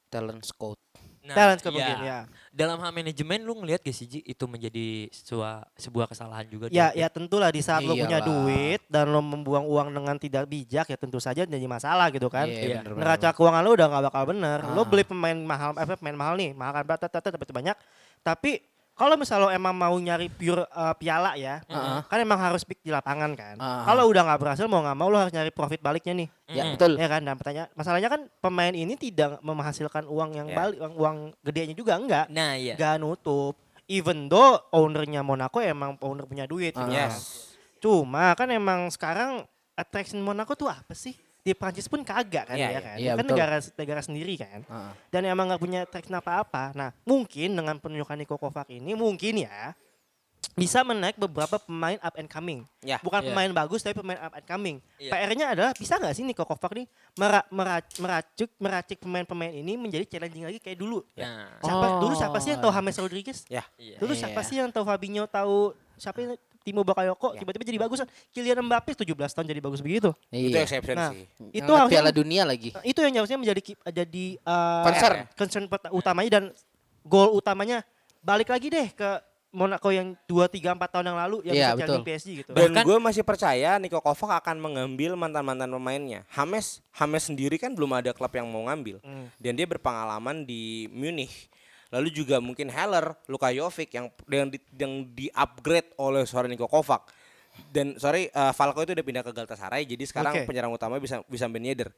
[0.07, 0.79] talent scout.
[1.25, 1.71] Nah Talent iya.
[1.71, 2.19] mungkin ya.
[2.53, 6.91] Dalam hal manajemen lu ngelihat gak sih Ji, itu menjadi sebuah sebuah kesalahan juga Ya,
[6.93, 10.97] ya tentulah di saat lo punya duit dan lo membuang uang dengan tidak bijak ya
[10.99, 12.47] tentu saja jadi masalah gitu kan.
[12.47, 12.69] Iya, Iya.
[12.83, 14.59] bener, bener, Neraca keuangan lo udah nggak bakal bener.
[14.63, 14.85] Ah.
[14.87, 17.77] beli pemain mahal, apa pemain mahal nih, mahal kan berapa, dapat banyak.
[18.23, 18.51] Tapi
[18.99, 21.99] kalau misal lo emang mau nyari pure uh, piala ya, Heeh.
[22.05, 23.55] kan emang harus pick di lapangan kan.
[23.57, 23.87] Ah.
[23.87, 26.29] Kalau udah nggak berhasil mau nggak mau lo harus nyari profit baliknya nih.
[26.51, 26.75] Ya Mm-mm.
[26.75, 26.93] betul.
[26.99, 30.57] Ya kan, dan pertanyaan masalahnya kan pemain ini tidak menghasilkan uang yang Ya.
[30.59, 32.27] balik, uang, uang gedenya juga enggak.
[32.27, 32.75] Nah, iya.
[32.75, 33.55] Gak nutup.
[33.87, 36.75] Even though ownernya Monaco emang owner punya duit.
[36.75, 36.91] Gitu.
[36.91, 37.55] Yes.
[37.79, 39.47] Cuma kan emang sekarang
[39.79, 41.15] attraction Monaco tuh apa sih?
[41.41, 42.81] Di Prancis pun kagak kan Iya, ya iya.
[42.81, 42.97] kan.
[42.97, 43.31] Iya, kan betul.
[43.33, 44.61] negara negara sendiri kan.
[44.61, 44.91] Heeh.
[45.09, 46.73] Dan emang nggak punya attraction apa-apa.
[46.73, 49.73] Nah, mungkin dengan penunjukan Niko Kovac ini mungkin ya
[50.55, 52.67] bisa menaik beberapa pemain up and coming.
[52.81, 52.99] Ya.
[52.99, 53.31] Bukan Iya.
[53.31, 54.77] pemain bagus tapi pemain up and coming.
[54.97, 55.11] Iya.
[55.13, 60.05] PR-nya adalah bisa nggak sih Niko Kovac nih mera- mera- meracik meracik pemain-pemain ini menjadi
[60.09, 61.07] challenging lagi kayak dulu.
[61.15, 62.01] Nah, Siapa Oh.
[62.01, 63.39] dulu siapa sih yang tahu James Rodriguez?
[63.47, 63.65] Iya.
[63.97, 64.21] Dulu Iya.
[64.21, 65.57] siapa sih yang tahu Fabinho tahu
[65.95, 66.35] siapa yang
[66.69, 67.41] Timo Bakayoko Ya.
[67.41, 70.13] tiba-tiba jadi bagus kan Kylian Mbappe 17 tahun jadi bagus begitu.
[70.29, 70.63] Itu Iya.
[70.63, 71.25] exception Nah, sih.
[71.51, 72.69] Itu Angkat harusnya Piala Dunia lagi.
[72.71, 75.17] Nah, itu yang harusnya menjadi jadi uh, Concern.
[75.33, 76.45] concern utamanya dan
[77.03, 77.81] goal utamanya
[78.21, 79.11] balik lagi deh ke
[79.49, 82.05] Monaco yang 2 3 4 tahun yang lalu yang Iya, bisa betul.
[82.05, 82.51] PSG gitu.
[82.53, 86.29] Dan Bahkan- gue masih percaya Niko Kovac akan mengambil mantan-mantan pemainnya.
[86.29, 89.01] Hames, Hames sendiri kan belum ada klub yang mau ngambil.
[89.01, 89.33] Hmm.
[89.37, 91.49] Dan dia berpengalaman di Munich.
[91.89, 97.09] Lalu juga mungkin Heller, Luka Jovic yang yang di, yang di-upgrade oleh seorang Niko Kovac.
[97.73, 100.47] Dan sorry, eh, Falco itu udah pindah ke Galatasaray, jadi sekarang Oke.
[100.47, 101.91] penyerang utama bisa bisa Ben Yedder.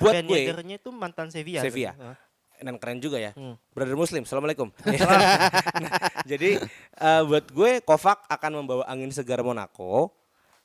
[0.00, 1.60] Buat Ben gue, Yeddernya itu mantan Sevilla.
[1.60, 1.92] Sevilla.
[1.98, 2.16] Hah?
[2.62, 3.34] dan keren juga ya.
[3.34, 3.58] Hmm.
[3.74, 4.70] Brother Muslim, assalamualaikum.
[5.82, 5.90] Nah,
[6.24, 6.62] jadi
[7.02, 10.14] eh, buat gue Kovac akan membawa angin segar Monaco.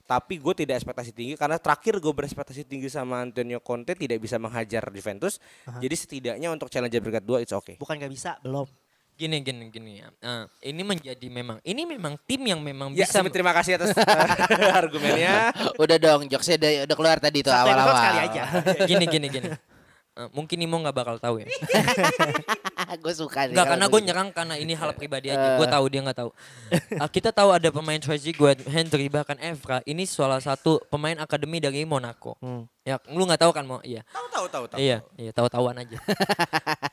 [0.07, 4.39] Tapi gue tidak ekspektasi tinggi karena terakhir gue berekspektasi tinggi sama Antonio Conte tidak bisa
[4.39, 5.43] menghajar Juventus.
[5.67, 7.75] Jadi setidaknya untuk challenger peringkat 2 it's okay.
[7.75, 8.71] Bukan nggak bisa, belum.
[9.17, 10.07] Gini gini gini ya.
[10.23, 14.71] Nah, ini menjadi memang ini memang tim yang memang Ya, bisa terima kasih atas eh,
[14.79, 15.51] argumennya.
[15.75, 17.97] Udah dong, jokesnya udah, udah keluar tadi tuh awal-awal.
[17.97, 18.43] sekali aja.
[18.87, 19.49] gini gini gini.
[20.17, 21.47] Eh, mungkin Imo nggak bakal tahu ya.
[23.03, 23.55] gue suka nih.
[23.55, 25.59] Kalau karena gue nyerang karena ini hal pribadi aja.
[25.59, 26.31] Gue tahu dia nggak tahu.
[26.97, 29.83] Ah, kita tahu ada pemain Tracy Guard, Hendry bahkan Evra.
[29.85, 32.39] Ini salah satu pemain akademi dari Monaco.
[32.41, 32.65] Hmm.
[32.87, 33.83] Ya, lu nggak tahu kan mau?
[33.83, 34.01] Iya.
[34.07, 34.77] Tahu tahu tahu tahu.
[34.79, 35.97] Iya, iya tahu-tahuan aja.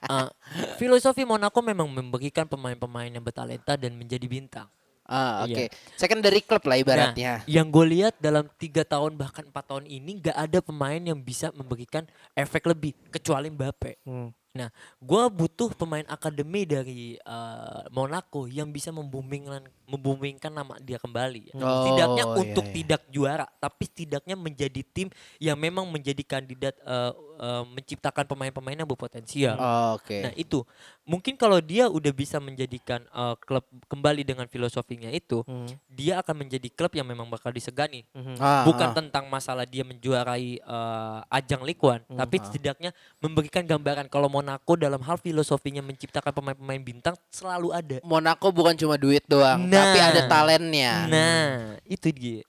[0.04, 0.28] Ah,
[0.76, 4.68] filosofi Monaco memang memberikan pemain-pemain yang bertalenta dan menjadi bintang.
[5.04, 5.56] Ah, Iya.
[5.56, 5.64] oke.
[6.00, 7.32] Secondary club lah ibaratnya.
[7.40, 11.20] Nah, yang gue lihat dalam tiga tahun bahkan empat tahun ini nggak ada pemain yang
[11.20, 14.00] bisa memberikan efek lebih kecuali Mbappe.
[14.04, 14.32] Hmm.
[14.54, 14.70] Nah,
[15.02, 21.50] gue butuh pemain akademi dari eh, Monaco yang bisa memboomingkan memboomingkan nama dia kembali.
[21.50, 21.54] ya.
[21.58, 22.74] Oh, Setidaknya iya, untuk iya.
[22.78, 25.10] tidak juara, tapi setidaknya menjadi tim
[25.42, 27.12] yang memang menjadi kandidat eh,
[27.42, 29.58] eh, menciptakan pemain-pemain yang berpotensial.
[29.58, 30.22] Oh, Oke.
[30.22, 30.62] Nah itu
[31.02, 35.66] mungkin kalau dia udah bisa menjadikan eh, klub kembali dengan filosofinya itu, Hmm.
[35.90, 38.06] dia akan menjadi klub yang memang bakal disegani.
[38.38, 38.94] Ah, Bukan ah.
[38.94, 44.43] tentang masalah dia menjuarai eh, ajang Ligue 1, Hmm, tapi setidaknya memberikan gambaran kalau Monaco
[44.76, 47.96] dalam hal filosofinya menciptakan pemain-pemain bintang selalu ada.
[48.04, 49.80] Monaco bukan cuma duit doang, Nah.
[49.90, 50.92] tapi ada talentnya.
[51.08, 51.50] Nah,
[51.84, 52.40] itu dia.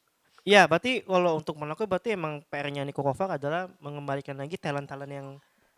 [0.45, 5.27] Ya, berarti kalau untuk Monaco berarti emang PR-nya Niko Kovac adalah mengembalikan lagi talent-talent yang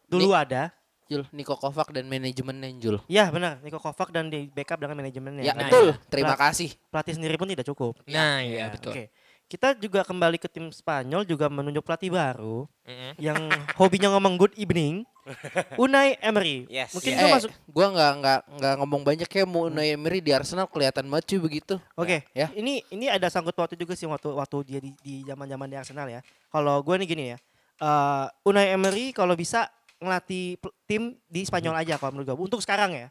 [0.06, 0.76] dulu ada.
[1.08, 3.00] Jul, Niko Kovac dan manajemennya Jul.
[3.08, 5.40] Ya benar, Niko Kovac dan di backup dengan manajemennya.
[5.40, 5.96] Ya, Nah, betul.
[5.96, 6.04] iya.
[6.12, 6.76] Terima kasih.
[6.92, 7.96] Pelatih sendiri pun tidak cukup.
[8.12, 8.92] Nah, iya betul.
[8.92, 9.08] Oke.
[9.48, 13.16] Kita juga kembali ke tim Spanyol juga menunjuk pelatih baru Mm-mm.
[13.16, 13.40] yang
[13.80, 15.08] hobinya ngomong good evening.
[15.84, 16.66] Unai Emery.
[16.68, 16.92] Yes.
[16.92, 20.32] Mungkin Eh, gua masuk gua nggak nggak nggak ngomong banyak ya mau Unai Emery di
[20.32, 21.76] Arsenal kelihatan banget cuy begitu.
[21.94, 22.48] Oke, Ya.
[22.54, 26.08] ini ini ada sangkut waktu juga sih waktu waktu dia di di zaman-zaman di Arsenal
[26.08, 26.20] ya.
[26.48, 27.38] Kalau gue nih gini ya,
[27.78, 29.68] eh Unai Emery kalau bisa
[29.98, 30.56] ngelatih
[30.86, 32.38] tim di Spanyol aja kalau menurut gue.
[32.48, 33.10] Untuk sekarang ya.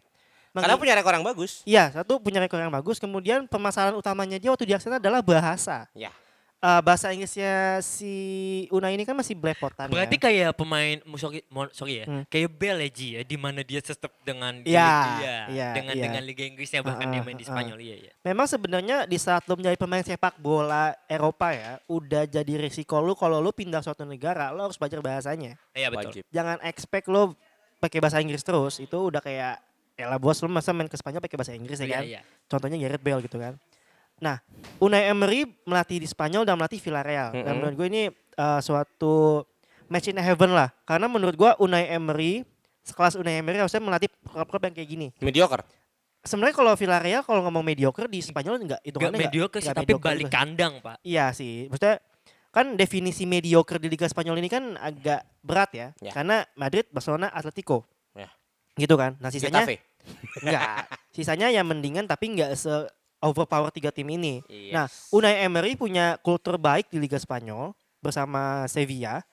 [0.56, 1.60] Karena Mengi- punya rekor yang bagus.
[1.68, 2.96] Iya, satu punya rekor yang bagus.
[2.96, 5.84] Kemudian permasalahan utamanya dia waktu di Arsenal adalah bahasa.
[5.92, 6.08] Ya.
[6.56, 8.14] Eh, bahasa Inggrisnya si
[8.72, 10.22] Unai ini kan masih belepotan Berarti ya.
[10.24, 12.24] kayak pemain sorry, sorry ya, Hmm.
[12.26, 15.94] kayak Bell ya Ji ya, di mana dia tetap dengan di Iya, Liga, iya, dengan
[15.94, 16.02] iya.
[16.02, 17.44] dengan Liga Inggrisnya bahkan Ah, dia main di.
[17.44, 18.12] Spanyol iya iya.
[18.22, 23.12] Memang sebenarnya di saat lo menjadi pemain sepak bola Eropa ya, udah jadi risiko lu
[23.12, 25.60] kalau lu pindah suatu negara, lo harus belajar bahasanya.
[25.70, 26.08] Iya betul.
[26.10, 26.22] Wajib.
[26.26, 27.36] jangan expect lo
[27.76, 29.60] pakai bahasa Inggris terus itu udah kayak
[29.94, 32.20] ya lah bos lo masa main ke Spanyol pakai bahasa Inggris ya Iya kan iya.
[32.46, 33.60] contohnya Gareth Bale gitu kan
[34.18, 34.40] nah
[34.76, 37.56] Unai Emery melatih di Spanyol dan melatih Villarreal dan Mm-mm.
[37.56, 38.02] menurut gue ini
[38.34, 39.44] uh, suatu
[39.86, 42.44] match in heaven lah karena menurut gue Unai Emery
[42.80, 45.62] sekelas Unai Emery harusnya melatih klub-klub yang kayak gini Mediocre.
[46.22, 50.26] sebenarnya kalau Villarreal kalau ngomong mediocre di Spanyol enggak itu Gak mediocre sih, tapi balik
[50.26, 50.98] kandang pak.
[51.06, 52.02] Iya sih, maksudnya
[52.50, 56.10] kan definisi mediocre di Liga Spanyol ini kan agak berat ya, Ya.
[56.10, 57.84] karena Madrid, Barcelona, Atletico,
[58.16, 58.26] Ya.
[58.74, 59.14] gitu kan.
[59.20, 59.76] Nah sisanya Getafe.
[60.42, 62.72] enggak, sisanya yang mendingan tapi enggak se
[63.18, 64.42] overpower tiga tim ini.
[64.46, 64.72] Yes.
[64.72, 69.24] Nah, Unai Emery punya kultur baik di Liga Spanyol bersama Sevilla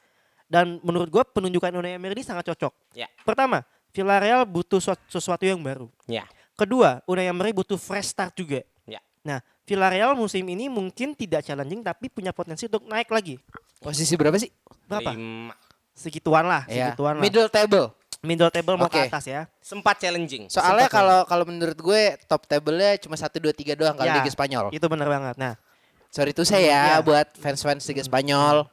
[0.48, 2.74] dan menurut gua penunjukan Unai Emery ini sangat cocok.
[2.94, 3.08] Ya.
[3.24, 3.62] Pertama,
[3.92, 5.88] Villarreal butuh suat- sesuatu yang baru.
[6.06, 6.26] Ya.
[6.54, 8.62] Kedua, Unai Emery butuh fresh start juga.
[8.86, 9.02] Ya.
[9.22, 13.40] Nah, Villarreal musim ini mungkin tidak challenging tapi punya potensi untuk naik lagi.
[13.80, 14.52] Posisi berapa sih?
[14.88, 15.12] Berapa?
[15.16, 15.56] Lima.
[15.94, 16.90] Segituan lah, Ya.
[16.90, 17.24] segituan lah.
[17.24, 17.94] Middle table.
[18.24, 19.12] Middle table mau ke Oke.
[19.12, 19.52] atas ya.
[19.60, 20.48] Sempat challenging.
[20.48, 24.16] Soalnya kalau kalau menurut gue top table-nya cuma 1 2 3 doang kalau Ya.
[24.24, 24.72] Liga Spanyol.
[24.72, 25.36] Itu bener banget.
[25.36, 25.60] Nah,
[26.08, 27.02] Sorry itu saya Ya.
[27.02, 28.64] buat fans-fans Liga Spanyol.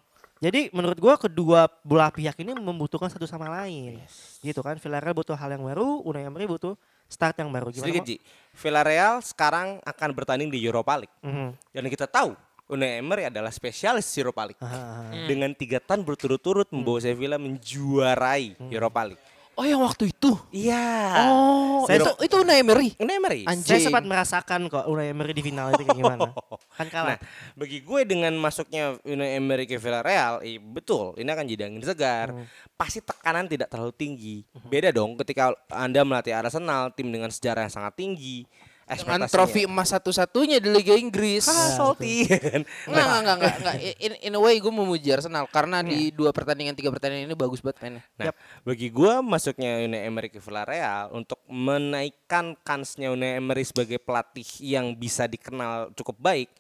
[0.41, 3.99] jadi menurut gua kedua belah pihak ini membutuhkan satu sama lain.
[4.41, 4.79] Gitu kan.
[4.79, 6.79] Villarreal butuh hal yang baru, Unai Emery butuh
[7.11, 7.69] start yang baru.
[7.69, 7.85] Gimana?
[7.85, 8.05] Sedikit?
[8.07, 8.17] Ji.
[8.55, 11.13] Villarreal sekarang akan bertanding di Europa League.
[11.21, 11.49] Mhm.
[11.75, 12.33] Dan kita tahu
[12.69, 14.61] Unai Emery adalah spesialis Europa League.
[14.63, 19.23] Ah, Dengan tiga tahun berturut-turut membawa Sevilla menjuarai Europa League.
[19.59, 20.33] Oh yang waktu itu.
[20.55, 20.87] Iya.
[21.29, 22.97] Oh, Saya itu itu Unai Emery.
[22.97, 23.43] Unai Emery.
[23.45, 23.67] Anjing.
[23.67, 26.31] Saya sempat merasakan kok Unai Emery di final itu kayak gimana.
[26.79, 27.17] Kan kalah.
[27.17, 27.19] Nah,
[27.59, 32.33] bagi gue dengan masuknya Unai Emery ke Villarreal, eh, betul, ini akan jadi angin segar.
[32.79, 34.37] Pasti tekanan tidak terlalu tinggi.
[34.65, 38.49] Beda dong ketika Anda melatih Arsenal, tim dengan sejarah yang sangat tinggi.
[38.91, 41.47] Dengan trofi emas satu-satunya di Liga Inggris.
[41.47, 42.27] Ah, salty.
[42.91, 43.77] Enggak, enggak, enggak, enggak, enggak.
[44.03, 47.63] In, in a way gue memuji Arsenal karena di dua pertandingan tiga pertandingan ini bagus
[47.63, 48.03] banget mainnya.
[48.19, 48.35] Nah,
[48.67, 54.95] bagi gua masuknya Unai Emery ke Villarreal untuk menaikkan kansnya Unai Emery sebagai pelatih yang
[54.99, 56.51] bisa dikenal cukup baik,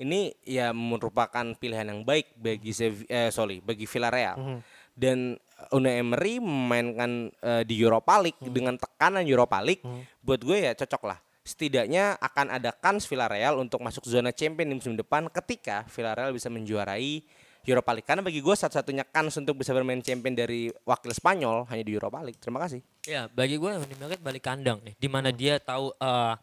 [0.00, 2.72] ini ya merupakan pilihan yang baik bagi
[3.08, 4.62] eh, sorry, bagi Villarreal.
[4.94, 5.34] Dan
[5.74, 9.82] Unai Emery memainkan eh, di Europa League dengan tekanan Europa League,
[10.20, 11.18] buat gue ya cocok lah.
[11.44, 16.48] Setidaknya akan ada kans Villarreal untuk masuk zona champion di musim depan ketika Villarreal bisa
[16.48, 17.20] menjuarai
[17.64, 18.08] Europa League.
[18.08, 22.20] Karena bagi gue satu-satunya kans untuk bisa bermain champion dari wakil Spanyol hanya di Europa
[22.20, 22.40] League.
[22.40, 22.80] Terima kasih.
[23.08, 26.34] Ya, bagi gue Emirat balik kandang nih, di mana dia tahu eh,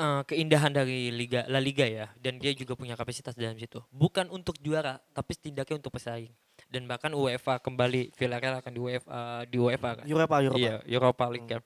[0.00, 3.84] eh, keindahan dari Liga La Liga ya, dan dia juga punya kapasitas dalam situ.
[3.92, 6.32] Bukan untuk juara, tapi setidaknya untuk pesaing.
[6.68, 9.16] Dan bahkan UEFA kembali Villarreal akan di UEFA
[9.48, 10.04] di UEFA kan.
[10.04, 10.60] Europa, Europa.
[10.60, 11.60] Iya, Europa League kan.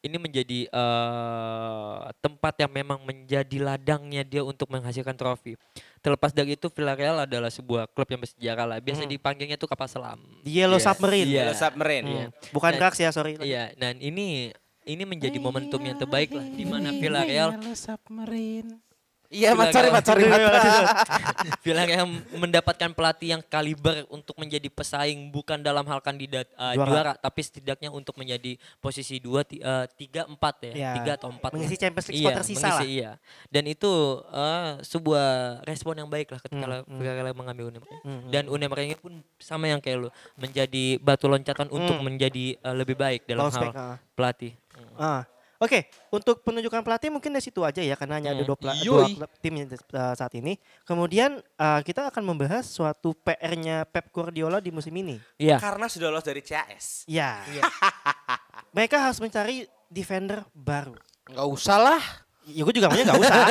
[0.00, 5.60] Ini menjadi eh, tempat yang memang menjadi ladangnya dia untuk menghasilkan trofi.
[6.00, 8.78] Terlepas dari itu Villarreal adalah sebuah klub yang bersejarah lah.
[8.80, 10.16] Biasa dipanggilnya tuh kapal selam.
[10.40, 10.86] Yellow Iya.
[10.88, 11.28] Submarine.
[11.28, 11.36] Iya.
[11.42, 12.06] Yellow Submarine.
[12.06, 12.26] Iya.
[12.48, 13.36] Bukan Dan- Drax ya, sorry.
[13.36, 14.56] Iya, dan ini
[14.86, 17.50] ini menjadi momentum yang terbaik lah di mana Villarreal
[19.74, 20.40] sorry, mat sorry, mat.
[21.64, 22.06] Villarreal
[22.42, 26.86] mendapatkan pelatih yang kaliber untuk menjadi pesaing bukan dalam hal kandidat uh, Juara.
[26.88, 27.12] juara.
[27.18, 30.90] tapi setidaknya untuk menjadi posisi dua uh, tiga empat ya, Iya.
[31.00, 31.76] tiga atau empat Mengisi.
[31.76, 32.86] Champions League iya, tersisa mengisi, lah.
[32.86, 33.10] Iya.
[33.50, 33.92] Dan itu
[34.30, 35.26] uh, sebuah
[35.64, 37.82] respon yang baik lah ketika Hmm, Villarreal mengambil Unem.
[38.28, 42.98] Dan Unem ini pun sama yang kayak lu menjadi batu loncatan untuk menjadi uh, lebih
[42.98, 43.96] baik dalam hal ah.
[44.18, 44.52] pelatih.
[44.98, 45.24] Ah.
[45.56, 48.48] Oke, untuk penunjukan pelatih mungkin dari situ aja ya karena hanya ada Hmm.
[48.48, 49.16] dua, pela- dua Yoi.
[49.16, 50.56] klub tim yang, uh, saat ini.
[50.82, 55.16] Kemudian uh, kita akan membahas suatu PR-nya Pep Guardiola di musim ini.
[55.36, 55.56] Iya.
[55.56, 57.06] Karena sudah lolos dari CAS.
[57.06, 57.40] Ya.
[58.72, 60.92] Mereka harus mencari defender baru.
[61.26, 62.02] Enggak usah lah.
[62.46, 63.42] Ya gue juga maunya nggak usah.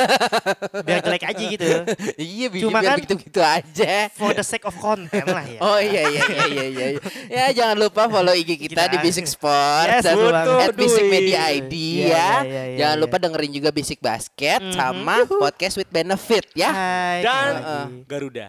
[0.80, 1.68] Biar jelek aja gitu.
[2.16, 4.08] Iya, Cuma biar kan- gitu-gitu aja.
[4.10, 5.60] For the sake of content lah ya.
[5.60, 6.86] Oh iya iya iya iya iya.
[6.96, 7.00] iya.
[7.28, 11.04] Ya jangan lupa follow IG kita Kita- di Basic Sport Yes, dan betul, at Basic.
[11.06, 12.08] Media ID Iya, ya.
[12.08, 13.02] iya, iya, iya, jangan iya.
[13.04, 14.72] lupa dengerin juga Basic Basket Mhm.
[14.72, 16.70] sama Podcast with Benefit ya.
[16.72, 18.08] Hai, Dan lagi.
[18.08, 18.48] Garuda.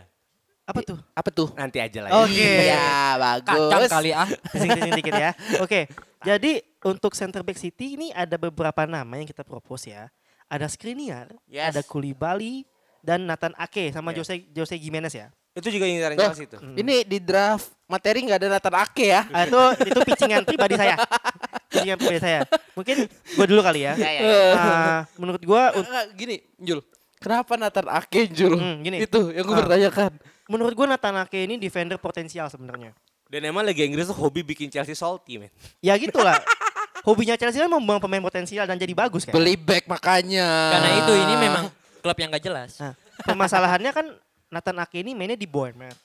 [0.63, 0.99] apa tuh?
[1.11, 1.47] Apa tuh?
[1.55, 2.09] Nanti aja lah.
[2.11, 2.15] ya.
[2.23, 2.43] Oke.
[2.67, 2.87] Iya,
[3.17, 3.67] bagus.
[3.67, 4.27] Kacang kali ah.
[4.51, 5.31] Sing-sing dikit ya.
[5.59, 5.87] Oke,
[6.19, 6.51] jadi
[6.83, 10.07] untuk center back City ini ada beberapa nama yang kita propose ya.
[10.47, 11.75] Ada Skriniar, Yes.
[11.75, 12.63] ada Koulibaly,
[13.03, 14.23] dan Nathan Ake sama Yes.
[14.23, 15.27] Jose Jose Gimenez ya.
[15.51, 16.57] Itu juga yang Loh, Chelsea itu.
[16.61, 19.25] Ini di draft materi nggak ada Nathan Ake ya.
[19.33, 19.57] Ah, itu
[19.89, 20.95] itu pitchingan pribadi saya.
[21.65, 22.39] Pitchingan pribadi saya.
[22.77, 23.93] Mungkin gue dulu kali ya.
[24.53, 26.79] Ah, menurut gue, Enggak, gini, Jul.
[27.17, 28.53] Kenapa Nathan Ake, Jul?
[28.53, 29.01] Hmm, gini.
[29.01, 29.61] Itu yang gue Ah.
[29.65, 30.11] bertanyakan.
[30.47, 32.95] menurut gue Nathan Ake ini defender potensial sebenarnya.
[33.27, 35.51] Dan emang Liga Inggris tuh hobi bikin Chelsea salty, men.
[35.83, 36.39] Ya gitulah.
[37.07, 39.31] Hobinya Chelsea kan membuang pemain potensial dan jadi bagus kan.
[39.31, 40.75] Beli back makanya.
[40.75, 41.63] Karena itu ini memang
[42.03, 42.75] klub yang gak jelas.
[42.83, 44.05] Nah, permasalahannya kan
[44.51, 45.95] Nathan Ake ini mainnya di Bournemouth.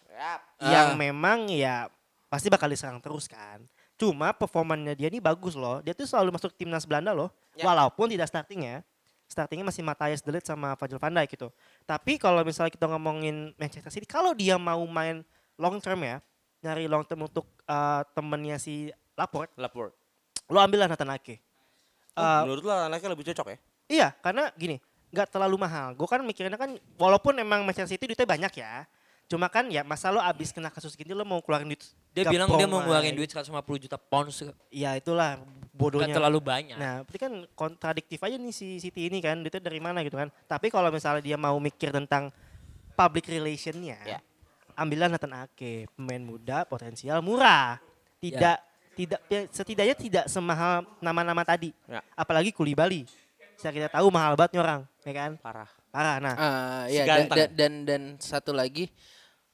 [0.62, 0.98] Yang Ah.
[0.98, 1.90] memang ya
[2.30, 3.66] pasti bakal diserang terus kan.
[3.98, 5.82] Cuma performanya dia ini bagus loh.
[5.82, 7.34] Dia tuh selalu masuk timnas Belanda loh.
[7.58, 7.66] Ya.
[7.66, 8.78] Walaupun tidak starting ya.
[9.26, 11.48] Startingnya masih Matthias De Ligt sama Virgil van Dijk gitu.
[11.82, 15.26] Tapi kalau misalnya kita ngomongin Manchester City, kalau dia mau main
[15.58, 16.22] long term ya,
[16.62, 20.01] nyari long term untuk uh, temennya si Laporte, Laporte.
[20.52, 21.40] Lo ambillah Nathan Ake.
[22.12, 23.58] Oh, Uh, menurut lo anaknya lebih cocok ya?
[23.88, 24.76] Iya, karena gini,
[25.08, 25.96] nggak terlalu mahal.
[25.96, 28.84] Gue kan mikirnya kan, walaupun emang Manchester City duitnya banyak ya.
[29.32, 31.80] Cuma kan ya masa lo abis kena kasus gini lo mau keluarin duit.
[32.12, 33.48] Dia gak bilang dia mau ngeluarin duit 150
[33.80, 34.44] juta pounds.
[34.68, 35.40] Ya itulah
[35.72, 36.12] bodohnya.
[36.12, 36.76] terlalu banyak.
[36.76, 40.28] Nah, berarti kan kontradiktif aja nih si City ini kan, duitnya dari mana gitu kan.
[40.44, 42.28] Tapi kalau misalnya dia mau mikir tentang
[42.92, 44.20] public relationnya, Ya.
[44.76, 47.80] ambillah Nathan Ake, pemain muda, potensial, murah.
[48.20, 48.58] Tidak,
[48.92, 51.72] tidak, ya, setidaknya tidak semahal nama-nama tadi.
[51.88, 52.00] Ya.
[52.12, 53.08] Apalagi Koulibaly.
[53.56, 55.30] Saya kita tahu mahal banget orang, ya kan?
[55.38, 55.70] Parah.
[55.88, 56.16] Parah.
[56.18, 58.90] Nah, Ah, Si ya dan, dan, dan dan satu lagi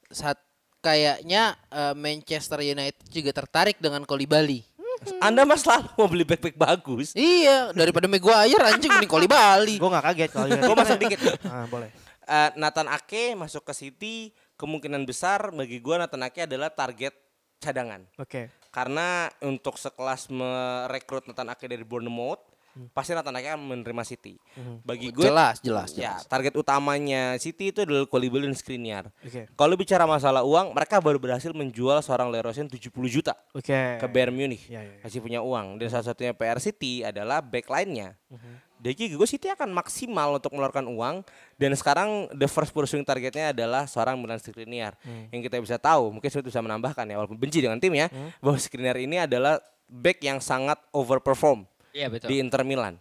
[0.08, 0.38] saat
[0.80, 4.64] kayaknya eh, Manchester United juga tertarik dengan Kolibali.
[5.26, 7.12] Anda mas selalu mau beli back-back bagus.
[7.12, 9.76] Iya, daripada Maguire anjing mending Kolibali.
[9.76, 11.18] gue gak kaget kalau Gue masuk dikit.
[11.44, 11.90] Ah, boleh.
[12.28, 14.16] Eh, Nathan Ake masuk ke City
[14.58, 17.14] kemungkinan besar bagi gue Nathan Ake adalah target
[17.58, 18.02] cadangan.
[18.18, 18.50] Oke.
[18.68, 22.40] Karena untuk sekelas merekrut Nathan Ake dari Bournemouth,
[22.76, 22.86] Hmm.
[22.92, 24.36] pasti Ake akan menerima City.
[24.82, 26.26] Bagi gue jelas, jelas, Ya, jelas.
[26.26, 29.10] target utamanya City itu adalah Koulibaly dan Skriniar.
[29.20, 29.48] Oke.
[29.50, 33.72] Kalau bicara masalah uang, mereka baru berhasil menjual seorang Leroy Sane 70 juta Oke.
[33.98, 34.68] ke Bayern Munich.
[34.68, 35.02] Iya, iya, iya.
[35.02, 35.78] Masih punya uang.
[35.78, 38.14] Dan salah satunya PR City adalah back line-nya.
[38.30, 38.66] Mhm.
[38.78, 41.26] Jadi gue City akan maksimal untuk mengeluarkan uang
[41.58, 44.94] dan sekarang the first pursuing targetnya adalah seorang Milan Skriniar.
[45.02, 45.26] Hmm.
[45.34, 48.30] Yang kita bisa tahu, mungkin saya bisa menambahkan ya walaupun benci dengan tim ya, Hmm.
[48.38, 49.58] bahwa Skriniar ini adalah
[49.90, 51.66] back yang sangat overperform
[51.98, 52.30] Iya betul.
[52.30, 52.94] di Inter Milan.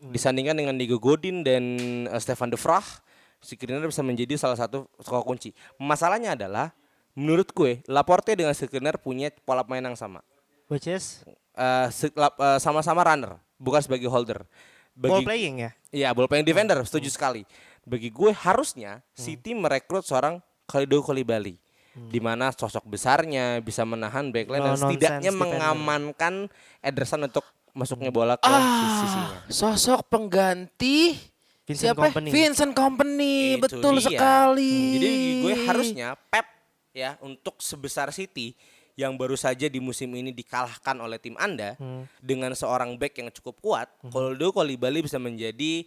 [0.00, 1.76] disandingkan dengan Diego Godin dan
[2.08, 3.04] eh, Stefan de Vrij,
[3.44, 5.52] Skriniar bisa menjadi salah satu skor kunci.
[5.76, 6.72] Masalahnya adalah
[7.12, 10.24] menurut gue Laporte dengan Skriniar punya pola main yang sama.
[10.72, 11.20] Which is
[11.60, 14.48] Eh, eh, sama-sama runner, bukan sebagai holder.
[14.96, 15.70] ball Bagi playing ya.
[15.92, 17.42] Iya, ball playing defender, setuju sekali.
[17.84, 21.60] Bagi gue harusnya City merekrut seorang Khalidou Koulibaly.
[21.90, 25.42] Di mana sosok besarnya bisa menahan backline dan No setidaknya nonsense defender.
[25.42, 26.34] mengamankan
[26.80, 29.28] Ederson untuk masuknya bola ke Ah, sisinya.
[29.48, 31.14] sosok pengganti
[31.62, 32.02] Vincent siapa?
[32.04, 32.28] Kompany.
[32.28, 34.06] Vincent Company, Itu betul dia.
[34.06, 34.74] sekali.
[34.74, 36.46] Hmm, Jadi gue harusnya Pep
[36.90, 38.58] ya untuk sebesar City
[38.94, 41.78] yang baru saja di musim ini dikalahkan oleh tim Anda
[42.18, 45.86] dengan seorang back yang cukup kuat, Khalidou Koulibaly bisa menjadi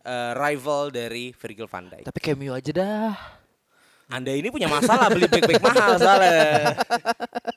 [0.00, 2.06] eh, rival dari Virgil van Dijk.
[2.06, 3.12] Tapi cameo aja dah.
[4.06, 6.78] Anda ini punya masalah beli back-back mahal soalnya.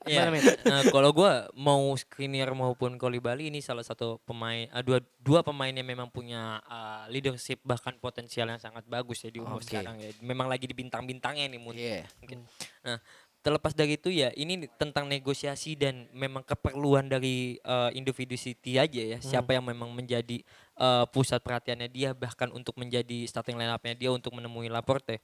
[0.09, 0.33] Iya.
[0.65, 5.69] Nah, kalau gua mau Skriniar maupun Koulibaly ini salah satu pemain ah, dua dua pemain
[5.69, 9.69] yang memang punya ah, leadership bahkan potensial yang sangat bagus ya di umur Oke.
[9.69, 10.09] sekarang ya.
[10.25, 11.85] Memang lagi di bintang-bintangnya nih mungkin.
[11.85, 12.09] Iya.
[12.25, 12.39] mungkin.
[12.81, 12.97] Nah,
[13.45, 19.05] terlepas dari itu ya ini tentang negosiasi dan memang keperluan dari eh, individu City aja
[19.05, 19.21] ya.
[19.21, 20.41] Siapa yang memang menjadi
[20.81, 25.21] eh, pusat perhatiannya dia bahkan untuk menjadi starting line up-nya dia untuk menemui Laporte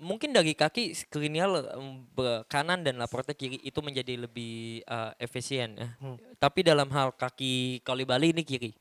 [0.00, 1.46] mungkin dari kaki Skriniar
[1.76, 5.88] em, be- kanan dan Laporte kiri itu menjadi lebih eh, efisien ya.
[6.36, 8.72] Tapi dalam hal kaki Koulibaly ini kiri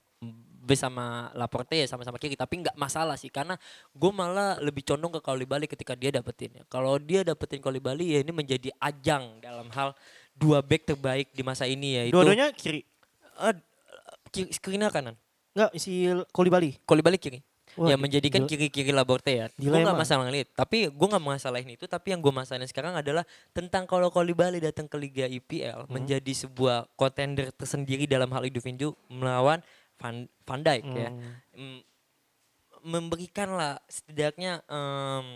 [0.60, 3.58] bersama Laporte ya sama-sama kiri tapi nggak masalah sih karena
[3.90, 6.64] gue malah lebih condong ke Koulibaly ketika dia dapetin ya.
[6.66, 9.92] Kalau dia dapetin Koulibaly ya ini menjadi ajang dalam hal
[10.32, 12.86] dua back terbaik di masa ini ya itu Dua-duanya kiri.
[13.44, 13.56] eh,
[14.30, 15.20] kiri, Skriniar kanan,
[15.52, 16.78] Enggak, si Koulibaly.
[16.86, 17.42] Koulibaly kiri.
[17.78, 19.46] Wah, ya menjadikan kiri-kiri Laporte ya.
[19.54, 20.50] Gue nggak masalah ngeliat.
[20.58, 21.86] Tapi gue nggak masalahin itu.
[21.86, 23.22] Tapi yang gue masalahin sekarang adalah
[23.54, 25.92] tentang kalau Koulibaly datang ke Liga IPL Hmm.
[25.94, 29.62] menjadi sebuah kontender tersendiri dalam hal individu melawan
[30.00, 31.10] Van, Van Dijk ya.
[31.12, 31.36] Hmm.
[31.54, 31.80] Mm,
[32.80, 35.28] memberikanlah setidaknya em,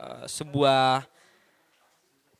[0.00, 1.04] eh, sebuah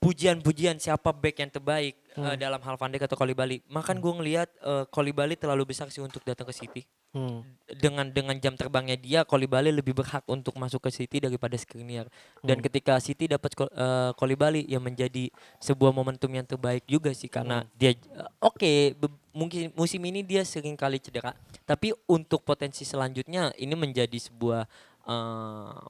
[0.03, 3.63] pujian-pujian siapa back yang terbaik eh, dalam hal Van Dijk atau Koulibaly.
[3.71, 7.45] Makan gue ngelihat eh, Koulibaly terlalu besar sih untuk datang ke City Hmm.
[7.69, 12.09] dengan dengan jam terbangnya dia Koulibaly lebih berhak untuk masuk ke City daripada Skriniar.
[12.41, 15.29] Dan ketika City dapat Ko- eh, Koulibaly yang menjadi
[15.61, 20.41] sebuah momentum yang terbaik juga sih karena dia eh, oke be- mungkin musim ini dia
[20.41, 21.37] sering kali cedera,
[21.69, 24.65] tapi untuk potensi selanjutnya ini menjadi sebuah
[25.05, 25.85] eh,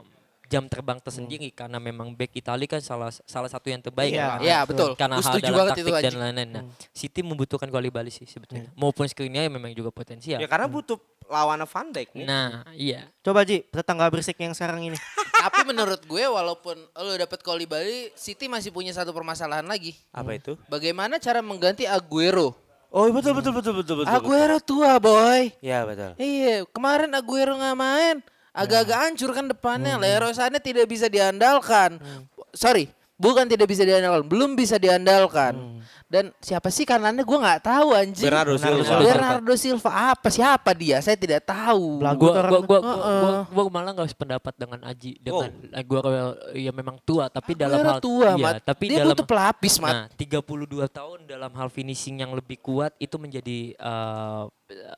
[0.53, 4.37] jam terbang tersendiri karena memang back Italia kan salah salah satu yang terbaik Iya, ya,
[4.39, 4.93] Iya, betul.
[4.93, 6.51] karena Gue hal dalam taktik itu dan lain-lain.
[6.53, 8.69] Nah, City membutuhkan Koulibaly sih sebetulnya.
[8.77, 10.37] Maupun Skriniar yang memang juga potensial.
[10.37, 12.27] ya karena butuh lawan Van Dijk nih.
[12.29, 13.09] Nah, iya.
[13.21, 14.99] Coba Ji, tetangga berisik yang sekarang ini.
[15.43, 19.97] Tapi menurut gue walaupun lo dapet Koulibaly, City masih punya satu permasalahan lagi.
[20.13, 20.55] Apa itu?
[20.69, 22.53] Bagaimana cara mengganti Aguero?
[22.93, 24.13] Oh betul betul betul betul betul.
[24.13, 25.49] Aguero tua, boy.
[25.65, 26.13] Ya betul.
[26.21, 28.17] Iya, kemarin Aguero nggak main.
[28.53, 29.97] Agak-agak hancur kan depannya.
[29.97, 31.97] Leroy Sané tidak bisa diandalkan.
[32.53, 35.81] Sorry, bukan tidak bisa diandalkan, belum bisa diandalkan.
[36.13, 38.29] Dan siapa sih kanannya gue nggak tahu anjing.
[38.29, 38.95] Bernardo Silva.
[39.01, 41.01] Bernardo Silva apa siapa dia?
[41.01, 42.05] Saya tidak tahu.
[42.05, 45.49] Belagu Gua, gua, gua, gua, gua, gua malah gak sependapat dengan Aji dengan
[45.89, 48.61] gua ya memang tua tapi dalam hal tua, iya, Mat.
[48.61, 49.93] tapi dia dalam butuh pelapis, Mat.
[49.93, 54.43] Nah, 32 tahun dalam hal finishing yang lebih kuat itu menjadi eh,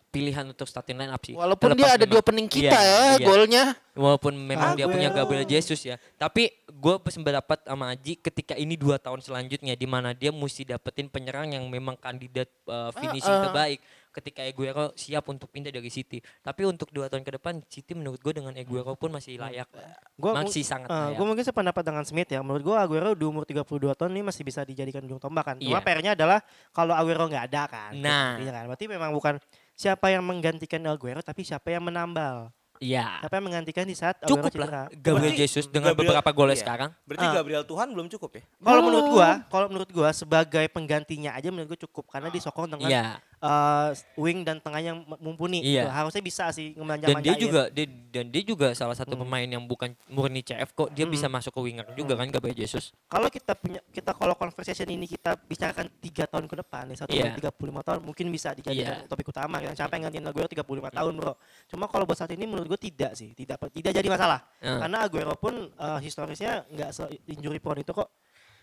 [0.09, 1.34] pilihan untuk starting line up sih.
[1.34, 3.26] Walaupun Terlepas dia ada memang- dua pening kita Iya, ya iya.
[3.26, 3.64] golnya.
[3.94, 5.94] Walaupun memang dia punya Gabriel Jesus ya.
[6.14, 11.06] Tapi gue berpendapat sama Aji ketika ini dua tahun selanjutnya di mana dia mesti dapetin
[11.06, 13.44] penyerang yang memang kandidat uh, finishing Ah, ah.
[13.46, 13.78] terbaik.
[14.10, 16.22] Ketika Aguero siap untuk pindah dari City.
[16.38, 19.66] Tapi untuk dua tahun ke depan City menurut gue dengan Aguero pun masih layak.
[20.14, 21.14] Gua masih sangat eh, layak.
[21.14, 22.38] gua mungkin sependapat dengan Smith ya.
[22.38, 25.56] Menurut gua Aguero di umur 32 tahun ini masih bisa dijadikan ujung tombak kan.
[25.59, 25.82] Cuma Iya.
[25.82, 26.38] PR-nya adalah
[26.70, 27.90] kalau Aguero nggak ada kan.
[27.94, 28.38] Nah.
[28.38, 28.64] Iya kan.
[28.70, 29.34] Berarti memang bukan
[29.74, 32.51] siapa yang menggantikan Aguero tapi siapa yang menambal.
[32.78, 33.22] Iya.
[33.22, 34.66] Siapa yang menggantikan di saat Aguero Cukup cedera.
[34.66, 36.62] lah Gabriel Berarti Jesus dengan Gabriel- beberapa golnya iya.
[36.62, 36.90] sekarang.
[37.05, 37.32] Berarti Ah.
[37.32, 38.42] Gabriel Tuhan belum cukup ya?
[38.60, 42.90] Kalau menurut gua, kalau menurut gua sebagai penggantinya aja menurut gua cukup karena disokong dengan
[42.90, 43.05] Iya.
[43.45, 45.61] Eh, wing dan tengah yang mumpuni.
[45.61, 45.85] Iya.
[45.85, 45.91] gitu.
[45.93, 49.61] Harusnya bisa sih ngemanjang dan dia juga dia, dan dia juga salah satu pemain yang
[49.61, 53.53] bukan murni CF kok dia bisa masuk ke winger juga kan Gabriel Jesus kalau kita
[53.53, 57.35] punya kita kalau conversation ini kita bicarakan tiga tahun ke depan nih satu Iya.
[57.35, 59.11] tiga puluh lima tahun mungkin bisa dijadikan Iya.
[59.11, 61.35] topik utama kan siapa yang gantiin Aguero 35 tahun bro
[61.66, 64.81] cuma kalau buat saat ini menurut gue tidak sih tidak tidak jadi masalah Hmm.
[64.81, 68.09] karena Aguero pun eh, historisnya nggak se injury prone itu kok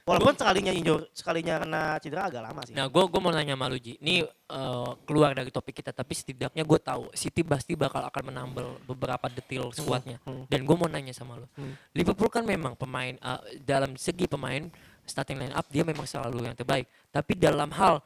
[0.02, 3.66] walaupun sekalinya injur sekalinya kena cedera agak lama sih Nah, gue gue mau nanya sama
[3.66, 3.96] lu Ji.
[3.98, 8.82] Ini eh, keluar dari topik kita, tapi setidaknya gue tahu City pasti bakal akan menambal
[8.84, 10.18] beberapa detail squadnya.
[10.48, 11.48] Dan gue mau nanya sama lu,
[11.92, 14.66] Liverpool kan memang pemain eh, dalam segi pemain
[15.02, 16.86] starting line up dia memang selalu yang terbaik.
[17.08, 18.00] Tapi dalam hal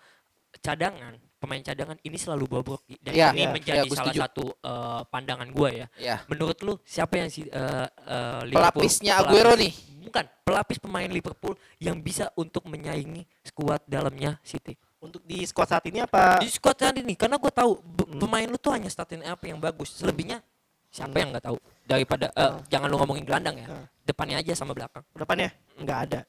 [0.56, 4.24] cadangan pemain cadangan ini selalu bobrok dan Iya, ini iya, menjadi gua salah setuju.
[4.26, 5.88] satu eh, pandangan gue ya.
[5.96, 6.16] Ya.
[6.26, 9.74] Menurut lu siapa yang si eh, eh, Liverpool- Pelapisnya Aguero nih.
[10.06, 14.78] Bukan, pelapis pemain Liverpool yang bisa untuk menyaingi skuad dalamnya City.
[15.02, 16.42] Untuk di squad saat ini apa?
[16.42, 18.22] Di squad tadi nih, karena gue tahu Hmm.
[18.22, 19.94] pemain lu tuh hanya starting up yang bagus.
[19.94, 20.42] Selebihnya
[20.90, 21.58] siapa yang nggak tahu?
[21.86, 22.62] Daripada eh, Hmm.
[22.70, 23.86] jangan lu ngomongin gelandang ya, Hmm.
[24.02, 25.06] depannya aja sama belakang.
[25.14, 26.20] Depannya nggak ada.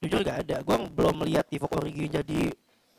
[0.00, 0.56] Jujur nggak ada.
[0.64, 2.40] Gua belum melihat Divock Origi jadi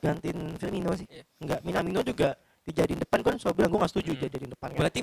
[0.01, 1.05] gantiin Firmino sih.
[1.09, 1.25] Iya.
[1.37, 1.59] Nggak.
[1.65, 4.21] Minamino juga dijadiin depan kan selalu bilang gue nggak setuju Hmm.
[4.21, 4.79] dijadiin depan kan.
[4.79, 4.99] Berarti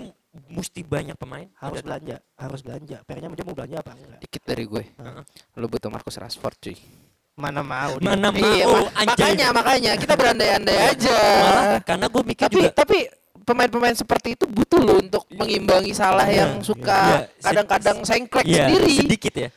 [0.48, 1.46] mesti banyak pemain.
[1.56, 2.96] harus belanja, harus belanja.
[3.02, 4.20] PR-nya aja mau belanja apa enggak?
[4.20, 4.84] Dikit dari gue.
[4.86, 5.22] Heeh.
[5.54, 6.76] Lu butuh Marcus Rashford cuy.
[7.34, 8.08] Mana mau dia.
[8.08, 9.06] Mana mau iya, ma- anjay.
[9.06, 11.18] makanya makanya kita berandai-andai aja.
[11.40, 12.98] Malah karena gue mikir tapi juga tapi
[13.40, 17.18] pemain-pemain seperti itu butuh loh untuk mengimbangi salah yang Iya, suka iya.
[17.40, 18.94] kadang-kadang sengklek Iya, sendiri.
[19.00, 19.48] sedikit ya.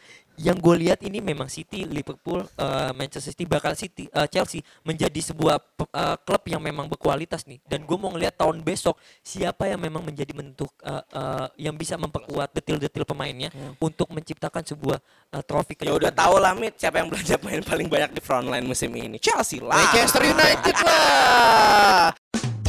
[0.41, 5.21] Yang gue lihat ini memang City, Liverpool, eh, Manchester City bakal City, eh, Chelsea menjadi
[5.21, 7.61] sebuah eh, klub yang memang berkualitas nih.
[7.61, 11.93] Dan gue mau ngelihat tahun besok siapa yang memang menjadi bentuk eh, eh, yang bisa
[12.01, 14.97] memperkuat detil-detil pemainnya untuk menciptakan sebuah
[15.37, 15.77] eh, trofi.
[15.81, 19.21] Ya udah tahu lah Mit siapa yang belanja pemain paling banyak di frontline musim ini.
[19.21, 19.77] Chelsea lah.
[19.77, 22.11] Manchester United lah.